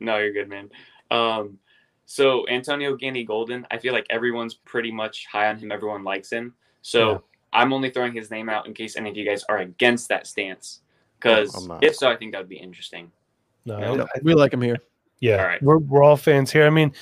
No, 0.00 0.18
you're 0.18 0.32
good, 0.32 0.48
man. 0.48 0.68
Um, 1.10 1.58
so 2.06 2.46
Antonio 2.48 2.96
Gandy 2.96 3.24
Golden, 3.24 3.66
I 3.70 3.78
feel 3.78 3.92
like 3.92 4.06
everyone's 4.10 4.54
pretty 4.54 4.90
much 4.90 5.26
high 5.26 5.48
on 5.48 5.58
him. 5.58 5.70
Everyone 5.70 6.04
likes 6.04 6.30
him. 6.30 6.54
So 6.82 7.10
yeah. 7.12 7.18
I'm 7.52 7.72
only 7.72 7.90
throwing 7.90 8.12
his 8.12 8.30
name 8.30 8.48
out 8.48 8.66
in 8.66 8.74
case 8.74 8.96
any 8.96 9.10
of 9.10 9.16
you 9.16 9.24
guys 9.24 9.44
are 9.48 9.58
against 9.58 10.08
that 10.08 10.26
stance. 10.26 10.80
Because 11.18 11.68
if 11.82 11.96
so, 11.96 12.10
I 12.10 12.16
think 12.16 12.32
that 12.32 12.38
would 12.38 12.48
be 12.48 12.56
interesting. 12.56 13.10
No, 13.64 14.06
we 14.22 14.34
like 14.34 14.52
him 14.52 14.62
here. 14.62 14.78
Yeah, 15.20 15.38
all 15.38 15.46
right. 15.46 15.62
we're 15.62 15.78
we're 15.78 16.02
all 16.02 16.16
fans 16.16 16.52
here. 16.52 16.64
I 16.64 16.70
mean, 16.70 16.92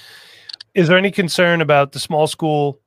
is 0.77 0.89
there 0.89 0.99
any 0.99 1.11
concern 1.11 1.63
about 1.63 1.93
the 1.93 1.99
small 1.99 2.27
school 2.27 2.81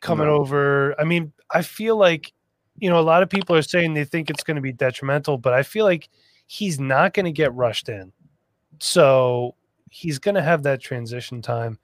coming 0.00 0.26
no. 0.26 0.36
over? 0.36 0.98
I 0.98 1.04
mean, 1.04 1.32
I 1.50 1.60
feel 1.62 1.96
like 1.96 2.32
you 2.78 2.88
know 2.88 2.98
a 2.98 3.02
lot 3.02 3.22
of 3.22 3.28
people 3.28 3.54
are 3.54 3.62
saying 3.62 3.92
they 3.94 4.04
think 4.04 4.30
it's 4.30 4.42
going 4.42 4.56
to 4.56 4.62
be 4.62 4.72
detrimental, 4.72 5.36
but 5.36 5.52
I 5.52 5.62
feel 5.62 5.84
like 5.84 6.08
he's 6.46 6.80
not 6.80 7.12
going 7.12 7.26
to 7.26 7.32
get 7.32 7.54
rushed 7.54 7.90
in. 7.90 8.12
So 8.80 9.54
he's 9.90 10.18
going 10.18 10.36
to 10.36 10.42
have 10.42 10.62
that 10.62 10.80
transition 10.80 11.42
time. 11.42 11.78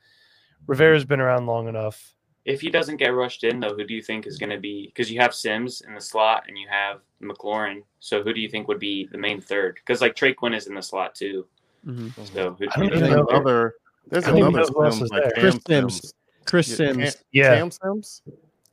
Rivera's 0.66 1.04
been 1.04 1.20
around 1.20 1.46
long 1.46 1.68
enough. 1.68 2.14
If 2.46 2.62
he 2.62 2.70
doesn't 2.70 2.96
get 2.96 3.14
rushed 3.14 3.44
in, 3.44 3.60
though, 3.60 3.74
who 3.74 3.84
do 3.84 3.94
you 3.94 4.02
think 4.02 4.26
is 4.26 4.38
going 4.38 4.50
to 4.50 4.58
be? 4.58 4.86
Because 4.86 5.10
you 5.10 5.20
have 5.20 5.34
Sims 5.34 5.82
in 5.82 5.94
the 5.94 6.00
slot 6.00 6.44
and 6.48 6.58
you 6.58 6.66
have 6.70 7.00
McLaurin. 7.22 7.82
So 8.00 8.22
who 8.22 8.32
do 8.32 8.40
you 8.40 8.48
think 8.48 8.68
would 8.68 8.78
be 8.78 9.08
the 9.10 9.18
main 9.18 9.40
third? 9.40 9.76
Because 9.76 10.00
like 10.00 10.14
Trey 10.14 10.32
Quinn 10.32 10.54
is 10.54 10.66
in 10.66 10.74
the 10.74 10.82
slot 10.82 11.14
too. 11.14 11.46
Mm-hmm. 11.86 12.24
So 12.34 12.54
who, 12.58 12.66
I 12.74 12.80
don't 12.80 12.98
there's 12.98 13.10
know. 13.10 13.26
another. 13.28 13.74
There's 14.08 14.26
another 14.26 14.64
Sims 14.64 15.10
like 15.10 15.34
Chris 15.34 15.58
Sims. 15.66 16.14
Chris 16.44 16.76
Sims. 16.76 16.96
Cam, 16.96 17.22
yeah. 17.32 17.56
Cam 17.56 17.70
Sims. 17.70 18.22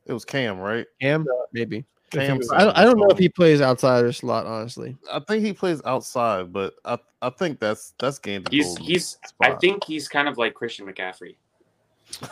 It 0.06 0.12
was 0.12 0.24
Cam, 0.24 0.58
right? 0.58 0.86
Cam, 1.00 1.26
maybe. 1.52 1.84
Cam 2.10 2.40
I, 2.52 2.64
don't, 2.64 2.76
I 2.76 2.84
don't 2.84 2.98
know 2.98 3.08
if 3.08 3.18
he 3.18 3.28
plays 3.28 3.62
outside 3.62 4.04
or 4.04 4.12
slot. 4.12 4.44
Honestly, 4.46 4.96
I 5.10 5.20
think 5.20 5.44
he 5.44 5.52
plays 5.54 5.80
outside, 5.86 6.52
but 6.52 6.74
I, 6.84 6.98
I 7.22 7.30
think 7.30 7.58
that's 7.58 7.94
that's 7.98 8.18
game. 8.18 8.44
He's 8.50 8.76
he's. 8.76 9.18
Spot. 9.26 9.30
I 9.40 9.54
think 9.56 9.84
he's 9.84 10.08
kind 10.08 10.28
of 10.28 10.36
like 10.36 10.52
Christian 10.54 10.86
McCaffrey. 10.86 11.36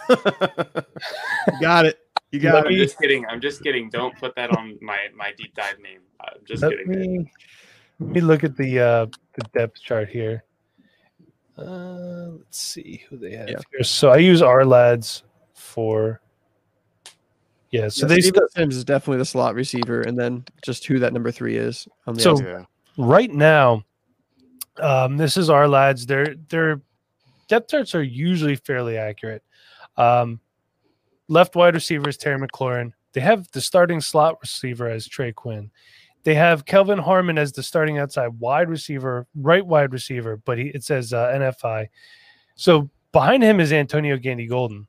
got 1.61 1.87
it. 1.87 1.99
You 2.31 2.41
got 2.41 2.67
I'm 2.67 2.73
it. 2.73 2.77
just 2.77 2.99
kidding. 2.99 3.25
I'm 3.27 3.41
just 3.41 3.63
kidding. 3.63 3.89
Don't 3.89 4.17
put 4.19 4.35
that 4.37 4.51
on 4.51 4.79
my 4.83 5.09
my 5.17 5.33
deep 5.37 5.55
dive 5.55 5.79
name. 5.81 6.01
I'm 6.21 6.45
just 6.45 6.63
let 6.63 6.73
kidding. 6.73 7.23
Me, 7.23 7.33
let 8.01 8.11
me 8.11 8.21
look 8.21 8.45
at 8.45 8.57
the 8.57 8.79
uh 8.79 9.07
the 9.07 9.49
depth 9.55 9.81
chart 9.81 10.11
here. 10.11 10.45
Uh, 11.61 12.31
let's 12.39 12.59
see 12.59 13.03
who 13.09 13.17
they 13.19 13.33
have 13.37 13.49
yeah. 13.49 13.59
here. 13.71 13.85
So 13.85 14.11
I 14.11 14.17
use 14.17 14.41
Ourlads 14.41 15.23
for. 15.55 16.21
Yeah, 17.71 17.89
so 17.89 18.07
yeah, 18.07 18.15
they 18.15 18.21
Steven 18.21 18.49
Sims 18.51 18.77
is 18.77 18.85
definitely 18.85 19.19
the 19.19 19.25
slot 19.25 19.55
receiver, 19.55 20.01
and 20.01 20.19
then 20.19 20.45
just 20.63 20.85
who 20.87 20.99
that 20.99 21.13
number 21.13 21.31
three 21.31 21.57
is. 21.57 21.87
On 22.07 22.15
the 22.15 22.21
so 22.21 22.33
outside. 22.33 22.67
right 22.97 23.31
now, 23.31 23.85
Um, 24.79 25.17
this 25.17 25.37
is 25.37 25.49
Ourlads. 25.49 26.07
Their 26.07 26.35
their 26.49 26.81
depth 27.49 27.69
charts 27.71 27.95
are 27.95 28.03
usually 28.03 28.57
fairly 28.57 28.97
accurate. 28.97 29.43
Um, 29.97 30.41
left 31.29 31.55
wide 31.55 31.75
receiver 31.75 32.09
is 32.09 32.17
Terry 32.17 32.41
McLaurin. 32.41 32.93
They 33.13 33.21
have 33.21 33.51
the 33.53 33.61
starting 33.61 34.01
slot 34.01 34.39
receiver 34.41 34.89
as 34.89 35.07
Trey 35.07 35.33
Quinn. 35.33 35.71
They 36.23 36.35
have 36.35 36.67
Kelvin 36.67 36.99
Harmon 36.99 37.39
as 37.39 37.53
the 37.53 37.63
starting 37.63 37.99
outside 37.99 38.29
wide 38.39 38.69
receiver, 38.69 39.27
right 39.35 39.65
wide 39.65 39.93
receiver, 39.93 40.37
but 40.37 40.59
he, 40.59 40.67
it 40.69 40.85
says 40.85 41.13
uh, 41.13 41.29
NFI. 41.29 41.87
So 42.57 42.91
behind 43.13 43.43
him 43.43 43.61
is 43.61 43.73
Antonio 43.73 44.17
Gandy 44.17 44.47
Golden. 44.47 44.87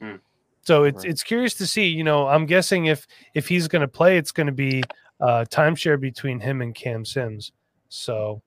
Hmm. 0.00 0.16
So 0.62 0.84
it's 0.84 1.04
right. 1.04 1.10
it's 1.10 1.22
curious 1.22 1.54
to 1.54 1.66
see. 1.66 1.88
You 1.88 2.04
know, 2.04 2.26
I'm 2.26 2.46
guessing 2.46 2.86
if 2.86 3.06
if 3.34 3.48
he's 3.48 3.68
going 3.68 3.82
to 3.82 3.88
play, 3.88 4.16
it's 4.16 4.32
going 4.32 4.46
to 4.46 4.52
be 4.52 4.82
uh, 5.20 5.44
timeshare 5.50 6.00
between 6.00 6.40
him 6.40 6.62
and 6.62 6.74
Cam 6.74 7.04
Sims. 7.04 7.52
So, 7.88 8.42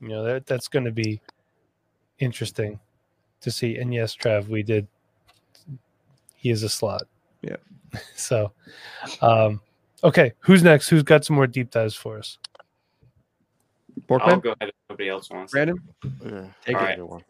you 0.00 0.08
know 0.08 0.22
that 0.24 0.46
that's 0.46 0.68
going 0.68 0.84
to 0.84 0.92
be 0.92 1.20
interesting 2.18 2.78
to 3.40 3.50
see. 3.50 3.76
And 3.76 3.94
yes, 3.94 4.14
Trav, 4.14 4.48
we 4.48 4.62
did. 4.62 4.86
He 6.34 6.50
is 6.50 6.62
a 6.62 6.68
slot. 6.68 7.02
Yeah. 7.42 7.56
so, 8.14 8.52
um, 9.22 9.60
Okay, 10.02 10.32
who's 10.40 10.62
next? 10.62 10.88
Who's 10.88 11.02
got 11.02 11.24
some 11.24 11.36
more 11.36 11.46
deep 11.46 11.70
dives 11.70 11.94
for 11.94 12.18
us? 12.18 12.38
Porkman? 14.08 14.32
I'll 14.32 14.40
go 14.40 14.54
ahead 14.60 14.70
if 14.70 14.74
nobody 14.88 15.08
else 15.08 15.30
wants. 15.30 15.52
Brandon? 15.52 15.80
Yeah, 16.24 16.46
take 16.64 16.76
All 16.76 16.84
it. 16.84 17.00
Right. 17.00 17.22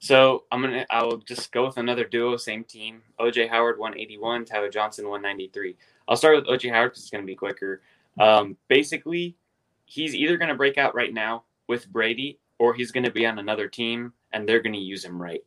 So 0.00 0.44
I'm 0.52 0.62
gonna 0.62 0.86
I'll 0.90 1.18
just 1.18 1.52
go 1.52 1.66
with 1.66 1.76
another 1.76 2.04
duo, 2.04 2.36
same 2.36 2.64
team. 2.64 3.02
OJ 3.20 3.48
Howard 3.48 3.78
181, 3.78 4.44
Tyler 4.44 4.70
Johnson 4.70 5.08
193. 5.08 5.76
I'll 6.06 6.16
start 6.16 6.36
with 6.36 6.46
OJ 6.46 6.70
Howard 6.70 6.92
because 6.92 7.02
it's 7.02 7.10
gonna 7.10 7.24
be 7.24 7.34
quicker. 7.34 7.82
Um, 8.18 8.56
basically, 8.68 9.36
he's 9.84 10.14
either 10.14 10.36
gonna 10.36 10.54
break 10.54 10.78
out 10.78 10.94
right 10.94 11.12
now 11.12 11.44
with 11.66 11.88
Brady, 11.88 12.38
or 12.58 12.74
he's 12.74 12.92
gonna 12.92 13.10
be 13.10 13.26
on 13.26 13.38
another 13.38 13.68
team 13.68 14.12
and 14.32 14.48
they're 14.48 14.60
gonna 14.60 14.78
use 14.78 15.04
him 15.04 15.20
right. 15.20 15.42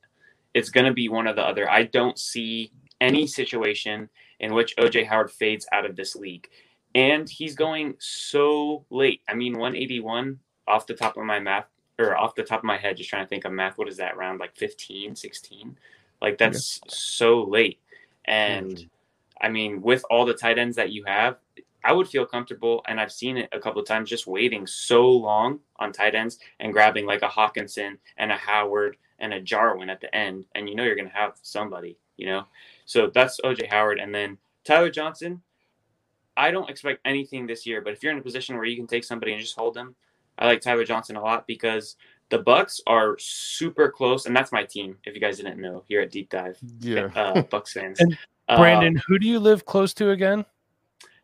It's 0.54 0.70
gonna 0.70 0.94
be 0.94 1.08
one 1.08 1.28
or 1.28 1.34
the 1.34 1.44
other. 1.44 1.70
I 1.70 1.84
don't 1.84 2.20
see 2.20 2.72
any 3.02 3.28
situation 3.28 4.08
in 4.40 4.54
which 4.54 4.76
OJ 4.78 5.06
Howard 5.08 5.32
fades 5.32 5.68
out 5.74 5.86
of 5.86 5.98
this 5.98 6.16
league. 6.16 6.48
And 6.96 7.30
he's 7.30 7.56
going 7.56 7.96
so 8.00 8.86
late. 8.90 9.22
I 9.28 9.34
mean, 9.34 9.58
181 9.58 10.40
off 10.68 10.88
the 10.88 10.94
top 10.94 11.18
of 11.18 11.24
my 11.26 11.40
math 11.40 11.66
or 12.00 12.18
off 12.18 12.36
the 12.36 12.44
top 12.44 12.60
of 12.60 12.66
my 12.66 12.78
head, 12.78 12.98
just 12.98 13.10
trying 13.10 13.26
to 13.26 13.30
think 13.30 13.46
of 13.46 13.52
math. 13.52 13.78
What 13.78 13.90
is 13.90 13.98
that 13.98 14.18
round? 14.18 14.40
Like 14.40 14.56
15, 14.56 15.16
16? 15.16 15.78
Like 16.22 16.38
that's 16.38 16.80
yeah. 16.84 16.90
so 16.94 17.44
late. 17.44 17.80
And 18.26 18.72
mm-hmm. 18.72 19.46
I 19.46 19.50
mean, 19.50 19.82
with 19.82 20.04
all 20.10 20.26
the 20.26 20.34
tight 20.34 20.60
ends 20.60 20.76
that 20.76 20.92
you 20.92 21.04
have, 21.06 21.38
I 21.84 21.94
would 21.94 22.08
feel 22.08 22.26
comfortable, 22.26 22.84
and 22.88 23.00
I've 23.00 23.12
seen 23.12 23.38
it 23.38 23.50
a 23.52 23.60
couple 23.60 23.82
of 23.82 23.88
times, 23.88 24.10
just 24.10 24.28
waiting 24.28 24.68
so 24.68 25.10
long 25.10 25.60
on 25.78 25.92
tight 25.92 26.14
ends 26.14 26.38
and 26.60 26.72
grabbing 26.72 27.08
like 27.08 27.24
a 27.24 27.28
Hockenson 27.28 27.98
and 28.18 28.32
a 28.32 28.36
Howard 28.36 28.98
and 29.18 29.34
a 29.34 29.42
Jarwin 29.42 29.90
at 29.90 30.00
the 30.00 30.14
end, 30.16 30.46
and 30.54 30.70
you 30.70 30.76
know 30.76 30.84
you're 30.84 30.96
going 30.96 31.10
to 31.10 31.16
have 31.16 31.34
somebody, 31.42 31.98
you 32.18 32.28
know. 32.28 32.46
So 32.92 33.10
that's 33.14 33.40
OJ 33.40 33.70
Howard. 33.70 34.00
And 34.00 34.14
then 34.14 34.38
Tyler 34.66 34.90
Johnson, 34.90 35.42
I 36.36 36.52
don't 36.52 36.70
expect 36.70 37.00
anything 37.06 37.48
this 37.48 37.66
year, 37.66 37.80
but 37.80 37.94
if 37.94 38.04
you're 38.04 38.12
in 38.12 38.18
a 38.18 38.22
position 38.22 38.58
where 38.58 38.66
you 38.66 38.76
can 38.76 38.86
take 38.86 39.06
somebody 39.06 39.32
and 39.32 39.40
just 39.40 39.58
hold 39.58 39.76
them, 39.76 39.96
I 40.38 40.46
like 40.46 40.60
Tyler 40.60 40.84
Johnson 40.84 41.16
a 41.16 41.22
lot 41.22 41.48
because 41.48 41.96
the 42.28 42.40
Bucs 42.40 42.82
are 42.88 43.16
super 43.18 43.90
close, 43.90 44.26
and 44.26 44.36
that's 44.36 44.52
my 44.52 44.66
team. 44.66 44.98
If 45.06 45.16
you 45.16 45.22
guys 45.22 45.38
didn't 45.38 45.62
know, 45.62 45.86
here 45.88 46.02
at 46.02 46.12
Deep 46.12 46.30
Dive, 46.30 46.58
yeah, 46.82 47.06
uh, 47.16 47.44
Bucs 47.44 47.70
fans. 47.70 47.98
and 48.02 48.18
Brandon, 48.50 48.98
um, 48.98 49.04
who 49.08 49.18
do 49.18 49.26
you 49.26 49.40
live 49.40 49.66
close 49.66 49.94
to 49.94 50.10
again? 50.10 50.44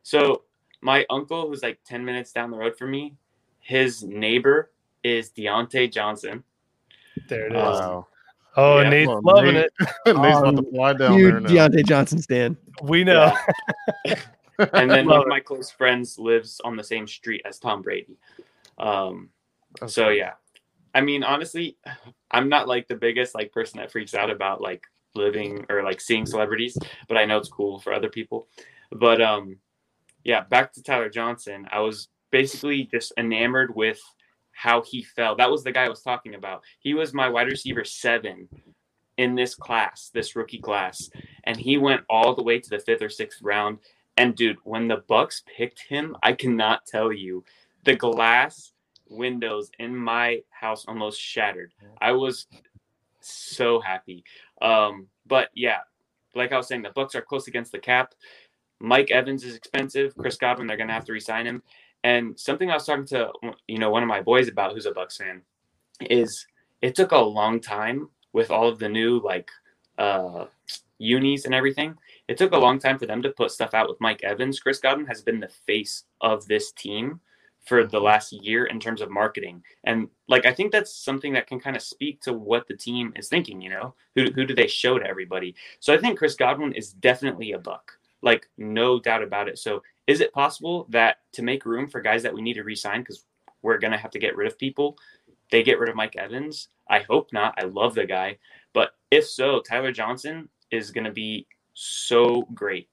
So 0.03 0.43
my 0.79 1.05
uncle, 1.09 1.49
who's 1.49 1.63
like 1.63 1.79
ten 1.83 2.05
minutes 2.05 2.31
down 2.31 2.49
the 2.49 2.57
road 2.57 2.77
from 2.77 2.91
me, 2.91 3.15
his 3.59 4.03
neighbor 4.03 4.71
is 5.03 5.31
Diontae 5.31 5.91
Johnson. 5.91 6.45
There 7.27 7.47
it 7.47 7.53
is. 7.53 7.61
Wow. 7.61 8.07
Oh, 8.57 8.79
yeah. 8.81 8.89
Nate's 8.89 9.11
loving 9.23 9.53
Nate, 9.53 9.65
it. 9.65 9.71
Nate's 10.07 10.39
about 10.39 10.55
to 10.57 10.63
fly 10.71 10.93
down 10.93 11.13
Huge 11.13 11.31
there. 11.31 11.39
Now. 11.41 11.67
Diontae 11.67 11.85
Johnson 11.85 12.21
stand. 12.21 12.57
We 12.81 13.03
know. 13.03 13.31
Yeah. 14.03 14.19
and 14.73 14.89
then 14.89 15.05
one 15.07 15.21
of 15.21 15.27
my 15.27 15.39
close 15.39 15.69
friends 15.69 16.17
lives 16.17 16.59
on 16.63 16.75
the 16.75 16.83
same 16.83 17.07
street 17.07 17.41
as 17.45 17.59
Tom 17.59 17.81
Brady. 17.81 18.17
Um, 18.77 19.29
okay. 19.81 19.89
so 19.89 20.09
yeah, 20.09 20.33
I 20.93 21.01
mean, 21.01 21.23
honestly, 21.23 21.77
I'm 22.31 22.49
not 22.49 22.67
like 22.67 22.87
the 22.87 22.95
biggest 22.95 23.35
like 23.35 23.51
person 23.51 23.79
that 23.79 23.91
freaks 23.91 24.13
out 24.13 24.29
about 24.29 24.61
like 24.61 24.85
living 25.15 25.65
or 25.69 25.83
like 25.83 26.01
seeing 26.01 26.25
celebrities, 26.25 26.77
but 27.07 27.17
I 27.17 27.25
know 27.25 27.37
it's 27.37 27.49
cool 27.49 27.79
for 27.79 27.93
other 27.93 28.09
people. 28.09 28.47
But 28.91 29.21
um, 29.21 29.57
yeah, 30.23 30.41
back 30.41 30.73
to 30.73 30.83
Tyler 30.83 31.09
Johnson. 31.09 31.67
I 31.71 31.79
was 31.79 32.09
basically 32.31 32.85
just 32.91 33.13
enamored 33.17 33.75
with 33.75 33.99
how 34.57 34.81
he 34.81 35.03
fell. 35.03 35.35
That 35.35 35.51
was 35.51 35.63
the 35.63 35.71
guy 35.71 35.85
I 35.85 35.89
was 35.89 36.01
talking 36.01 36.33
about. 36.33 36.63
He 36.79 36.95
was 36.95 37.13
my 37.13 37.29
wide 37.29 37.45
receiver 37.45 37.83
seven 37.83 38.49
in 39.17 39.35
this 39.35 39.53
class, 39.53 40.09
this 40.15 40.35
rookie 40.35 40.57
class, 40.57 41.11
and 41.43 41.55
he 41.55 41.77
went 41.77 42.01
all 42.09 42.33
the 42.33 42.41
way 42.41 42.59
to 42.59 42.69
the 42.69 42.79
fifth 42.79 43.03
or 43.03 43.09
sixth 43.09 43.39
round. 43.43 43.77
And 44.17 44.35
dude, 44.35 44.57
when 44.63 44.87
the 44.87 45.03
Bucs 45.07 45.43
picked 45.45 45.83
him, 45.87 46.15
I 46.23 46.33
cannot 46.33 46.87
tell 46.87 47.13
you 47.13 47.43
the 47.83 47.95
glass 47.95 48.71
windows 49.07 49.69
in 49.77 49.95
my 49.95 50.41
house 50.49 50.85
almost 50.87 51.21
shattered. 51.21 51.71
I 52.01 52.13
was 52.13 52.47
so 53.21 53.79
happy. 53.79 54.23
Um, 54.59 55.05
but 55.27 55.49
yeah, 55.53 55.81
like 56.33 56.51
I 56.51 56.57
was 56.57 56.67
saying, 56.67 56.81
the 56.81 56.89
Bucs 56.89 57.13
are 57.13 57.21
close 57.21 57.47
against 57.47 57.71
the 57.71 57.79
cap. 57.79 58.15
Mike 58.79 59.11
Evans 59.11 59.43
is 59.43 59.55
expensive. 59.55 60.15
Chris 60.17 60.37
Godwin, 60.37 60.65
they're 60.65 60.77
going 60.77 60.87
to 60.87 60.93
have 60.95 61.05
to 61.05 61.13
resign 61.13 61.45
him. 61.45 61.61
And 62.07 62.39
something 62.39 62.71
I 62.71 62.75
was 62.75 62.85
talking 62.85 63.05
to 63.07 63.33
you 63.67 63.79
know 63.79 63.89
one 63.89 64.01
of 64.01 64.07
my 64.07 64.21
boys 64.21 64.47
about, 64.47 64.71
who's 64.71 64.85
a 64.85 64.91
Bucs 64.91 65.17
fan, 65.17 65.41
is 65.99 66.47
it 66.81 66.95
took 66.95 67.11
a 67.11 67.17
long 67.17 67.59
time 67.59 68.07
with 68.31 68.49
all 68.49 68.69
of 68.69 68.79
the 68.79 68.87
new 68.87 69.19
like 69.19 69.51
uh, 69.97 70.45
unis 70.99 71.43
and 71.43 71.53
everything. 71.53 71.97
It 72.29 72.37
took 72.37 72.53
a 72.53 72.57
long 72.57 72.79
time 72.79 72.97
for 72.97 73.07
them 73.07 73.21
to 73.23 73.31
put 73.31 73.51
stuff 73.51 73.73
out 73.73 73.89
with 73.89 73.99
Mike 73.99 74.23
Evans. 74.23 74.61
Chris 74.61 74.79
Godwin 74.79 75.05
has 75.07 75.21
been 75.21 75.41
the 75.41 75.49
face 75.49 76.05
of 76.21 76.47
this 76.47 76.71
team 76.71 77.19
for 77.65 77.85
the 77.85 77.99
last 77.99 78.31
year 78.31 78.67
in 78.67 78.79
terms 78.79 79.01
of 79.01 79.11
marketing. 79.11 79.61
And 79.83 80.07
like 80.29 80.45
I 80.45 80.53
think 80.53 80.71
that's 80.71 80.95
something 80.95 81.33
that 81.33 81.47
can 81.47 81.59
kind 81.59 81.75
of 81.75 81.81
speak 81.81 82.21
to 82.21 82.31
what 82.31 82.69
the 82.69 82.77
team 82.77 83.11
is 83.17 83.27
thinking, 83.27 83.59
you 83.59 83.69
know. 83.69 83.95
Who 84.15 84.31
who 84.31 84.45
do 84.45 84.55
they 84.55 84.67
show 84.67 84.97
to 84.97 85.05
everybody? 85.05 85.55
So 85.81 85.93
I 85.93 85.97
think 85.97 86.17
Chris 86.17 86.35
Godwin 86.35 86.71
is 86.71 86.93
definitely 86.93 87.51
a 87.51 87.59
buck. 87.59 87.99
Like 88.21 88.47
no 88.57 88.97
doubt 88.97 89.23
about 89.23 89.49
it. 89.49 89.59
So 89.59 89.83
is 90.07 90.21
it 90.21 90.33
possible 90.33 90.87
that 90.89 91.17
to 91.33 91.43
make 91.43 91.65
room 91.65 91.87
for 91.87 92.01
guys 92.01 92.23
that 92.23 92.33
we 92.33 92.41
need 92.41 92.53
to 92.53 92.63
resign 92.63 93.01
because 93.01 93.25
we're 93.61 93.77
going 93.77 93.91
to 93.91 93.97
have 93.97 94.11
to 94.11 94.19
get 94.19 94.35
rid 94.35 94.47
of 94.47 94.57
people, 94.57 94.97
they 95.51 95.61
get 95.61 95.79
rid 95.79 95.89
of 95.89 95.95
Mike 95.95 96.15
Evans? 96.15 96.69
I 96.89 96.99
hope 96.99 97.33
not. 97.33 97.55
I 97.61 97.65
love 97.65 97.93
the 97.93 98.05
guy. 98.05 98.37
But 98.73 98.91
if 99.11 99.27
so, 99.27 99.59
Tyler 99.59 99.91
Johnson 99.91 100.47
is 100.71 100.91
going 100.91 101.03
to 101.03 101.11
be 101.11 101.45
so 101.73 102.47
great. 102.53 102.89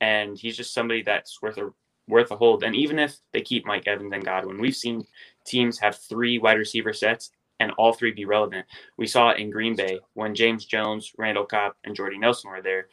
And 0.00 0.38
he's 0.38 0.56
just 0.56 0.72
somebody 0.72 1.02
that's 1.02 1.42
worth 1.42 1.58
a 1.58 1.70
worth 2.08 2.30
a 2.30 2.36
hold. 2.36 2.62
And 2.62 2.74
even 2.74 2.98
if 2.98 3.16
they 3.32 3.42
keep 3.42 3.66
Mike 3.66 3.86
Evans 3.86 4.12
and 4.14 4.24
Godwin, 4.24 4.58
we've 4.58 4.74
seen 4.74 5.04
teams 5.44 5.78
have 5.78 5.96
three 5.96 6.38
wide 6.38 6.56
receiver 6.56 6.94
sets 6.94 7.30
and 7.60 7.72
all 7.72 7.92
three 7.92 8.12
be 8.12 8.24
relevant. 8.24 8.64
We 8.96 9.06
saw 9.06 9.30
it 9.30 9.38
in 9.38 9.50
Green 9.50 9.76
Bay 9.76 9.98
when 10.14 10.34
James 10.34 10.64
Jones, 10.64 11.12
Randall 11.18 11.44
Cobb, 11.44 11.74
and 11.84 11.94
Jordy 11.94 12.16
Nelson 12.16 12.50
were 12.50 12.62
there 12.62 12.88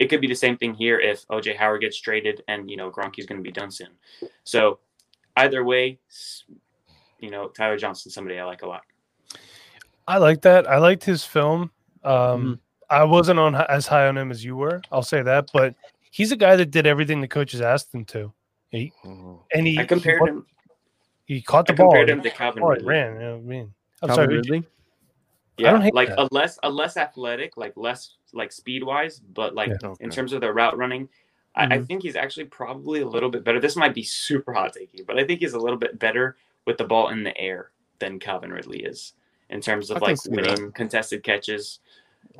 it 0.00 0.06
could 0.06 0.20
be 0.20 0.26
the 0.26 0.34
same 0.34 0.56
thing 0.56 0.74
here 0.74 0.98
if 0.98 1.26
OJ 1.28 1.56
Howard 1.56 1.80
gets 1.80 2.00
traded 2.00 2.42
and 2.48 2.70
you 2.70 2.76
know 2.76 2.90
Gronky's 2.90 3.26
going 3.26 3.38
to 3.38 3.42
be 3.42 3.52
done 3.52 3.70
soon. 3.70 3.90
So 4.44 4.78
either 5.36 5.64
way, 5.64 5.98
you 7.20 7.30
know 7.30 7.48
Tyler 7.48 7.76
Johnson, 7.76 8.10
somebody 8.10 8.38
I 8.38 8.44
like 8.44 8.62
a 8.62 8.66
lot. 8.66 8.82
I 10.08 10.18
like 10.18 10.42
that. 10.42 10.68
I 10.68 10.78
liked 10.78 11.04
his 11.04 11.24
film. 11.24 11.70
Um, 12.04 12.12
mm-hmm. 12.12 12.52
I 12.88 13.04
wasn't 13.04 13.40
on 13.40 13.54
as 13.54 13.86
high 13.86 14.06
on 14.06 14.16
him 14.16 14.30
as 14.30 14.44
you 14.44 14.56
were. 14.56 14.80
I'll 14.92 15.02
say 15.02 15.22
that, 15.22 15.50
but 15.52 15.74
he's 16.10 16.32
a 16.32 16.36
guy 16.36 16.56
that 16.56 16.70
did 16.70 16.86
everything 16.86 17.20
the 17.20 17.28
coaches 17.28 17.60
asked 17.60 17.92
him 17.94 18.04
to. 18.06 18.32
He, 18.70 18.92
mm-hmm. 19.04 19.34
and 19.52 19.66
he 19.66 19.78
I 19.78 19.84
compared 19.84 20.20
he, 20.22 20.28
him. 20.28 20.46
He 21.24 21.42
caught 21.42 21.66
the 21.66 21.72
I 21.72 21.76
ball. 21.76 21.90
Compared 21.90 22.10
him 22.10 22.22
to 22.22 22.30
Calvin 22.30 22.62
oh, 22.62 22.76
ran. 22.84 23.14
You 23.14 23.20
know 23.20 23.36
I 23.36 23.40
mean, 23.40 23.74
I'm 24.02 24.08
Calvin 24.08 24.24
sorry. 24.24 24.36
Ridley? 24.36 24.64
Yeah, 25.58 25.88
like 25.92 26.08
that. 26.08 26.18
a 26.18 26.28
less 26.32 26.58
a 26.62 26.70
less 26.70 26.96
athletic, 26.96 27.56
like 27.56 27.72
less 27.76 28.16
like 28.32 28.52
speed 28.52 28.84
wise, 28.84 29.20
but 29.20 29.54
like 29.54 29.68
yeah, 29.68 29.88
okay. 29.88 30.04
in 30.04 30.10
terms 30.10 30.32
of 30.32 30.42
the 30.42 30.52
route 30.52 30.76
running, 30.76 31.04
mm-hmm. 31.04 31.60
I, 31.60 31.64
I, 31.64 31.68
mm-hmm. 31.78 31.84
think 31.84 32.02
he's 32.02 32.16
actually 32.16 32.44
probably 32.44 33.00
a 33.00 33.08
little 33.08 33.30
bit 33.30 33.42
better. 33.42 33.58
This 33.58 33.76
might 33.76 33.94
be 33.94 34.02
super 34.02 34.52
hot 34.52 34.74
taking, 34.74 35.04
but 35.06 35.18
I 35.18 35.24
think 35.24 35.40
he's 35.40 35.54
a 35.54 35.58
little 35.58 35.78
bit 35.78 35.98
better 35.98 36.36
with 36.66 36.76
the 36.76 36.84
ball 36.84 37.08
in 37.08 37.22
the 37.22 37.36
air 37.38 37.70
than 37.98 38.18
Calvin 38.18 38.52
Ridley 38.52 38.80
is 38.80 39.14
in 39.48 39.60
terms 39.60 39.90
of 39.90 40.02
I 40.02 40.06
like 40.06 40.24
winning 40.26 40.66
that. 40.66 40.74
contested 40.74 41.22
catches, 41.22 41.78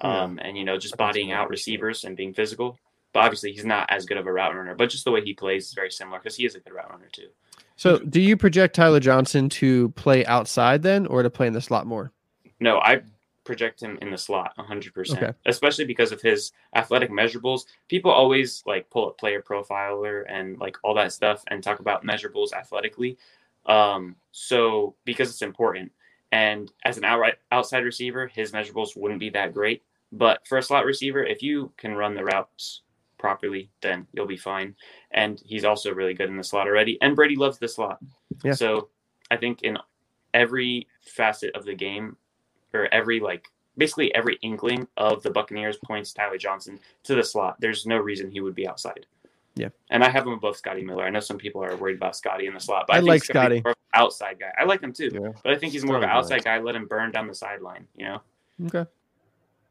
um, 0.00 0.36
yeah. 0.36 0.46
and 0.46 0.58
you 0.58 0.64
know 0.64 0.78
just 0.78 0.96
bodying 0.96 1.32
out 1.32 1.48
receivers 1.48 2.04
and 2.04 2.16
being 2.16 2.34
physical. 2.34 2.78
But 3.12 3.24
obviously, 3.24 3.52
he's 3.52 3.64
not 3.64 3.88
as 3.90 4.04
good 4.04 4.18
of 4.18 4.26
a 4.26 4.32
route 4.32 4.54
runner. 4.54 4.74
But 4.74 4.90
just 4.90 5.04
the 5.04 5.10
way 5.10 5.22
he 5.22 5.32
plays 5.32 5.68
is 5.68 5.74
very 5.74 5.90
similar 5.90 6.18
because 6.18 6.36
he 6.36 6.44
is 6.44 6.54
a 6.54 6.60
good 6.60 6.74
route 6.74 6.90
runner 6.90 7.08
too. 7.10 7.28
So, 7.76 7.98
do 7.98 8.20
you 8.20 8.36
project 8.36 8.74
Tyler 8.74 9.00
Johnson 9.00 9.48
to 9.50 9.88
play 9.90 10.24
outside 10.26 10.82
then, 10.82 11.06
or 11.06 11.22
to 11.22 11.30
play 11.30 11.46
in 11.46 11.54
the 11.54 11.62
slot 11.62 11.86
more? 11.86 12.12
No, 12.60 12.78
I 12.78 13.02
project 13.44 13.80
him 13.80 13.96
in 14.02 14.10
the 14.10 14.18
slot 14.18 14.52
100%, 14.58 15.16
okay. 15.16 15.32
especially 15.46 15.84
because 15.84 16.12
of 16.12 16.20
his 16.20 16.52
athletic 16.74 17.10
measurables. 17.10 17.62
People 17.88 18.10
always 18.10 18.62
like 18.66 18.90
pull 18.90 19.08
up 19.08 19.18
player 19.18 19.40
profiler 19.40 20.24
and 20.28 20.58
like 20.58 20.76
all 20.82 20.94
that 20.94 21.12
stuff 21.12 21.42
and 21.46 21.62
talk 21.62 21.78
about 21.78 22.04
measurables 22.04 22.52
athletically. 22.52 23.16
Um, 23.66 24.16
so 24.32 24.94
because 25.04 25.30
it's 25.30 25.42
important, 25.42 25.92
and 26.32 26.70
as 26.84 26.98
an 26.98 27.04
outright 27.04 27.36
outside 27.52 27.84
receiver, 27.84 28.26
his 28.26 28.52
measurables 28.52 28.96
wouldn't 28.96 29.20
be 29.20 29.30
that 29.30 29.54
great. 29.54 29.82
But 30.12 30.46
for 30.46 30.58
a 30.58 30.62
slot 30.62 30.84
receiver, 30.84 31.24
if 31.24 31.42
you 31.42 31.72
can 31.76 31.94
run 31.94 32.14
the 32.14 32.24
routes 32.24 32.82
properly, 33.18 33.70
then 33.80 34.06
you'll 34.12 34.26
be 34.26 34.36
fine. 34.36 34.74
And 35.12 35.40
he's 35.44 35.64
also 35.64 35.92
really 35.92 36.14
good 36.14 36.28
in 36.28 36.36
the 36.36 36.44
slot 36.44 36.66
already. 36.66 36.98
And 37.00 37.16
Brady 37.16 37.36
loves 37.36 37.58
the 37.58 37.68
slot. 37.68 37.98
Yeah. 38.44 38.52
So 38.52 38.88
I 39.30 39.36
think 39.36 39.62
in 39.62 39.78
every 40.34 40.86
facet 41.00 41.54
of 41.56 41.64
the 41.64 41.74
game, 41.74 42.16
or 42.74 42.92
every 42.92 43.20
like 43.20 43.48
basically 43.76 44.14
every 44.14 44.38
inkling 44.42 44.86
of 44.96 45.22
the 45.22 45.30
Buccaneers 45.30 45.76
points 45.84 46.12
Tyler 46.12 46.38
Johnson 46.38 46.78
to 47.04 47.14
the 47.14 47.22
slot. 47.22 47.56
There's 47.60 47.86
no 47.86 47.98
reason 47.98 48.30
he 48.30 48.40
would 48.40 48.54
be 48.54 48.66
outside. 48.66 49.06
Yeah. 49.54 49.68
And 49.90 50.04
I 50.04 50.10
have 50.10 50.26
him 50.26 50.34
above 50.34 50.56
Scotty 50.56 50.82
Miller. 50.82 51.04
I 51.04 51.10
know 51.10 51.20
some 51.20 51.38
people 51.38 51.64
are 51.64 51.74
worried 51.76 51.96
about 51.96 52.14
Scotty 52.14 52.46
in 52.46 52.54
the 52.54 52.60
slot, 52.60 52.84
but 52.86 52.94
I, 52.94 52.98
I 52.98 53.00
like 53.00 53.24
Scotty. 53.24 53.62
outside 53.94 54.38
guy. 54.38 54.52
I 54.58 54.64
like 54.64 54.82
him 54.82 54.92
too, 54.92 55.10
yeah. 55.12 55.32
but 55.42 55.52
I 55.52 55.56
think 55.56 55.72
he's 55.72 55.84
more 55.84 55.96
of 55.96 56.02
an 56.02 56.10
outside 56.10 56.44
guy. 56.44 56.58
Let 56.58 56.76
him 56.76 56.86
burn 56.86 57.10
down 57.10 57.26
the 57.26 57.34
sideline, 57.34 57.86
you 57.96 58.04
know? 58.04 58.20
Okay. 58.66 58.86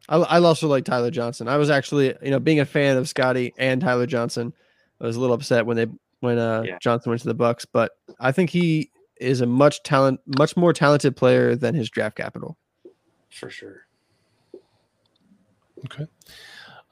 I, 0.09 0.17
I 0.17 0.39
also 0.39 0.67
like 0.67 0.85
Tyler 0.85 1.11
Johnson. 1.11 1.47
I 1.47 1.57
was 1.57 1.69
actually, 1.69 2.15
you 2.23 2.31
know, 2.31 2.39
being 2.39 2.59
a 2.59 2.65
fan 2.65 2.97
of 2.97 3.07
Scotty 3.07 3.53
and 3.57 3.79
Tyler 3.79 4.07
Johnson, 4.07 4.53
I 4.99 5.05
was 5.05 5.15
a 5.15 5.19
little 5.19 5.35
upset 5.35 5.65
when 5.65 5.77
they 5.77 5.87
when 6.21 6.39
uh, 6.39 6.63
yeah. 6.65 6.77
Johnson 6.81 7.11
went 7.11 7.21
to 7.21 7.27
the 7.27 7.35
Bucs, 7.35 7.65
but 7.71 7.91
I 8.19 8.31
think 8.31 8.49
he 8.49 8.89
is 9.19 9.41
a 9.41 9.45
much 9.45 9.83
talent, 9.83 10.19
much 10.37 10.57
more 10.57 10.73
talented 10.73 11.15
player 11.15 11.55
than 11.55 11.75
his 11.75 11.89
draft 11.89 12.17
capital. 12.17 12.57
For 13.35 13.49
sure. 13.49 13.85
Okay. 15.83 16.07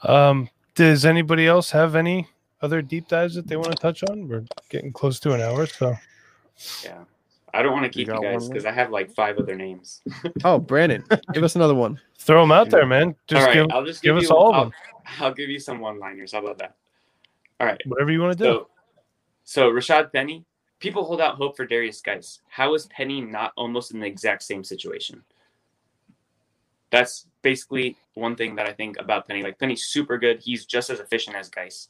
Um, 0.04 0.50
does 0.76 1.06
anybody 1.06 1.48
else 1.48 1.72
have 1.72 1.96
any 1.96 2.28
other 2.62 2.82
deep 2.82 3.08
dives 3.08 3.36
that 3.36 3.48
they 3.48 3.56
want 3.56 3.72
to 3.72 3.78
touch 3.78 4.04
on? 4.04 4.28
We're 4.28 4.44
getting 4.68 4.92
close 4.92 5.22
to 5.22 5.34
an 5.34 5.40
hour, 5.40 5.66
so 5.66 5.96
yeah. 6.84 7.06
I 7.54 7.62
don't 7.62 7.72
want 7.72 7.86
to 7.86 7.90
keep 7.90 8.10
you, 8.10 8.16
you 8.16 8.22
guys 8.22 8.50
because 8.50 8.66
I 8.66 8.74
have 8.74 8.92
like 8.92 9.10
five 9.14 9.38
other 9.38 9.56
names. 9.56 10.02
oh, 10.44 10.60
Brandon, 10.60 11.06
give 11.32 11.46
us 11.46 11.56
another 11.56 11.76
one. 11.76 11.98
Throw 12.18 12.42
them 12.42 12.52
out 12.52 12.70
there, 12.70 12.86
man. 12.86 13.16
Just 13.28 13.40
all 13.40 13.48
right, 13.48 13.54
give, 13.54 13.68
I'll 13.72 13.86
just 13.86 14.02
give, 14.02 14.16
give 14.16 14.26
us 14.26 14.30
all 14.30 14.54
of 14.54 14.66
them. 14.66 14.74
I'll, 15.20 15.28
I'll, 15.28 15.34
give 15.34 15.50
you 15.50 15.60
some 15.60 15.80
one-liners. 15.80 16.34
How 16.34 16.40
about 16.40 16.58
that? 16.58 16.76
All 17.62 17.68
right. 17.68 17.82
Whatever 17.86 18.12
you 18.12 18.22
want 18.22 18.38
to 18.38 18.44
do. 18.44 18.52
So, 18.52 18.68
so 19.46 19.72
Rashaad 19.72 20.12
Penny, 20.12 20.44
people 20.80 21.06
hold 21.06 21.22
out 21.22 21.36
hope 21.36 21.56
for 21.56 21.66
Darius 21.66 22.02
Guice. 22.02 22.42
How 22.50 22.74
is 22.74 22.88
Penny 22.88 23.22
not 23.22 23.54
almost 23.56 23.94
in 23.94 24.02
the 24.02 24.08
exact 24.08 24.44
same 24.44 24.66
situation? 24.66 25.24
That's 26.94 27.26
basically 27.42 27.98
one 28.14 28.36
thing 28.36 28.56
that 28.56 28.70
I 28.70 28.72
think 28.72 29.00
about 29.00 29.28
Penny. 29.28 29.42
Like 29.42 29.58
Penny's 29.58 29.88
super 29.88 30.20
good. 30.20 30.40
He's 30.40 30.68
just 30.68 30.92
as 30.92 31.00
efficient 31.00 31.36
as 31.36 31.50
Guice. 31.50 31.88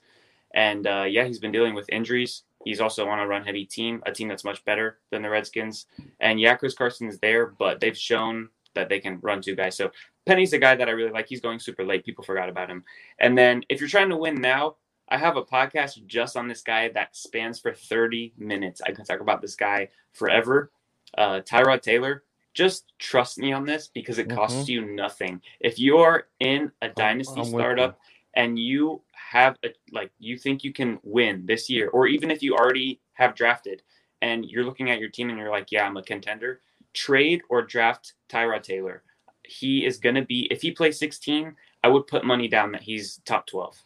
And 0.54 0.88
uh, 0.88 1.04
yeah, 1.10 1.26
he's 1.26 1.40
been 1.40 1.52
dealing 1.52 1.76
with 1.76 1.90
injuries. 1.90 2.44
He's 2.64 2.80
also 2.80 3.10
on 3.10 3.20
a 3.20 3.28
run 3.28 3.44
heavy 3.44 3.66
team, 3.66 4.02
a 4.06 4.14
team 4.14 4.30
that's 4.30 4.46
much 4.46 4.64
better 4.64 5.00
than 5.12 5.22
the 5.22 5.30
Redskins. 5.30 5.88
And 6.22 6.40
yeah, 6.40 6.56
Chris 6.56 6.74
Carson 6.74 7.10
is 7.10 7.20
there, 7.20 7.48
but 7.48 7.82
they've 7.82 7.98
shown 7.98 8.48
that 8.76 8.88
they 8.88 9.02
can 9.02 9.20
run 9.22 9.42
two 9.42 9.58
guys. 9.58 9.76
So 9.76 9.92
Penny's 10.26 10.54
a 10.54 10.58
guy 10.58 10.74
that 10.76 10.88
I 10.88 10.92
really 10.94 11.12
like. 11.12 11.28
He's 11.28 11.42
going 11.42 11.60
super 11.60 11.84
late. 11.84 12.06
People 12.06 12.24
forgot 12.24 12.48
about 12.48 12.70
him. 12.70 12.86
And 13.20 13.38
then 13.38 13.62
if 13.68 13.82
you're 13.82 13.90
trying 13.90 14.10
to 14.10 14.16
win 14.16 14.36
now, 14.40 14.78
I 15.10 15.18
have 15.18 15.36
a 15.36 15.44
podcast 15.44 16.06
just 16.08 16.38
on 16.38 16.48
this 16.48 16.62
guy 16.62 16.88
that 16.94 17.14
spans 17.14 17.60
for 17.60 17.74
30 17.74 18.36
minutes. 18.38 18.82
I 18.82 18.94
can 18.94 19.04
talk 19.04 19.20
about 19.20 19.42
this 19.42 19.56
guy 19.56 19.90
forever. 20.14 20.72
Uh, 21.18 21.42
Tyrod 21.42 21.82
Taylor, 21.82 22.24
just 22.54 22.94
trust 23.00 23.38
me 23.38 23.52
on 23.52 23.66
this 23.66 23.90
because 23.94 24.20
it 24.20 24.30
costs 24.30 24.64
mm-hmm. 24.64 24.72
you 24.72 24.96
nothing. 24.96 25.42
If 25.60 25.80
you 25.80 25.98
are 25.98 26.28
in 26.40 26.72
a 26.82 26.90
dynasty 26.90 27.42
I'm 27.42 27.48
startup 27.48 28.00
and 28.36 28.58
you 28.58 29.02
have 29.12 29.58
a 29.64 29.70
like 29.92 30.12
you 30.20 30.38
think 30.38 30.64
you 30.64 30.74
can 30.74 31.00
win 31.04 31.46
this 31.46 31.70
year, 31.70 31.90
or 31.90 32.08
even 32.08 32.30
if 32.32 32.42
you 32.42 32.56
already 32.56 33.00
have 33.14 33.36
drafted 33.36 33.82
and 34.22 34.46
you're 34.46 34.64
looking 34.64 34.90
at 34.90 35.00
your 35.00 35.10
team 35.10 35.30
and 35.30 35.38
you're 35.38 35.52
like, 35.52 35.72
yeah, 35.72 35.86
I'm 35.86 35.98
a 35.98 36.04
contender, 36.04 36.62
trade 36.94 37.42
or 37.50 37.62
draft 37.62 38.14
Tyrod 38.30 38.64
Taylor. 38.64 39.04
He 39.46 39.86
is 39.86 39.98
going 39.98 40.16
to 40.16 40.22
be, 40.22 40.48
if 40.50 40.62
he 40.62 40.72
plays 40.72 40.98
16, 40.98 41.54
I 41.84 41.88
would 41.90 42.08
put 42.08 42.24
money 42.24 42.48
down 42.48 42.72
that 42.72 42.82
he's 42.82 43.20
top 43.26 43.46
12. 43.48 43.84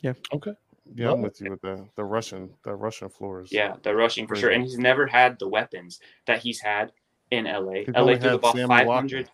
Yeah. 0.00 0.14
Okay. 0.32 0.52
Yeah, 0.94 1.12
I'm 1.12 1.22
with 1.22 1.40
you 1.40 1.50
with 1.50 1.60
the 1.60 1.86
the 1.96 2.04
Russian 2.04 2.50
the 2.62 2.74
Russian 2.74 3.08
floors. 3.08 3.50
Yeah, 3.52 3.76
the 3.82 3.94
rushing 3.94 4.26
for 4.26 4.36
sure, 4.36 4.50
and 4.50 4.62
he's 4.62 4.78
never 4.78 5.06
had 5.06 5.38
the 5.38 5.48
weapons 5.48 6.00
that 6.26 6.40
he's 6.40 6.60
had 6.60 6.92
in 7.30 7.44
LA. 7.44 7.82
LA 7.94 8.16
threw 8.16 8.30
the 8.30 8.38
ball 8.38 8.52
500, 8.52 9.30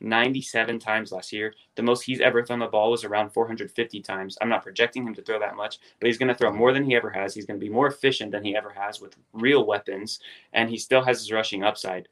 97 0.00 0.78
times 0.78 1.12
last 1.12 1.32
year. 1.32 1.54
The 1.74 1.82
most 1.82 2.02
he's 2.02 2.20
ever 2.20 2.44
thrown 2.44 2.58
the 2.58 2.66
ball 2.66 2.90
was 2.90 3.04
around 3.04 3.30
450 3.30 4.00
times. 4.02 4.38
I'm 4.40 4.48
not 4.48 4.62
projecting 4.62 5.06
him 5.06 5.14
to 5.14 5.22
throw 5.22 5.38
that 5.40 5.56
much, 5.56 5.78
but 6.00 6.06
he's 6.06 6.18
going 6.18 6.28
to 6.28 6.34
throw 6.34 6.52
more 6.52 6.72
than 6.72 6.84
he 6.84 6.94
ever 6.94 7.10
has. 7.10 7.34
He's 7.34 7.46
going 7.46 7.58
to 7.58 7.64
be 7.64 7.72
more 7.72 7.86
efficient 7.86 8.32
than 8.32 8.44
he 8.44 8.56
ever 8.56 8.70
has 8.70 9.00
with 9.00 9.16
real 9.32 9.66
weapons, 9.66 10.20
and 10.52 10.68
he 10.70 10.78
still 10.78 11.02
has 11.02 11.18
his 11.18 11.32
rushing 11.32 11.62
upside. 11.62 12.08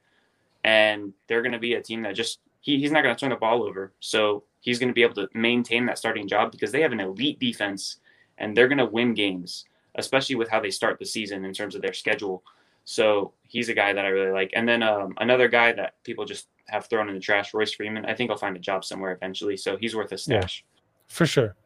And 0.65 1.13
they're 1.29 1.43
going 1.43 1.53
to 1.53 1.59
be 1.59 1.75
a 1.75 1.83
team 1.83 2.03
that 2.03 2.15
just 2.15 2.41
he, 2.61 2.79
he's 2.79 2.91
not 2.91 3.03
going 3.03 3.15
to 3.15 3.21
turn 3.21 3.31
the 3.31 3.37
ball 3.37 3.63
over, 3.63 3.93
so 4.01 4.43
he's 4.61 4.79
going 4.79 4.89
to 4.89 4.95
be 4.95 5.03
able 5.03 5.15
to 5.15 5.29
maintain 5.35 5.87
that 5.87 5.99
starting 5.99 6.27
job 6.27 6.51
because 6.51 6.73
they 6.73 6.81
have 6.81 6.93
an 6.93 7.01
elite 7.01 7.39
defense 7.39 7.99
and 8.39 8.57
they're 8.57 8.69
going 8.69 8.79
to 8.79 8.87
win 8.87 9.15
games, 9.15 9.65
especially 9.97 10.37
with 10.37 10.49
how 10.49 10.61
they 10.61 10.71
start 10.71 10.99
the 10.99 11.07
season 11.07 11.45
in 11.45 11.53
terms 11.53 11.75
of 11.75 11.83
their 11.83 11.93
schedule. 11.93 12.43
So 12.85 13.33
he's 13.43 13.69
a 13.69 13.75
guy 13.75 13.93
that 13.93 14.05
I 14.05 14.09
really 14.09 14.31
like. 14.31 14.51
And 14.55 14.69
then 14.69 14.83
um, 14.83 15.15
another 15.19 15.49
guy 15.49 15.73
that 15.73 15.95
people 16.05 16.25
just 16.25 16.49
have 16.69 16.87
thrown 16.87 17.09
in 17.09 17.15
the 17.15 17.21
trash, 17.21 17.53
Royce 17.55 17.73
Freeman. 17.73 18.05
I 18.05 18.15
think 18.15 18.31
I'll 18.31 18.37
find 18.37 18.57
a 18.57 18.61
job 18.61 18.85
somewhere 18.85 19.13
eventually, 19.13 19.57
so 19.57 19.77
he's 19.77 19.95
worth 19.95 20.13
a 20.13 20.19
stash. 20.19 20.65
Yeah, 20.65 20.83
for 21.09 21.27
sure. 21.27 21.57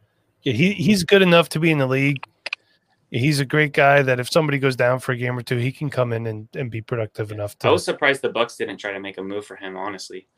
Yeah, 0.42 0.54
he 0.54 0.72
he's 0.72 1.04
good 1.04 1.22
enough 1.22 1.50
to 1.50 1.60
be 1.60 1.70
in 1.70 1.78
the 1.78 1.86
league. 1.86 2.24
He's 3.10 3.40
a 3.40 3.44
great 3.44 3.72
guy 3.72 4.02
that 4.02 4.20
if 4.20 4.30
somebody 4.30 4.58
goes 4.58 4.76
down 4.76 5.00
for 5.00 5.12
a 5.12 5.16
game 5.16 5.36
or 5.36 5.42
two, 5.42 5.56
he 5.56 5.72
can 5.72 5.90
come 5.90 6.12
in 6.12 6.26
and, 6.26 6.48
and 6.54 6.70
be 6.70 6.80
productive 6.80 7.32
enough. 7.32 7.58
To... 7.58 7.68
I 7.68 7.70
was 7.72 7.84
surprised 7.84 8.22
the 8.22 8.30
Bucs 8.30 8.56
didn't 8.56 8.78
try 8.78 8.92
to 8.92 9.00
make 9.00 9.18
a 9.18 9.22
move 9.22 9.44
for 9.44 9.56
him. 9.56 9.76
Honestly, 9.76 10.28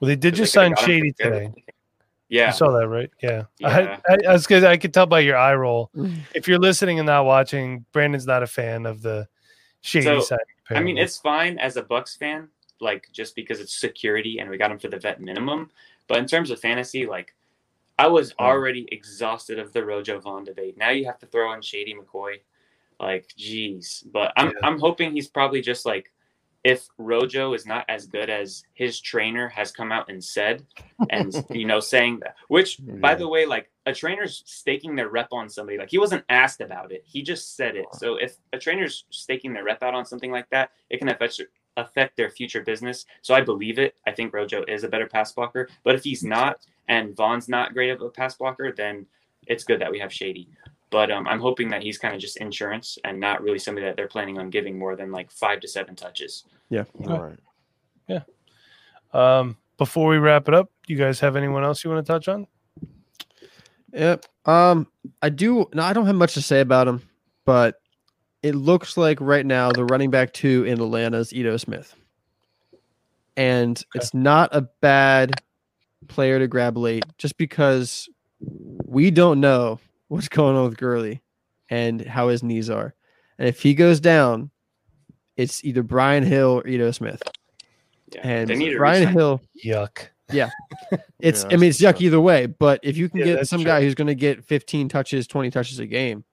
well, 0.00 0.08
they 0.08 0.16
did 0.16 0.34
just 0.34 0.52
sign 0.52 0.74
Shady 0.76 1.12
today. 1.12 1.52
Yeah, 2.28 2.48
you 2.48 2.52
saw 2.52 2.70
that, 2.78 2.88
right? 2.88 3.10
Yeah, 3.22 3.44
yeah. 3.58 3.98
I, 4.08 4.12
I, 4.12 4.18
I 4.28 4.32
was 4.32 4.46
cuz 4.46 4.64
I 4.64 4.76
could 4.76 4.92
tell 4.92 5.06
by 5.06 5.20
your 5.20 5.36
eye 5.36 5.54
roll. 5.54 5.90
Mm. 5.96 6.18
if 6.34 6.48
you're 6.48 6.58
listening 6.58 6.98
and 6.98 7.06
not 7.06 7.24
watching, 7.24 7.84
Brandon's 7.92 8.26
not 8.26 8.42
a 8.42 8.46
fan 8.46 8.86
of 8.86 9.02
the 9.02 9.28
Shady 9.82 10.06
so, 10.06 10.20
side. 10.20 10.38
I 10.70 10.80
mean, 10.80 10.98
it's 10.98 11.16
fine 11.16 11.58
as 11.58 11.76
a 11.76 11.82
Bucs 11.82 12.18
fan 12.18 12.48
like 12.80 13.08
just 13.12 13.34
because 13.34 13.60
it's 13.60 13.78
security 13.78 14.38
and 14.38 14.50
we 14.50 14.58
got 14.58 14.70
him 14.70 14.78
for 14.78 14.88
the 14.88 14.98
vet 14.98 15.20
minimum. 15.20 15.70
But 16.08 16.18
in 16.18 16.26
terms 16.26 16.50
of 16.50 16.60
fantasy, 16.60 17.06
like 17.06 17.34
I 17.98 18.06
was 18.08 18.32
mm. 18.32 18.36
already 18.40 18.88
exhausted 18.92 19.58
of 19.58 19.72
the 19.72 19.84
Rojo 19.84 20.20
Vaughn 20.20 20.44
debate. 20.44 20.76
Now 20.76 20.90
you 20.90 21.06
have 21.06 21.18
to 21.20 21.26
throw 21.26 21.52
in 21.52 21.62
Shady 21.62 21.94
McCoy. 21.94 22.36
Like, 22.98 23.30
geez. 23.36 24.04
But 24.12 24.32
I'm 24.36 24.48
yeah. 24.48 24.52
I'm 24.62 24.78
hoping 24.78 25.12
he's 25.12 25.28
probably 25.28 25.60
just 25.60 25.86
like 25.86 26.12
if 26.66 26.88
Rojo 26.98 27.54
is 27.54 27.64
not 27.64 27.84
as 27.88 28.08
good 28.08 28.28
as 28.28 28.64
his 28.74 29.00
trainer 29.00 29.48
has 29.48 29.70
come 29.70 29.92
out 29.92 30.10
and 30.10 30.22
said, 30.22 30.66
and 31.10 31.32
you 31.50 31.64
know, 31.64 31.78
saying 31.78 32.18
that, 32.24 32.34
which 32.48 32.80
yeah. 32.80 32.94
by 32.94 33.14
the 33.14 33.28
way, 33.28 33.46
like 33.46 33.70
a 33.86 33.92
trainer's 33.92 34.42
staking 34.46 34.96
their 34.96 35.08
rep 35.08 35.28
on 35.30 35.48
somebody, 35.48 35.78
like 35.78 35.90
he 35.90 35.98
wasn't 35.98 36.24
asked 36.28 36.60
about 36.60 36.90
it, 36.90 37.04
he 37.06 37.22
just 37.22 37.54
said 37.54 37.76
it. 37.76 37.86
So 37.92 38.16
if 38.16 38.38
a 38.52 38.58
trainer's 38.58 39.04
staking 39.10 39.52
their 39.52 39.62
rep 39.62 39.80
out 39.84 39.94
on 39.94 40.04
something 40.04 40.32
like 40.32 40.50
that, 40.50 40.72
it 40.90 40.98
can 40.98 41.08
affect 41.08 41.40
affect 41.76 42.16
their 42.16 42.30
future 42.30 42.62
business. 42.62 43.06
So 43.22 43.32
I 43.32 43.42
believe 43.42 43.78
it. 43.78 43.94
I 44.04 44.10
think 44.10 44.34
Rojo 44.34 44.64
is 44.66 44.82
a 44.82 44.88
better 44.88 45.06
pass 45.06 45.32
blocker. 45.32 45.68
But 45.84 45.94
if 45.94 46.02
he's 46.02 46.24
not 46.24 46.66
and 46.88 47.14
Vaughn's 47.14 47.48
not 47.48 47.74
great 47.74 47.90
of 47.90 48.02
a 48.02 48.08
pass 48.08 48.34
blocker, 48.34 48.72
then 48.76 49.06
it's 49.46 49.62
good 49.62 49.80
that 49.80 49.92
we 49.92 50.00
have 50.00 50.12
Shady. 50.12 50.48
But 50.96 51.10
um, 51.10 51.28
I'm 51.28 51.40
hoping 51.40 51.68
that 51.68 51.82
he's 51.82 51.98
kind 51.98 52.14
of 52.14 52.22
just 52.22 52.38
insurance 52.38 52.96
and 53.04 53.20
not 53.20 53.42
really 53.42 53.58
somebody 53.58 53.86
that 53.86 53.96
they're 53.96 54.08
planning 54.08 54.38
on 54.38 54.48
giving 54.48 54.78
more 54.78 54.96
than 54.96 55.12
like 55.12 55.30
five 55.30 55.60
to 55.60 55.68
seven 55.68 55.94
touches. 55.94 56.44
Yeah. 56.70 56.84
All 57.06 57.20
right. 57.20 57.38
Yeah. 58.08 58.22
Um, 59.12 59.58
before 59.76 60.08
we 60.08 60.16
wrap 60.16 60.48
it 60.48 60.54
up, 60.54 60.70
do 60.86 60.94
you 60.94 60.98
guys 60.98 61.20
have 61.20 61.36
anyone 61.36 61.64
else 61.64 61.84
you 61.84 61.90
want 61.90 62.06
to 62.06 62.10
touch 62.10 62.28
on? 62.28 62.46
Yep. 63.92 64.24
Um, 64.46 64.86
I 65.20 65.28
do. 65.28 65.66
No, 65.74 65.82
I 65.82 65.92
don't 65.92 66.06
have 66.06 66.16
much 66.16 66.32
to 66.32 66.40
say 66.40 66.60
about 66.60 66.88
him, 66.88 67.02
but 67.44 67.78
it 68.42 68.54
looks 68.54 68.96
like 68.96 69.20
right 69.20 69.44
now 69.44 69.70
the 69.72 69.84
running 69.84 70.10
back 70.10 70.32
two 70.32 70.64
in 70.64 70.80
Atlanta 70.80 71.18
is 71.18 71.30
Ito 71.30 71.58
Smith. 71.58 71.94
And 73.36 73.76
okay. 73.76 73.86
it's 73.96 74.14
not 74.14 74.48
a 74.52 74.62
bad 74.80 75.42
player 76.08 76.38
to 76.38 76.48
grab 76.48 76.78
late 76.78 77.04
just 77.18 77.36
because 77.36 78.08
we 78.40 79.10
don't 79.10 79.40
know 79.40 79.78
what's 80.08 80.28
going 80.28 80.56
on 80.56 80.64
with 80.68 80.78
Gurley 80.78 81.22
and 81.70 82.00
how 82.00 82.28
his 82.28 82.42
knees 82.42 82.70
are. 82.70 82.94
And 83.38 83.48
if 83.48 83.60
he 83.60 83.74
goes 83.74 84.00
down, 84.00 84.50
it's 85.36 85.64
either 85.64 85.82
Brian 85.82 86.24
Hill 86.24 86.60
or 86.60 86.66
Ito 86.66 86.90
Smith. 86.92 87.22
Yeah, 88.14 88.20
and 88.26 88.76
Brian 88.76 89.08
Hill, 89.08 89.40
yuck. 89.64 90.08
Yeah, 90.32 90.50
it's. 91.20 91.44
yeah, 91.44 91.48
I 91.52 91.56
mean, 91.56 91.70
it's 91.70 91.80
yuck 91.80 92.00
either 92.00 92.20
way. 92.20 92.46
But 92.46 92.80
if 92.82 92.96
you 92.96 93.08
can 93.08 93.20
yeah, 93.20 93.24
get 93.26 93.48
some 93.48 93.60
true. 93.60 93.66
guy 93.66 93.80
who's 93.80 93.94
going 93.94 94.06
to 94.06 94.14
get 94.14 94.44
15 94.44 94.88
touches, 94.88 95.26
20 95.26 95.50
touches 95.50 95.78
a 95.78 95.86
game, 95.86 96.24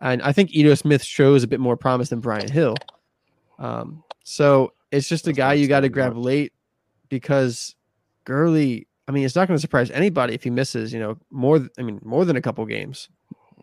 and 0.00 0.22
I 0.22 0.32
think 0.32 0.54
Ito 0.54 0.74
Smith 0.74 1.04
shows 1.04 1.42
a 1.42 1.46
bit 1.46 1.60
more 1.60 1.76
promise 1.76 2.08
than 2.08 2.20
Brian 2.20 2.50
Hill. 2.50 2.74
Um, 3.58 4.02
so 4.24 4.72
it's 4.90 5.08
just 5.08 5.26
a 5.28 5.32
guy 5.32 5.54
you 5.54 5.68
got 5.68 5.80
to 5.80 5.88
grab 5.88 6.16
late 6.16 6.52
because 7.08 7.74
Gurley. 8.24 8.86
I 9.10 9.12
mean, 9.12 9.24
it's 9.24 9.34
not 9.34 9.48
going 9.48 9.56
to 9.56 9.60
surprise 9.60 9.90
anybody 9.90 10.34
if 10.34 10.44
he 10.44 10.50
misses. 10.50 10.92
You 10.92 11.00
know, 11.00 11.18
more. 11.32 11.68
I 11.76 11.82
mean, 11.82 12.00
more 12.04 12.24
than 12.24 12.36
a 12.36 12.40
couple 12.40 12.64
games 12.64 13.08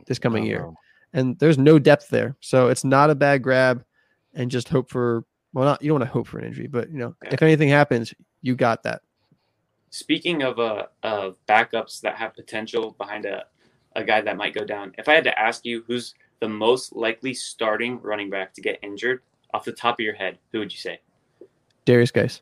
this 0.06 0.20
coming 0.20 0.43
year, 0.43 0.60
know. 0.60 0.76
and 1.14 1.39
there's 1.39 1.58
no 1.58 1.80
depth 1.80 2.10
there. 2.10 2.36
So 2.41 2.68
it's 2.68 2.84
not 2.84 3.10
a 3.10 3.16
bad 3.16 3.43
grab. 3.43 3.86
and 4.34 4.52
just 4.52 4.68
hope 4.68 4.89
for 4.89 5.24
well, 5.54 5.64
not 5.64 5.82
you 5.82 5.88
don't 5.88 6.00
want 6.00 6.10
to 6.10 6.12
hope 6.12 6.28
for 6.28 6.38
an 6.38 6.43
injury, 6.43 6.68
but 6.68 6.91
you 6.91 6.98
know, 6.98 7.16
if 7.22 7.41
anything 7.41 7.70
happens, 7.70 8.14
you 8.41 8.58
got 8.58 8.84
that. 8.84 9.04
Speaking 9.89 10.43
of 10.43 10.60
uh 10.60 10.88
of 11.04 11.38
backups 11.48 12.02
that 12.02 12.16
have 12.16 12.36
potential 12.36 12.93
behind 12.98 13.26
a 13.26 13.45
a 13.95 14.04
guy 14.04 14.20
that 14.20 14.36
might 14.36 14.54
go 14.54 14.66
down, 14.66 14.93
if 14.98 15.08
I 15.08 15.14
had 15.14 15.24
to 15.24 15.39
ask 15.39 15.66
you 15.66 15.86
who's 15.88 16.14
the 16.41 16.50
most 16.50 16.93
likely 16.93 17.34
starting 17.34 18.02
running 18.02 18.30
back 18.30 18.54
to 18.56 18.62
get 18.62 18.80
injured 18.82 19.22
off 19.54 19.64
the 19.64 19.72
top 19.72 19.95
of 19.95 20.02
your 20.02 20.14
head, 20.14 20.39
who 20.52 20.60
would 20.60 20.74
you 20.74 20.78
say? 20.78 21.00
Darius 21.86 22.12
Guice. 22.12 22.41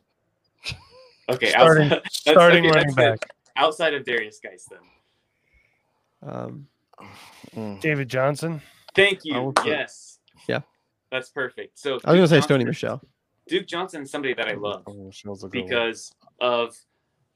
Okay, 1.28 1.50
starting, 1.50 1.92
outside, 1.92 2.10
starting 2.12 2.66
okay, 2.66 2.78
running 2.78 2.94
back. 2.94 3.28
Outside 3.56 3.94
of 3.94 4.04
Darius 4.04 4.38
Guice, 4.38 4.68
then. 4.70 6.30
Um, 6.30 6.66
mm. 7.54 7.80
David 7.80 8.08
Johnson. 8.08 8.60
Thank 8.94 9.24
you. 9.24 9.52
Yes. 9.64 10.18
Yeah. 10.48 10.60
That's 11.10 11.30
perfect. 11.30 11.78
So 11.78 12.00
I 12.04 12.12
was 12.12 12.30
gonna 12.30 12.42
say 12.42 12.54
Sony 12.54 12.64
Michel. 12.64 13.00
Duke 13.48 13.66
Johnson 13.66 14.02
is 14.02 14.10
somebody 14.10 14.34
that 14.34 14.48
I 14.48 14.54
love 14.54 14.82
oh, 14.86 15.10
because 15.50 16.12
of 16.40 16.76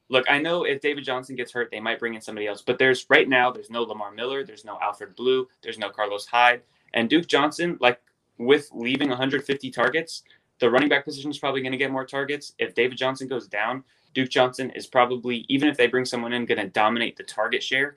look, 0.09 0.26
I 0.28 0.38
know 0.38 0.64
if 0.64 0.80
David 0.80 1.05
Johnson 1.05 1.36
gets 1.36 1.53
hurt, 1.53 1.70
they 1.70 1.80
might 1.80 1.99
bring 1.99 2.14
in 2.14 2.20
somebody 2.20 2.47
else. 2.47 2.62
But 2.62 2.78
there's 2.78 3.07
right 3.09 3.28
now, 3.28 3.51
there's 3.51 3.70
no 3.70 3.82
Lamar 3.82 4.12
Miller, 4.12 4.45
there's 4.45 4.64
no 4.64 4.78
Alfred 4.82 5.14
Blue, 5.14 5.49
there's 5.62 5.78
no 5.78 5.88
Carlos 5.88 6.26
Hyde, 6.26 6.62
and 6.95 7.09
Duke 7.09 7.26
Johnson, 7.26 7.78
like 7.80 8.01
with 8.38 8.68
leaving 8.72 9.09
150 9.09 9.70
targets, 9.70 10.22
the 10.61 10.71
running 10.71 10.89
back 10.89 11.05
position 11.05 11.31
is 11.31 11.39
probably 11.39 11.63
going 11.63 11.73
to 11.73 11.79
get 11.79 11.91
more 11.91 12.07
targets. 12.07 12.53
If 12.59 12.75
David 12.75 12.97
Johnson 12.97 13.27
goes 13.29 13.49
down, 13.49 13.83
Duke 14.15 14.31
Johnson 14.31 14.71
is 14.71 14.87
probably 14.87 15.45
even 15.49 15.69
if 15.69 15.77
they 15.77 15.87
bring 15.87 16.05
someone 16.05 16.33
in, 16.33 16.47
going 16.47 16.61
to 16.61 16.69
dominate 16.69 17.17
the 17.17 17.25
target 17.25 17.63
share. 17.63 17.97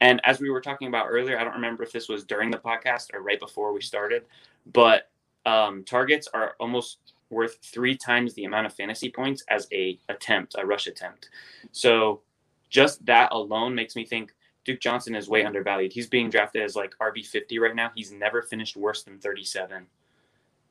And 0.00 0.20
as 0.24 0.40
we 0.40 0.50
were 0.50 0.60
talking 0.60 0.88
about 0.88 1.06
earlier, 1.08 1.38
I 1.38 1.44
don't 1.44 1.54
remember 1.54 1.82
if 1.82 1.92
this 1.92 2.08
was 2.08 2.24
during 2.24 2.50
the 2.50 2.58
podcast 2.58 3.14
or 3.14 3.22
right 3.22 3.40
before 3.40 3.72
we 3.72 3.80
started, 3.80 4.24
but 4.72 5.10
um, 5.46 5.84
targets 5.84 6.28
are 6.32 6.54
almost 6.60 6.98
worth 7.30 7.58
three 7.62 7.96
times 7.96 8.34
the 8.34 8.44
amount 8.44 8.66
of 8.66 8.74
fantasy 8.74 9.10
points 9.10 9.42
as 9.48 9.66
a 9.72 9.98
attempt, 10.08 10.54
a 10.58 10.64
rush 10.64 10.86
attempt. 10.86 11.30
So 11.72 12.22
just 12.70 13.04
that 13.06 13.32
alone 13.32 13.74
makes 13.74 13.96
me 13.96 14.04
think 14.04 14.34
Duke 14.64 14.80
Johnson 14.80 15.14
is 15.14 15.28
way 15.28 15.44
undervalued. 15.44 15.92
He's 15.92 16.06
being 16.06 16.30
drafted 16.30 16.62
as 16.62 16.76
like 16.76 16.94
RB 17.00 17.26
50 17.26 17.58
right 17.58 17.74
now. 17.74 17.90
He's 17.94 18.12
never 18.12 18.42
finished 18.42 18.76
worse 18.76 19.02
than 19.02 19.18
37. 19.18 19.86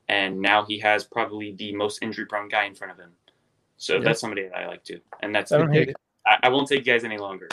And 0.10 0.40
now 0.40 0.66
he 0.66 0.80
has 0.80 1.04
probably 1.04 1.54
the 1.54 1.74
most 1.76 2.00
injury 2.02 2.26
prone 2.26 2.50
guy 2.50 2.66
in 2.66 2.76
front 2.76 2.92
of 2.92 3.00
him. 3.00 3.12
So 3.78 4.00
that's 4.00 4.20
somebody 4.20 4.44
that 4.44 4.56
I 4.56 4.68
like 4.68 4.84
too. 4.84 5.00
And 5.22 5.34
that's 5.34 5.52
I, 5.52 5.58
don't 5.58 5.74
hate 5.74 5.90
it. 5.90 5.98
I, 6.26 6.38
I 6.44 6.50
won't 6.50 6.68
take 6.68 6.86
you 6.86 6.94
guys 6.94 7.04
any 7.04 7.18
longer. 7.18 7.50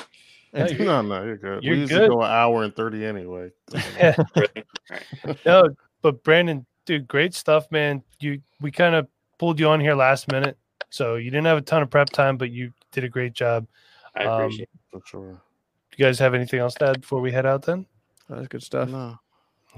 no, 0.53 1.03
no, 1.03 1.25
you're 1.25 1.37
good. 1.37 1.63
You're 1.63 1.75
we 1.75 1.81
usually 1.81 2.01
good. 2.01 2.11
go 2.11 2.23
an 2.23 2.31
hour 2.31 2.65
and 2.65 2.75
30 2.75 3.05
anyway. 3.05 3.51
no, 5.47 5.69
but 6.03 6.23
Brandon, 6.23 6.67
dude, 6.87 7.09
great 7.09 7.35
stuff, 7.35 7.71
man. 7.71 8.03
You 8.21 8.41
we 8.61 8.71
kind 8.71 8.95
of 8.95 9.09
pulled 9.39 9.59
you 9.59 9.69
on 9.69 9.81
here 9.81 9.95
last 9.95 10.31
minute, 10.31 10.57
so 10.91 11.17
you 11.17 11.31
didn't 11.31 11.47
have 11.47 11.59
a 11.59 11.63
ton 11.63 11.83
of 11.83 11.91
prep 11.91 12.11
time, 12.11 12.37
but 12.37 12.51
you 12.51 12.73
did 12.93 13.05
a 13.05 13.09
great 13.09 13.33
job. 13.33 13.67
I 14.15 14.25
appreciate 14.25 14.69
um, 14.73 14.99
it. 14.99 15.03
For 15.03 15.09
sure. 15.09 15.43
Do 15.91 15.97
you 15.97 16.05
guys 16.05 16.19
have 16.19 16.35
anything 16.35 16.61
else 16.61 16.75
to 16.75 16.91
add 16.91 17.01
before 17.01 17.21
we 17.21 17.33
head 17.33 17.47
out? 17.47 17.63
Then 17.63 17.87
that's 18.29 18.49
good 18.49 18.63
stuff. 18.63 18.89
No. 18.89 19.19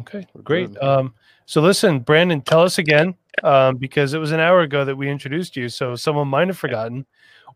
Okay, 0.01 0.27
We're 0.35 0.43
great. 0.43 0.77
Um, 0.83 1.15
so 1.47 1.61
listen, 1.61 2.01
Brandon, 2.01 2.41
tell 2.41 2.63
us 2.63 2.79
again, 2.79 3.15
um, 3.43 3.77
because 3.77 4.15
it 4.15 4.19
was 4.19 4.33
an 4.33 4.41
hour 4.41 4.61
ago 4.61 4.85
that 4.85 4.97
we 4.97 5.09
introduced 5.09 5.57
you, 5.57 5.69
so 5.69 5.95
someone 5.95 6.29
might 6.29 6.49
have 6.49 6.59
forgotten. 6.59 7.07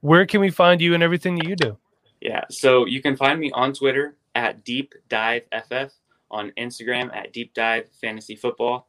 Where 0.01 0.27
can 0.27 0.41
we 0.41 0.51
find 0.51 0.81
you 0.81 0.95
and 0.95 1.03
everything 1.03 1.37
that 1.37 1.49
you 1.49 1.57
do? 1.57 1.79
Yeah, 2.21 2.45
so 2.51 2.87
you 2.87 3.01
can 3.01 3.17
find 3.17 3.41
me 3.41 3.51
on 3.53 3.73
Twitter 3.73 4.17
at 4.35 4.65
Deep 4.65 4.95
Dive 5.09 5.43
FF, 5.53 5.93
on 6.31 6.53
Instagram 6.59 7.15
at 7.15 7.33
Deep 7.33 7.55
Dive 7.55 7.89
Fantasy 8.01 8.37
Football, 8.37 8.87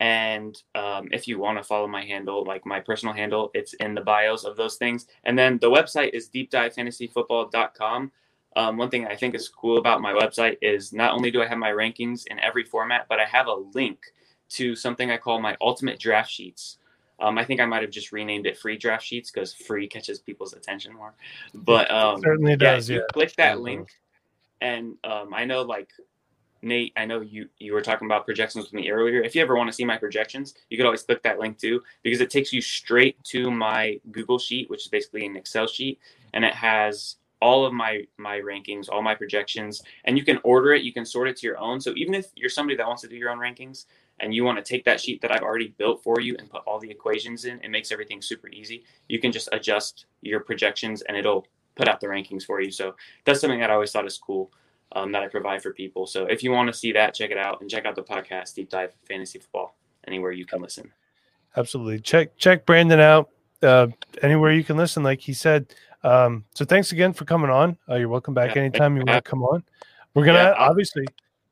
and 0.00 0.60
um, 0.74 1.08
if 1.10 1.26
you 1.26 1.38
want 1.38 1.58
to 1.58 1.64
follow 1.64 1.86
my 1.86 2.04
handle, 2.04 2.44
like 2.44 2.66
my 2.66 2.80
personal 2.80 3.14
handle, 3.14 3.50
it's 3.54 3.72
in 3.74 3.94
the 3.94 4.02
bios 4.02 4.44
of 4.44 4.56
those 4.56 4.76
things. 4.76 5.06
And 5.24 5.38
then 5.38 5.58
the 5.58 5.70
website 5.70 6.10
is 6.12 6.28
deepdivefantasyfootball.com. 6.28 8.12
Um, 8.56 8.78
one 8.78 8.88
thing 8.88 9.06
I 9.06 9.14
think 9.14 9.34
is 9.34 9.48
cool 9.48 9.76
about 9.76 10.00
my 10.00 10.12
website 10.12 10.56
is 10.62 10.92
not 10.92 11.12
only 11.12 11.30
do 11.30 11.42
I 11.42 11.46
have 11.46 11.58
my 11.58 11.70
rankings 11.70 12.26
in 12.28 12.40
every 12.40 12.64
format, 12.64 13.06
but 13.08 13.20
I 13.20 13.26
have 13.26 13.46
a 13.48 13.54
link 13.74 13.98
to 14.48 14.74
something 14.74 15.10
I 15.10 15.18
call 15.18 15.40
my 15.40 15.56
ultimate 15.60 15.98
draft 15.98 16.30
sheets. 16.30 16.78
Um, 17.20 17.38
I 17.38 17.44
think 17.44 17.60
I 17.60 17.66
might 17.66 17.82
have 17.82 17.90
just 17.90 18.12
renamed 18.12 18.46
it 18.46 18.58
free 18.58 18.76
draft 18.76 19.04
sheets 19.04 19.30
because 19.30 19.52
free 19.52 19.86
catches 19.86 20.18
people's 20.18 20.54
attention 20.54 20.94
more. 20.94 21.14
But 21.54 21.90
um, 21.90 22.20
certainly 22.20 22.52
yeah, 22.52 22.56
does. 22.56 22.88
Yeah, 22.88 23.00
click 23.12 23.34
that 23.36 23.60
link, 23.60 23.90
and 24.60 24.96
um, 25.04 25.32
I 25.34 25.44
know 25.44 25.62
like 25.62 25.90
Nate, 26.62 26.92
I 26.96 27.04
know 27.04 27.20
you 27.20 27.48
you 27.58 27.72
were 27.72 27.82
talking 27.82 28.06
about 28.06 28.24
projections 28.24 28.64
with 28.64 28.74
me 28.74 28.90
earlier. 28.90 29.22
If 29.22 29.34
you 29.34 29.42
ever 29.42 29.56
want 29.56 29.68
to 29.68 29.72
see 29.72 29.84
my 29.84 29.96
projections, 29.96 30.54
you 30.70 30.76
could 30.76 30.86
always 30.86 31.02
click 31.02 31.22
that 31.22 31.38
link 31.38 31.58
too 31.58 31.82
because 32.02 32.20
it 32.20 32.30
takes 32.30 32.52
you 32.52 32.60
straight 32.60 33.22
to 33.24 33.50
my 33.50 34.00
Google 34.10 34.38
sheet, 34.38 34.68
which 34.68 34.82
is 34.82 34.88
basically 34.88 35.24
an 35.26 35.36
Excel 35.36 35.66
sheet, 35.66 35.98
and 36.34 36.44
it 36.44 36.54
has 36.54 37.16
all 37.40 37.66
of 37.66 37.72
my 37.72 38.02
my 38.16 38.38
rankings, 38.38 38.88
all 38.90 39.02
my 39.02 39.14
projections, 39.14 39.82
and 40.04 40.16
you 40.16 40.24
can 40.24 40.38
order 40.42 40.72
it. 40.72 40.82
You 40.82 40.92
can 40.92 41.04
sort 41.04 41.28
it 41.28 41.36
to 41.38 41.46
your 41.46 41.58
own. 41.58 41.80
So 41.80 41.92
even 41.96 42.14
if 42.14 42.26
you're 42.34 42.50
somebody 42.50 42.76
that 42.76 42.86
wants 42.86 43.02
to 43.02 43.08
do 43.08 43.16
your 43.16 43.30
own 43.30 43.38
rankings 43.38 43.86
and 44.20 44.34
you 44.34 44.44
want 44.44 44.56
to 44.58 44.64
take 44.64 44.84
that 44.86 45.00
sheet 45.00 45.20
that 45.20 45.30
I've 45.30 45.42
already 45.42 45.74
built 45.76 46.02
for 46.02 46.20
you 46.20 46.36
and 46.38 46.48
put 46.48 46.62
all 46.66 46.78
the 46.78 46.90
equations 46.90 47.44
in, 47.44 47.60
it 47.60 47.70
makes 47.70 47.92
everything 47.92 48.22
super 48.22 48.48
easy. 48.48 48.84
You 49.08 49.18
can 49.18 49.32
just 49.32 49.48
adjust 49.52 50.06
your 50.22 50.40
projections 50.40 51.02
and 51.02 51.16
it'll 51.16 51.46
put 51.74 51.88
out 51.88 52.00
the 52.00 52.06
rankings 52.06 52.44
for 52.44 52.60
you. 52.62 52.70
So 52.70 52.94
that's 53.24 53.40
something 53.40 53.60
that 53.60 53.70
I 53.70 53.74
always 53.74 53.92
thought 53.92 54.06
is 54.06 54.16
cool 54.16 54.50
um, 54.92 55.12
that 55.12 55.22
I 55.22 55.28
provide 55.28 55.62
for 55.62 55.72
people. 55.72 56.06
So 56.06 56.24
if 56.24 56.42
you 56.42 56.50
want 56.50 56.68
to 56.68 56.72
see 56.72 56.92
that, 56.92 57.14
check 57.14 57.30
it 57.30 57.36
out 57.36 57.60
and 57.60 57.68
check 57.68 57.84
out 57.84 57.94
the 57.94 58.02
podcast, 58.02 58.54
Deep 58.54 58.70
Dive 58.70 58.94
Fantasy 59.06 59.38
Football, 59.38 59.76
anywhere 60.06 60.32
you 60.32 60.46
can 60.46 60.62
listen. 60.62 60.90
Absolutely. 61.56 62.00
Check 62.00 62.36
check 62.36 62.66
Brandon 62.66 63.00
out 63.00 63.30
uh, 63.62 63.88
anywhere 64.22 64.52
you 64.52 64.64
can 64.64 64.76
listen, 64.76 65.02
like 65.02 65.20
he 65.20 65.32
said. 65.32 65.74
Um, 66.04 66.44
so 66.54 66.64
thanks 66.64 66.92
again 66.92 67.12
for 67.12 67.24
coming 67.24 67.50
on. 67.50 67.76
Uh, 67.88 67.96
you're 67.96 68.08
welcome 68.08 68.34
back 68.34 68.54
yeah, 68.54 68.62
anytime 68.62 68.96
you 68.96 69.04
want 69.04 69.24
to 69.24 69.28
come 69.28 69.42
on. 69.42 69.62
We're 70.14 70.24
gonna 70.24 70.38
yeah, 70.38 70.54
obviously 70.56 71.06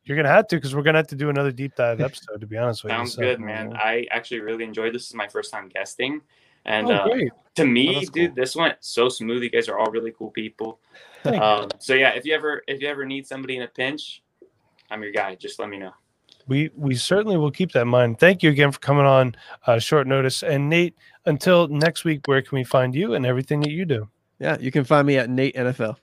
you're 0.04 0.16
gonna 0.16 0.28
have 0.28 0.46
to 0.48 0.56
because 0.56 0.74
we're 0.74 0.82
gonna 0.82 0.98
have 0.98 1.06
to 1.08 1.16
do 1.16 1.28
another 1.30 1.52
deep 1.52 1.74
dive 1.76 2.00
episode. 2.00 2.40
To 2.40 2.46
be 2.46 2.56
honest 2.56 2.84
with 2.84 2.92
Sounds 2.92 3.16
you, 3.16 3.24
sounds 3.24 3.36
good, 3.36 3.40
man. 3.40 3.74
I 3.74 4.06
actually 4.10 4.40
really 4.40 4.64
enjoyed 4.64 4.94
this. 4.94 5.02
this. 5.02 5.10
Is 5.10 5.14
my 5.14 5.28
first 5.28 5.50
time 5.52 5.68
guesting, 5.68 6.20
and 6.64 6.90
oh, 6.90 6.94
uh, 6.94 7.18
to 7.56 7.66
me, 7.66 7.96
oh, 7.96 8.00
dude, 8.12 8.30
cool. 8.30 8.34
this 8.42 8.56
went 8.56 8.76
so 8.80 9.08
smooth. 9.08 9.42
You 9.42 9.50
guys 9.50 9.68
are 9.68 9.78
all 9.78 9.90
really 9.90 10.12
cool 10.16 10.30
people. 10.30 10.80
Um, 11.24 11.68
so 11.78 11.94
yeah, 11.94 12.10
if 12.10 12.26
you 12.26 12.34
ever 12.34 12.62
if 12.68 12.82
you 12.82 12.88
ever 12.88 13.04
need 13.06 13.26
somebody 13.26 13.56
in 13.56 13.62
a 13.62 13.68
pinch, 13.68 14.22
I'm 14.90 15.02
your 15.02 15.12
guy. 15.12 15.34
Just 15.36 15.58
let 15.58 15.68
me 15.68 15.78
know. 15.78 15.92
We 16.46 16.70
we 16.76 16.94
certainly 16.94 17.36
will 17.36 17.50
keep 17.50 17.72
that 17.72 17.82
in 17.82 17.88
mind. 17.88 18.18
Thank 18.18 18.42
you 18.42 18.50
again 18.50 18.72
for 18.72 18.78
coming 18.78 19.06
on 19.06 19.34
uh, 19.66 19.78
short 19.78 20.06
notice. 20.06 20.42
And 20.42 20.68
Nate, 20.68 20.94
until 21.24 21.68
next 21.68 22.04
week, 22.04 22.26
where 22.26 22.42
can 22.42 22.56
we 22.56 22.64
find 22.64 22.94
you 22.94 23.14
and 23.14 23.24
everything 23.24 23.60
that 23.60 23.70
you 23.70 23.86
do? 23.86 24.08
Yeah, 24.38 24.56
you 24.60 24.70
can 24.70 24.84
find 24.84 25.06
me 25.06 25.16
at 25.18 25.30
Nate 25.30 25.54
NFL. 25.54 25.96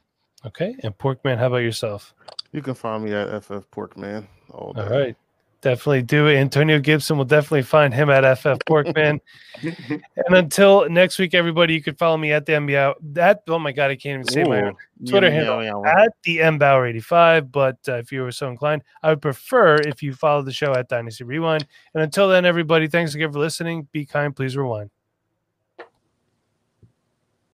Okay, 0.45 0.75
and 0.83 0.97
Porkman, 0.97 1.37
how 1.37 1.47
about 1.47 1.57
yourself? 1.57 2.13
You 2.51 2.61
can 2.61 2.73
find 2.73 3.03
me 3.03 3.13
at 3.13 3.43
FF 3.43 3.69
Porkman. 3.71 4.25
All, 4.49 4.73
all 4.75 4.89
right. 4.89 5.15
Definitely 5.61 6.01
do 6.01 6.25
it. 6.25 6.37
Antonio 6.37 6.79
Gibson 6.79 7.17
will 7.17 7.25
definitely 7.25 7.61
find 7.61 7.93
him 7.93 8.09
at 8.09 8.23
FF 8.39 8.57
Porkman. 8.67 9.19
and 9.61 10.35
until 10.35 10.89
next 10.89 11.19
week, 11.19 11.35
everybody, 11.35 11.75
you 11.75 11.83
can 11.83 11.93
follow 11.93 12.17
me 12.17 12.31
at 12.31 12.47
the 12.47 12.53
MBOW. 12.53 12.95
That 13.13 13.43
oh 13.47 13.59
my 13.59 13.71
god, 13.71 13.91
I 13.91 13.95
can't 13.95 14.21
even 14.21 14.27
say 14.27 14.41
Ooh, 14.41 14.49
my 14.49 14.63
own 14.63 14.75
Twitter 15.07 15.27
yeah, 15.27 15.33
handle 15.33 15.63
yeah, 15.63 15.79
yeah. 15.85 16.03
at 16.03 16.13
the 16.23 16.37
MBauer85. 16.37 17.51
But 17.51 17.77
uh, 17.87 17.97
if 17.97 18.11
you 18.11 18.23
were 18.23 18.31
so 18.31 18.49
inclined, 18.49 18.81
I 19.03 19.11
would 19.11 19.21
prefer 19.21 19.75
if 19.75 20.01
you 20.01 20.15
follow 20.15 20.41
the 20.41 20.51
show 20.51 20.73
at 20.73 20.89
Dynasty 20.89 21.25
Rewind. 21.25 21.67
And 21.93 22.01
until 22.01 22.27
then, 22.27 22.43
everybody, 22.43 22.87
thanks 22.87 23.13
again 23.13 23.31
for 23.31 23.37
listening. 23.37 23.87
Be 23.91 24.03
kind, 24.03 24.35
please 24.35 24.57
rewind. 24.57 24.89